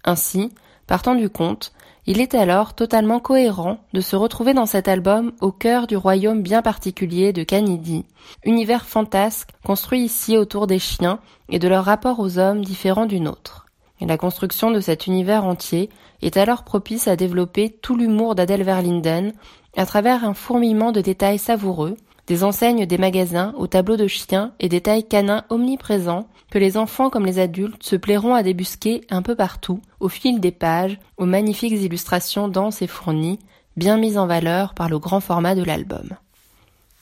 Ainsi, 0.05 0.51
partant 0.85 1.15
du 1.15 1.29
conte, 1.29 1.73
il 2.05 2.19
est 2.19 2.35
alors 2.35 2.73
totalement 2.73 3.19
cohérent 3.19 3.77
de 3.93 4.01
se 4.01 4.15
retrouver 4.15 4.53
dans 4.53 4.65
cet 4.65 4.87
album 4.87 5.31
au 5.39 5.51
cœur 5.51 5.87
du 5.87 5.95
royaume 5.95 6.41
bien 6.41 6.61
particulier 6.61 7.31
de 7.31 7.43
Canidi, 7.43 8.05
univers 8.43 8.85
fantasque 8.85 9.49
construit 9.63 10.01
ici 10.01 10.37
autour 10.37 10.67
des 10.67 10.79
chiens 10.79 11.19
et 11.49 11.59
de 11.59 11.67
leur 11.67 11.85
rapport 11.85 12.19
aux 12.19 12.39
hommes 12.39 12.63
différents 12.63 13.05
d'une 13.05 13.27
autre. 13.27 13.67
Et 14.01 14.05
la 14.05 14.17
construction 14.17 14.69
de 14.69 14.81
cet 14.81 15.07
univers 15.07 15.45
entier 15.45 15.89
est 16.21 16.35
alors 16.35 16.63
propice 16.63 17.07
à 17.07 17.15
développer 17.15 17.69
tout 17.69 17.95
l'humour 17.95 18.35
d'Adèle 18.35 18.63
Verlinden 18.63 19.31
à 19.77 19.85
travers 19.85 20.25
un 20.25 20.33
fourmillement 20.33 20.91
de 20.91 20.99
détails 20.99 21.39
savoureux, 21.39 21.95
des 22.27 22.43
enseignes 22.43 22.85
des 22.85 22.97
magasins 22.97 23.53
aux 23.57 23.67
tableaux 23.67 23.97
de 23.97 24.07
chiens 24.07 24.53
et 24.59 24.67
des 24.69 24.81
tailles 24.81 25.07
canins 25.07 25.45
omniprésents 25.49 26.27
que 26.53 26.59
les 26.59 26.77
enfants 26.77 27.09
comme 27.09 27.25
les 27.25 27.39
adultes 27.39 27.81
se 27.81 27.95
plairont 27.95 28.35
à 28.35 28.43
débusquer 28.43 29.01
un 29.09 29.23
peu 29.23 29.33
partout, 29.33 29.81
au 29.99 30.07
fil 30.07 30.39
des 30.39 30.51
pages, 30.51 30.99
aux 31.17 31.25
magnifiques 31.25 31.71
illustrations 31.71 32.47
denses 32.47 32.83
et 32.83 32.87
fournies, 32.87 33.39
bien 33.75 33.97
mises 33.97 34.19
en 34.19 34.27
valeur 34.27 34.75
par 34.75 34.87
le 34.87 34.99
grand 34.99 35.19
format 35.19 35.55
de 35.55 35.63
l'album. 35.63 36.09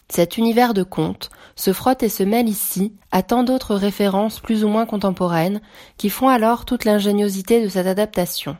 Cet 0.07 0.37
univers 0.37 0.73
de 0.73 0.83
contes 0.83 1.31
se 1.57 1.73
frotte 1.73 2.01
et 2.01 2.07
se 2.07 2.23
mêle 2.23 2.47
ici 2.47 2.93
à 3.11 3.23
tant 3.23 3.43
d'autres 3.43 3.75
références 3.75 4.39
plus 4.39 4.63
ou 4.63 4.69
moins 4.69 4.85
contemporaines 4.85 5.59
qui 5.97 6.09
font 6.09 6.29
alors 6.29 6.63
toute 6.63 6.85
l'ingéniosité 6.85 7.61
de 7.61 7.67
cette 7.67 7.87
adaptation. 7.87 8.55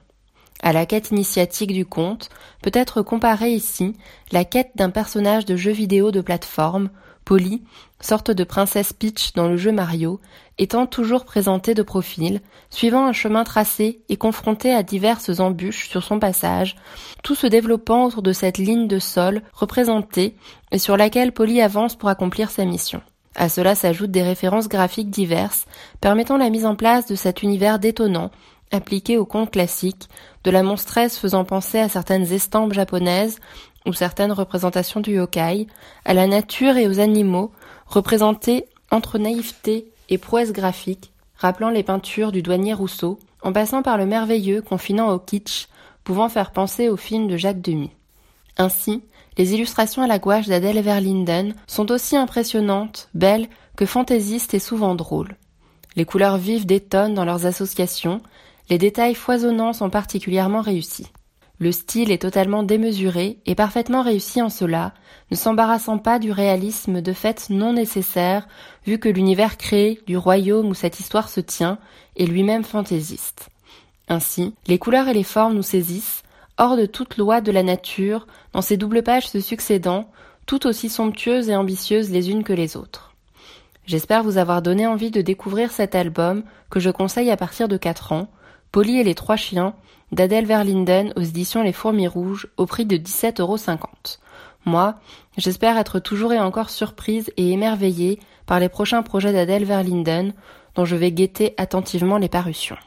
À 0.61 0.73
la 0.73 0.85
quête 0.85 1.11
initiatique 1.11 1.71
du 1.71 1.85
conte 1.85 2.27
peut 2.61 2.71
être 2.73 3.01
comparée 3.01 3.53
ici 3.53 3.95
la 4.33 4.43
quête 4.43 4.71
d'un 4.75 4.89
personnage 4.89 5.45
de 5.45 5.55
jeu 5.55 5.71
vidéo 5.71 6.11
de 6.11 6.19
plateforme, 6.19 6.89
Polly, 7.23 7.63
sorte 8.01 8.31
de 8.31 8.43
princesse 8.43 8.93
Peach 8.93 9.33
dans 9.33 9.47
le 9.47 9.55
jeu 9.55 9.71
Mario, 9.71 10.19
étant 10.61 10.85
toujours 10.85 11.25
présentée 11.25 11.73
de 11.73 11.81
profil, 11.81 12.39
suivant 12.69 13.07
un 13.07 13.13
chemin 13.13 13.43
tracé 13.43 14.01
et 14.09 14.15
confrontée 14.15 14.71
à 14.71 14.83
diverses 14.83 15.39
embûches 15.39 15.89
sur 15.89 16.03
son 16.03 16.19
passage, 16.19 16.75
tout 17.23 17.33
se 17.33 17.47
développant 17.47 18.05
autour 18.05 18.21
de 18.21 18.31
cette 18.31 18.59
ligne 18.59 18.87
de 18.87 18.99
sol 18.99 19.41
représentée 19.53 20.35
et 20.71 20.77
sur 20.77 20.97
laquelle 20.97 21.31
Polly 21.31 21.61
avance 21.61 21.95
pour 21.95 22.09
accomplir 22.09 22.51
sa 22.51 22.63
mission. 22.65 23.01
À 23.35 23.49
cela 23.49 23.73
s'ajoutent 23.73 24.11
des 24.11 24.21
références 24.21 24.67
graphiques 24.67 25.09
diverses, 25.09 25.65
permettant 25.99 26.37
la 26.37 26.51
mise 26.51 26.65
en 26.65 26.75
place 26.75 27.07
de 27.07 27.15
cet 27.15 27.41
univers 27.41 27.79
détonnant 27.79 28.29
appliqué 28.71 29.17
au 29.17 29.25
conte 29.25 29.51
classique, 29.51 30.09
de 30.43 30.51
la 30.51 30.63
monstresse 30.63 31.17
faisant 31.17 31.43
penser 31.43 31.79
à 31.79 31.89
certaines 31.89 32.31
estampes 32.31 32.71
japonaises 32.71 33.39
ou 33.85 33.93
certaines 33.93 34.31
représentations 34.31 35.01
du 35.01 35.15
yokai, 35.15 35.67
à 36.05 36.13
la 36.13 36.27
nature 36.27 36.77
et 36.77 36.87
aux 36.87 36.99
animaux, 36.99 37.51
représentés 37.87 38.65
entre 38.91 39.17
naïveté 39.17 39.87
et 40.11 40.19
prouesse 40.19 40.51
graphique, 40.51 41.11
rappelant 41.35 41.71
les 41.71 41.81
peintures 41.81 42.31
du 42.31 42.43
douanier 42.43 42.75
Rousseau, 42.75 43.17
en 43.41 43.51
passant 43.51 43.81
par 43.81 43.97
le 43.97 44.05
merveilleux 44.05 44.61
confinant 44.61 45.11
au 45.11 45.17
kitsch, 45.17 45.67
pouvant 46.03 46.29
faire 46.29 46.51
penser 46.51 46.89
au 46.89 46.97
film 46.97 47.27
de 47.27 47.37
Jacques 47.37 47.61
Demy. 47.61 47.89
Ainsi, 48.57 49.01
les 49.37 49.53
illustrations 49.53 50.03
à 50.03 50.07
la 50.07 50.19
gouache 50.19 50.47
d'Adèle 50.47 50.81
Verlinden 50.81 51.55
sont 51.65 51.89
aussi 51.91 52.17
impressionnantes, 52.17 53.09
belles, 53.15 53.47
que 53.75 53.85
fantaisistes 53.85 54.53
et 54.53 54.59
souvent 54.59 54.93
drôles. 54.93 55.37
Les 55.95 56.05
couleurs 56.05 56.37
vives 56.37 56.65
détonnent 56.65 57.15
dans 57.15 57.25
leurs 57.25 57.45
associations, 57.45 58.21
les 58.69 58.77
détails 58.77 59.15
foisonnants 59.15 59.73
sont 59.73 59.89
particulièrement 59.89 60.61
réussis. 60.61 61.07
Le 61.61 61.71
style 61.71 62.09
est 62.11 62.23
totalement 62.23 62.63
démesuré 62.63 63.37
et 63.45 63.53
parfaitement 63.53 64.01
réussi 64.01 64.41
en 64.41 64.49
cela, 64.49 64.95
ne 65.29 65.35
s'embarrassant 65.35 65.99
pas 65.99 66.17
du 66.17 66.31
réalisme 66.31 67.01
de 67.01 67.13
fait 67.13 67.51
non 67.51 67.73
nécessaire, 67.73 68.47
vu 68.83 68.97
que 68.97 69.09
l'univers 69.09 69.57
créé 69.57 70.01
du 70.07 70.17
royaume 70.17 70.69
où 70.69 70.73
cette 70.73 70.99
histoire 70.99 71.29
se 71.29 71.39
tient 71.39 71.77
est 72.15 72.25
lui-même 72.25 72.63
fantaisiste. 72.63 73.51
Ainsi, 74.07 74.55
les 74.65 74.79
couleurs 74.79 75.07
et 75.07 75.13
les 75.13 75.21
formes 75.21 75.53
nous 75.53 75.61
saisissent, 75.61 76.23
hors 76.57 76.77
de 76.77 76.87
toute 76.87 77.17
loi 77.17 77.41
de 77.41 77.51
la 77.51 77.61
nature, 77.61 78.25
dans 78.53 78.63
ces 78.63 78.75
doubles 78.75 79.03
pages 79.03 79.29
se 79.29 79.39
succédant, 79.39 80.09
tout 80.47 80.65
aussi 80.65 80.89
somptueuses 80.89 81.49
et 81.49 81.55
ambitieuses 81.55 82.09
les 82.09 82.31
unes 82.31 82.43
que 82.43 82.53
les 82.53 82.75
autres. 82.75 83.13
J'espère 83.85 84.23
vous 84.23 84.39
avoir 84.39 84.63
donné 84.63 84.87
envie 84.87 85.11
de 85.11 85.21
découvrir 85.21 85.71
cet 85.71 85.93
album 85.93 86.41
que 86.71 86.79
je 86.79 86.89
conseille 86.89 87.29
à 87.29 87.37
partir 87.37 87.67
de 87.67 87.77
4 87.77 88.13
ans, 88.13 88.29
Polly 88.71 88.99
et 88.99 89.03
les 89.03 89.15
trois 89.15 89.35
chiens, 89.35 89.75
d'Adèle 90.11 90.45
Verlinden 90.45 91.13
aux 91.15 91.21
éditions 91.21 91.63
Les 91.63 91.73
Fourmis 91.73 92.07
Rouges, 92.07 92.47
au 92.57 92.65
prix 92.65 92.85
de 92.85 92.97
17,50 92.97 93.41
euros. 93.41 93.57
Moi, 94.65 94.95
j'espère 95.37 95.77
être 95.77 95.99
toujours 95.99 96.33
et 96.33 96.39
encore 96.39 96.69
surprise 96.69 97.31
et 97.37 97.51
émerveillée 97.51 98.19
par 98.45 98.59
les 98.59 98.69
prochains 98.69 99.03
projets 99.03 99.33
d'Adèle 99.33 99.65
Verlinden, 99.65 100.33
dont 100.75 100.85
je 100.85 100.95
vais 100.95 101.11
guetter 101.11 101.53
attentivement 101.57 102.17
les 102.17 102.29
parutions. 102.29 102.77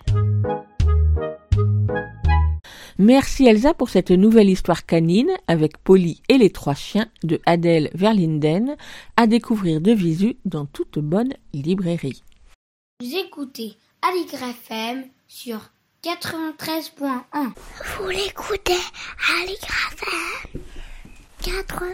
Merci 2.99 3.47
Elsa 3.47 3.75
pour 3.75 3.89
cette 3.89 4.13
nouvelle 4.13 4.49
histoire 4.49 4.87
canine 4.87 5.31
avec 5.49 5.79
Polly 5.79 6.23
et 6.29 6.39
les 6.39 6.51
trois 6.51 6.75
chiens 6.75 7.09
de 7.25 7.41
Adèle 7.45 7.91
Verlinden 7.93 8.77
à 9.17 9.27
découvrir 9.27 9.81
de 9.81 9.91
visu 9.91 10.37
dans 10.45 10.65
toute 10.65 11.01
bonne 11.01 11.35
librairie. 11.53 12.23
Vous 13.01 13.17
écoutez 13.17 13.77
FM 14.03 15.05
sur 15.27 15.74
93.1. 16.05 17.09
Vous 17.97 18.09
l'écoutez 18.11 18.75
à 18.75 19.47
l'IGRAFM 19.47 20.61
80 21.43 21.87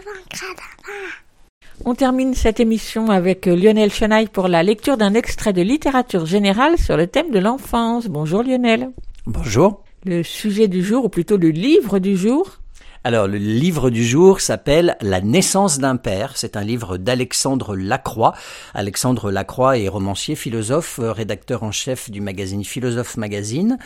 On 1.85 1.95
termine 1.95 2.33
cette 2.33 2.59
émission 2.59 3.09
avec 3.09 3.45
Lionel 3.45 3.89
Chenaille 3.89 4.27
pour 4.27 4.49
la 4.49 4.63
lecture 4.63 4.97
d'un 4.97 5.13
extrait 5.13 5.53
de 5.53 5.61
littérature 5.61 6.25
générale 6.25 6.77
sur 6.77 6.97
le 6.97 7.07
thème 7.07 7.31
de 7.31 7.39
l'enfance. 7.39 8.07
Bonjour 8.07 8.43
Lionel. 8.43 8.91
Bonjour. 9.27 9.81
Le 10.03 10.23
sujet 10.23 10.67
du 10.67 10.83
jour, 10.83 11.05
ou 11.05 11.09
plutôt 11.09 11.37
le 11.37 11.47
livre 11.47 11.99
du 11.99 12.17
jour 12.17 12.57
alors, 13.03 13.27
le 13.27 13.39
livre 13.39 13.89
du 13.89 14.05
jour 14.05 14.41
s'appelle 14.41 14.95
La 15.01 15.21
naissance 15.21 15.79
d'un 15.79 15.95
père. 15.95 16.33
C'est 16.35 16.55
un 16.55 16.63
livre 16.63 16.97
d'Alexandre 16.97 17.75
Lacroix. 17.75 18.33
Alexandre 18.75 19.31
Lacroix 19.31 19.79
est 19.79 19.87
romancier, 19.87 20.35
philosophe, 20.35 20.99
euh, 20.99 21.11
rédacteur 21.11 21.63
en 21.63 21.71
chef 21.71 22.11
du 22.11 22.21
magazine 22.21 22.63
Philosophe 22.63 23.17
Magazine. 23.17 23.79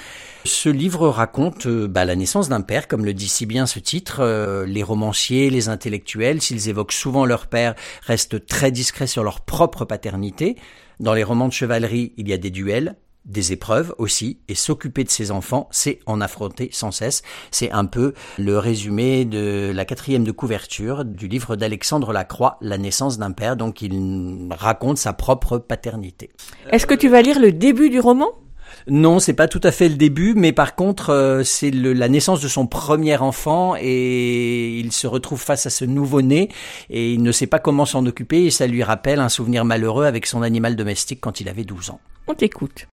Ce 0.43 0.67
livre 0.67 1.07
raconte 1.07 1.65
euh, 1.65 1.87
bah, 1.87 2.03
la 2.03 2.17
naissance 2.17 2.49
d'un 2.49 2.59
père, 2.59 2.89
comme 2.89 3.05
le 3.05 3.13
dit 3.13 3.29
si 3.29 3.45
bien 3.45 3.65
ce 3.65 3.79
titre. 3.79 4.17
Euh, 4.19 4.65
les 4.65 4.83
romanciers, 4.83 5.49
les 5.49 5.69
intellectuels, 5.69 6.41
s'ils 6.41 6.67
évoquent 6.67 6.91
souvent 6.91 7.25
leur 7.25 7.47
père, 7.47 7.75
restent 8.05 8.45
très 8.45 8.71
discrets 8.71 9.07
sur 9.07 9.23
leur 9.23 9.39
propre 9.39 9.85
paternité. 9.85 10.57
Dans 10.99 11.13
les 11.13 11.23
romans 11.23 11.47
de 11.47 11.53
chevalerie, 11.53 12.11
il 12.17 12.27
y 12.27 12.33
a 12.33 12.37
des 12.37 12.49
duels, 12.49 12.97
des 13.25 13.51
épreuves 13.51 13.93
aussi, 13.97 14.39
et 14.47 14.55
s'occuper 14.55 15.03
de 15.03 15.09
ses 15.09 15.31
enfants, 15.31 15.67
c'est 15.71 15.99
en 16.05 16.21
affronter 16.21 16.69
sans 16.71 16.91
cesse. 16.91 17.23
C'est 17.51 17.71
un 17.71 17.85
peu 17.85 18.13
le 18.37 18.57
résumé 18.57 19.25
de 19.25 19.71
la 19.73 19.85
quatrième 19.85 20.23
de 20.23 20.31
couverture 20.31 21.05
du 21.05 21.27
livre 21.27 21.55
d'Alexandre 21.55 22.13
Lacroix, 22.13 22.57
La 22.61 22.77
naissance 22.77 23.17
d'un 23.17 23.31
père, 23.31 23.55
donc 23.55 23.81
il 23.81 24.47
raconte 24.51 24.97
sa 24.97 25.13
propre 25.13 25.57
paternité. 25.57 26.29
Est-ce 26.71 26.85
que 26.85 26.93
tu 26.93 27.09
vas 27.09 27.21
lire 27.21 27.39
le 27.39 27.51
début 27.51 27.89
du 27.89 27.99
roman? 27.99 28.29
Non, 28.87 29.19
c'est 29.19 29.33
pas 29.33 29.47
tout 29.47 29.61
à 29.63 29.71
fait 29.71 29.89
le 29.89 29.95
début, 29.95 30.33
mais 30.35 30.51
par 30.51 30.75
contre, 30.75 31.09
euh, 31.09 31.43
c'est 31.43 31.71
la 31.71 32.07
naissance 32.07 32.41
de 32.41 32.47
son 32.47 32.67
premier 32.67 33.17
enfant 33.17 33.75
et 33.79 34.77
il 34.79 34.91
se 34.91 35.07
retrouve 35.07 35.41
face 35.41 35.65
à 35.65 35.69
ce 35.69 35.85
nouveau-né 35.85 36.49
et 36.89 37.11
il 37.13 37.23
ne 37.23 37.31
sait 37.31 37.47
pas 37.47 37.59
comment 37.59 37.85
s'en 37.85 38.05
occuper 38.05 38.45
et 38.45 38.51
ça 38.51 38.67
lui 38.67 38.83
rappelle 38.83 39.19
un 39.19 39.29
souvenir 39.29 39.65
malheureux 39.65 40.05
avec 40.05 40.25
son 40.25 40.41
animal 40.41 40.75
domestique 40.75 41.19
quand 41.21 41.41
il 41.41 41.49
avait 41.49 41.63
12 41.63 41.91
ans. 41.91 41.99
On 42.27 42.33
t'écoute. 42.33 42.87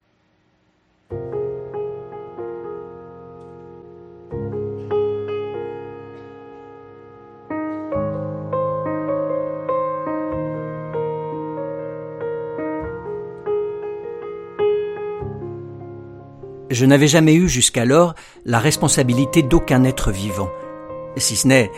Je 16.73 16.87
n'avais 16.87 17.07
jamais 17.07 17.35
eu 17.35 17.51
jusqu'alors 17.51 18.15
la 18.47 18.59
responsabilité 18.59 19.43
d'aucun 19.43 19.85
être 19.85 20.11
vivant, 20.11 20.49
si 21.19 21.37
ce 21.37 21.47
n'est 21.47 21.71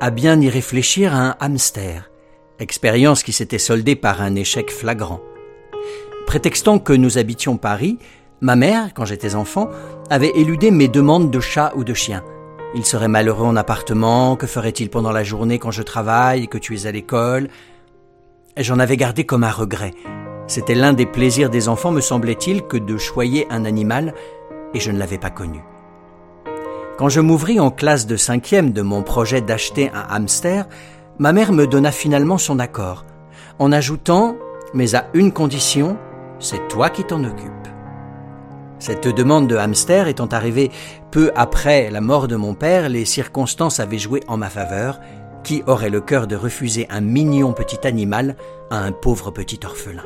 à 0.00 0.10
bien 0.10 0.40
y 0.40 0.48
réfléchir 0.48 1.16
à 1.16 1.30
un 1.30 1.36
hamster, 1.40 2.12
expérience 2.60 3.24
qui 3.24 3.32
s'était 3.32 3.58
soldée 3.58 3.96
par 3.96 4.22
un 4.22 4.36
échec 4.36 4.70
flagrant. 4.70 5.20
Prétextant 6.28 6.78
que 6.78 6.92
nous 6.92 7.18
habitions 7.18 7.56
Paris, 7.56 7.98
ma 8.40 8.56
mère, 8.56 8.94
quand 8.94 9.04
j'étais 9.04 9.34
enfant, 9.34 9.68
avait 10.10 10.32
éludé 10.34 10.70
mes 10.70 10.88
demandes 10.88 11.30
de 11.30 11.40
chat 11.40 11.72
ou 11.76 11.84
de 11.84 11.94
chien. 11.94 12.22
Il 12.74 12.84
serait 12.84 13.08
malheureux 13.08 13.46
en 13.46 13.56
appartement, 13.56 14.36
que 14.36 14.46
ferait-il 14.46 14.90
pendant 14.90 15.12
la 15.12 15.24
journée 15.24 15.58
quand 15.58 15.70
je 15.70 15.82
travaille, 15.82 16.48
que 16.48 16.58
tu 16.58 16.76
es 16.76 16.86
à 16.86 16.92
l'école? 16.92 17.48
J'en 18.56 18.78
avais 18.78 18.96
gardé 18.96 19.24
comme 19.24 19.44
un 19.44 19.50
regret. 19.50 19.92
C'était 20.46 20.74
l'un 20.74 20.92
des 20.92 21.06
plaisirs 21.06 21.50
des 21.50 21.68
enfants, 21.68 21.90
me 21.90 22.00
semblait-il, 22.00 22.62
que 22.62 22.76
de 22.76 22.96
choyer 22.98 23.46
un 23.50 23.64
animal, 23.64 24.14
et 24.74 24.80
je 24.80 24.90
ne 24.90 24.98
l'avais 24.98 25.18
pas 25.18 25.30
connu. 25.30 25.60
Quand 26.98 27.08
je 27.08 27.20
m'ouvris 27.20 27.60
en 27.60 27.70
classe 27.70 28.06
de 28.06 28.16
cinquième 28.16 28.72
de 28.72 28.82
mon 28.82 29.02
projet 29.02 29.40
d'acheter 29.40 29.90
un 29.92 30.14
hamster, 30.14 30.66
ma 31.18 31.32
mère 31.32 31.52
me 31.52 31.66
donna 31.66 31.92
finalement 31.92 32.38
son 32.38 32.58
accord, 32.58 33.04
en 33.58 33.72
ajoutant, 33.72 34.36
mais 34.74 34.94
à 34.94 35.06
une 35.14 35.32
condition, 35.32 35.96
c'est 36.38 36.68
toi 36.68 36.90
qui 36.90 37.04
t'en 37.04 37.24
occupes. 37.24 37.55
Cette 38.78 39.08
demande 39.08 39.48
de 39.48 39.56
hamster 39.56 40.06
étant 40.06 40.26
arrivée 40.26 40.70
peu 41.10 41.32
après 41.34 41.90
la 41.90 42.00
mort 42.00 42.28
de 42.28 42.36
mon 42.36 42.54
père, 42.54 42.88
les 42.88 43.04
circonstances 43.04 43.80
avaient 43.80 43.98
joué 43.98 44.20
en 44.28 44.36
ma 44.36 44.50
faveur. 44.50 45.00
Qui 45.44 45.62
aurait 45.66 45.90
le 45.90 46.00
cœur 46.00 46.26
de 46.26 46.36
refuser 46.36 46.86
un 46.90 47.00
mignon 47.00 47.52
petit 47.52 47.86
animal 47.86 48.36
à 48.70 48.78
un 48.78 48.92
pauvre 48.92 49.30
petit 49.30 49.60
orphelin? 49.64 50.04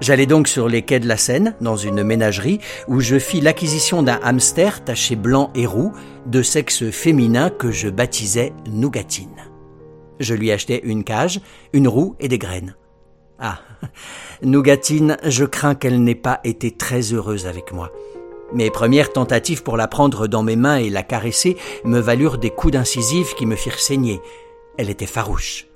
J'allais 0.00 0.26
donc 0.26 0.48
sur 0.48 0.68
les 0.68 0.82
quais 0.82 1.00
de 1.00 1.08
la 1.08 1.16
Seine, 1.16 1.54
dans 1.60 1.76
une 1.76 2.02
ménagerie, 2.02 2.60
où 2.88 3.00
je 3.00 3.18
fis 3.18 3.40
l'acquisition 3.40 4.02
d'un 4.02 4.18
hamster 4.22 4.82
taché 4.84 5.16
blanc 5.16 5.50
et 5.54 5.66
roux, 5.66 5.92
de 6.26 6.42
sexe 6.42 6.90
féminin 6.90 7.50
que 7.50 7.70
je 7.70 7.88
baptisais 7.88 8.52
Nougatine. 8.70 9.28
Je 10.18 10.34
lui 10.34 10.52
achetai 10.52 10.82
une 10.84 11.04
cage, 11.04 11.40
une 11.72 11.88
roue 11.88 12.14
et 12.20 12.28
des 12.28 12.38
graines. 12.38 12.76
Ah, 13.40 13.58
Nougatine, 14.42 15.16
je 15.24 15.46
crains 15.46 15.74
qu'elle 15.74 16.04
n'ait 16.04 16.14
pas 16.14 16.40
été 16.44 16.70
très 16.70 17.00
heureuse 17.14 17.46
avec 17.46 17.72
moi. 17.72 17.90
Mes 18.52 18.70
premières 18.70 19.12
tentatives 19.12 19.62
pour 19.62 19.78
la 19.78 19.88
prendre 19.88 20.26
dans 20.26 20.42
mes 20.42 20.56
mains 20.56 20.76
et 20.76 20.90
la 20.90 21.02
caresser 21.02 21.56
me 21.84 22.00
valurent 22.00 22.36
des 22.36 22.50
coups 22.50 22.74
d'incisive 22.74 23.34
qui 23.34 23.46
me 23.46 23.56
firent 23.56 23.78
saigner. 23.78 24.20
Elle 24.76 24.90
était 24.90 25.06
farouche. 25.06 25.66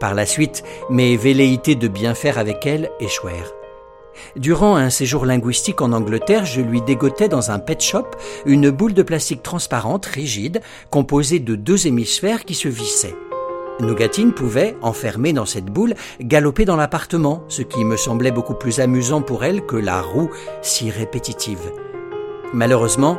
Par 0.00 0.14
la 0.14 0.24
suite, 0.24 0.62
mes 0.88 1.16
velléités 1.16 1.74
de 1.74 1.88
bien 1.88 2.14
faire 2.14 2.38
avec 2.38 2.64
elle 2.64 2.90
échouèrent. 2.98 3.52
Durant 4.36 4.76
un 4.76 4.88
séjour 4.88 5.26
linguistique 5.26 5.82
en 5.82 5.92
Angleterre, 5.92 6.46
je 6.46 6.62
lui 6.62 6.80
dégotais 6.80 7.28
dans 7.28 7.50
un 7.50 7.58
pet 7.58 7.80
shop 7.82 8.06
une 8.46 8.70
boule 8.70 8.94
de 8.94 9.02
plastique 9.02 9.42
transparente, 9.42 10.06
rigide, 10.06 10.62
composée 10.90 11.40
de 11.40 11.56
deux 11.56 11.86
hémisphères 11.86 12.46
qui 12.46 12.54
se 12.54 12.68
vissaient. 12.68 13.14
Nougatine 13.80 14.32
pouvait, 14.32 14.74
enfermée 14.80 15.34
dans 15.34 15.44
cette 15.44 15.66
boule, 15.66 15.94
galoper 16.20 16.64
dans 16.64 16.76
l'appartement, 16.76 17.44
ce 17.48 17.60
qui 17.60 17.84
me 17.84 17.96
semblait 17.96 18.30
beaucoup 18.30 18.54
plus 18.54 18.80
amusant 18.80 19.20
pour 19.20 19.44
elle 19.44 19.66
que 19.66 19.76
la 19.76 20.00
roue 20.00 20.30
si 20.62 20.90
répétitive. 20.90 21.72
Malheureusement, 22.54 23.18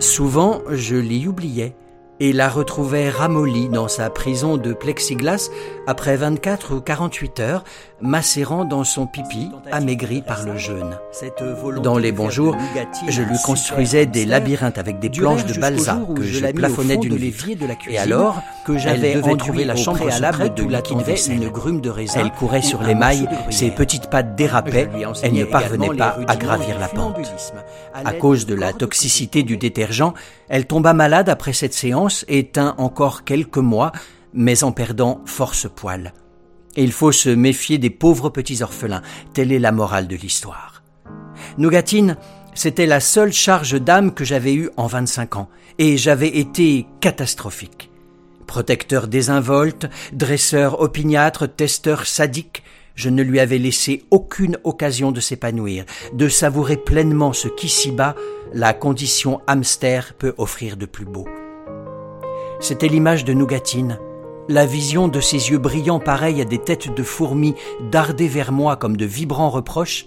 souvent 0.00 0.62
je 0.70 0.96
l'y 0.96 1.28
oubliais 1.28 1.76
et 2.18 2.32
la 2.32 2.48
retrouvais 2.48 3.10
ramollie 3.10 3.68
dans 3.68 3.88
sa 3.88 4.10
prison 4.10 4.56
de 4.56 4.72
plexiglas 4.72 5.50
après 5.86 6.16
24 6.16 6.76
ou 6.76 6.80
48 6.80 7.40
heures, 7.40 7.64
macérant 8.02 8.64
dans 8.64 8.84
son 8.84 9.06
pipi, 9.06 9.50
amaigri 9.70 10.22
par 10.22 10.44
le 10.44 10.58
jeûne. 10.58 10.98
Dans 11.82 11.98
les 11.98 12.12
bons 12.12 12.30
jours, 12.30 12.56
je 13.08 13.22
lui 13.22 13.36
construisais 13.44 14.06
des 14.06 14.26
labyrinthes 14.26 14.78
avec 14.78 14.98
des 14.98 15.08
planches 15.08 15.46
de 15.46 15.58
balsa 15.58 16.00
que 16.14 16.22
je 16.22 16.44
plafonnais 16.52 16.96
d'une 16.96 17.16
vitre. 17.16 17.46
Et 17.88 17.98
alors 17.98 18.42
que 18.66 18.76
j'avais 18.76 19.20
trouvé 19.36 19.64
la 19.64 19.76
chambre 19.76 20.00
préalable 20.00 20.52
de 20.54 20.64
la 20.64 20.82
une 21.28 21.48
grume 21.48 21.80
de 21.80 21.90
raisin, 21.90 22.20
elle 22.20 22.32
courait 22.32 22.62
sur 22.62 22.82
les 22.82 22.94
mailles, 22.94 23.28
ses 23.50 23.70
petites 23.70 24.10
pattes 24.10 24.34
dérapaient, 24.34 24.88
elle 25.22 25.32
ne 25.32 25.44
parvenait 25.44 25.96
pas 25.96 26.18
à 26.26 26.36
gravir 26.36 26.78
la 26.78 26.88
pente. 26.88 27.16
À 28.04 28.12
cause 28.12 28.46
de 28.46 28.54
la 28.54 28.72
toxicité 28.72 29.42
du 29.42 29.56
détergent, 29.56 30.12
elle 30.48 30.66
tomba 30.66 30.92
malade 30.92 31.28
après 31.28 31.52
cette 31.52 31.74
séance 31.74 32.24
et 32.28 32.48
tint 32.48 32.74
encore 32.78 33.24
quelques 33.24 33.58
mois, 33.58 33.92
mais 34.34 34.64
en 34.64 34.72
perdant 34.72 35.20
force 35.24 35.68
poil. 35.74 36.12
Et 36.76 36.84
il 36.84 36.92
faut 36.92 37.12
se 37.12 37.28
méfier 37.28 37.78
des 37.78 37.90
pauvres 37.90 38.30
petits 38.30 38.62
orphelins, 38.62 39.02
telle 39.34 39.52
est 39.52 39.58
la 39.58 39.72
morale 39.72 40.08
de 40.08 40.16
l'histoire. 40.16 40.82
Nougatine, 41.58 42.16
c'était 42.54 42.86
la 42.86 43.00
seule 43.00 43.32
charge 43.32 43.80
d'âme 43.80 44.12
que 44.12 44.24
j'avais 44.24 44.54
eue 44.54 44.70
en 44.76 44.86
25 44.86 45.36
ans, 45.36 45.48
et 45.78 45.96
j'avais 45.96 46.28
été 46.28 46.86
catastrophique. 47.00 47.90
Protecteur 48.46 49.08
désinvolte, 49.08 49.88
dresseur 50.12 50.80
opiniâtre, 50.80 51.48
testeur 51.48 52.06
sadique, 52.06 52.62
je 52.94 53.08
ne 53.08 53.22
lui 53.22 53.40
avais 53.40 53.58
laissé 53.58 54.04
aucune 54.10 54.58
occasion 54.64 55.12
de 55.12 55.20
s'épanouir, 55.20 55.84
de 56.12 56.28
savourer 56.28 56.76
pleinement 56.76 57.32
ce 57.32 57.48
qu'ici-bas 57.48 58.14
la 58.52 58.74
condition 58.74 59.40
hamster 59.46 60.14
peut 60.14 60.34
offrir 60.36 60.76
de 60.76 60.84
plus 60.84 61.06
beau. 61.06 61.26
C'était 62.60 62.88
l'image 62.88 63.24
de 63.24 63.32
Nougatine, 63.32 63.98
la 64.48 64.66
vision 64.66 65.08
de 65.08 65.20
ses 65.20 65.50
yeux 65.50 65.58
brillants 65.58 66.00
pareils 66.00 66.40
à 66.40 66.44
des 66.44 66.58
têtes 66.58 66.94
de 66.94 67.02
fourmis 67.02 67.54
dardées 67.90 68.28
vers 68.28 68.52
moi 68.52 68.76
comme 68.76 68.96
de 68.96 69.04
vibrants 69.04 69.50
reproches, 69.50 70.06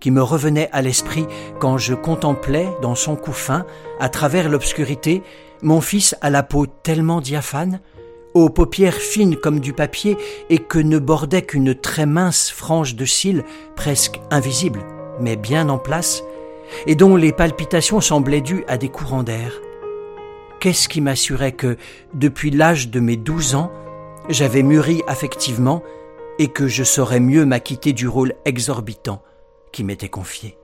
qui 0.00 0.10
me 0.10 0.22
revenait 0.22 0.68
à 0.72 0.82
l'esprit 0.82 1.26
quand 1.58 1.78
je 1.78 1.94
contemplais 1.94 2.68
dans 2.82 2.94
son 2.94 3.16
cou 3.16 3.32
fin, 3.32 3.66
à 4.00 4.08
travers 4.08 4.48
l'obscurité, 4.48 5.22
mon 5.62 5.80
fils 5.80 6.16
à 6.20 6.30
la 6.30 6.42
peau 6.42 6.66
tellement 6.66 7.20
diaphane, 7.20 7.80
aux 8.34 8.50
paupières 8.50 8.94
fines 8.94 9.36
comme 9.36 9.60
du 9.60 9.72
papier 9.72 10.16
et 10.50 10.58
que 10.58 10.78
ne 10.78 10.98
bordait 10.98 11.42
qu'une 11.42 11.74
très 11.74 12.06
mince 12.06 12.50
frange 12.50 12.94
de 12.94 13.04
cils, 13.04 13.44
presque 13.74 14.20
invisible, 14.30 14.80
mais 15.20 15.36
bien 15.36 15.68
en 15.68 15.78
place, 15.78 16.22
et 16.86 16.94
dont 16.94 17.16
les 17.16 17.32
palpitations 17.32 18.00
semblaient 18.00 18.40
dues 18.40 18.64
à 18.68 18.76
des 18.76 18.88
courants 18.88 19.22
d'air. 19.22 19.60
Qu'est-ce 20.60 20.88
qui 20.88 21.00
m'assurait 21.00 21.52
que, 21.52 21.76
depuis 22.14 22.50
l'âge 22.50 22.88
de 22.88 22.98
mes 22.98 23.16
douze 23.16 23.54
ans, 23.54 23.70
j'avais 24.28 24.62
mûri 24.64 25.02
affectivement 25.06 25.82
et 26.40 26.48
que 26.48 26.66
je 26.66 26.82
saurais 26.82 27.20
mieux 27.20 27.44
m'acquitter 27.44 27.92
du 27.92 28.08
rôle 28.08 28.34
exorbitant 28.44 29.22
qui 29.72 29.84
m'était 29.84 30.08
confié? 30.08 30.58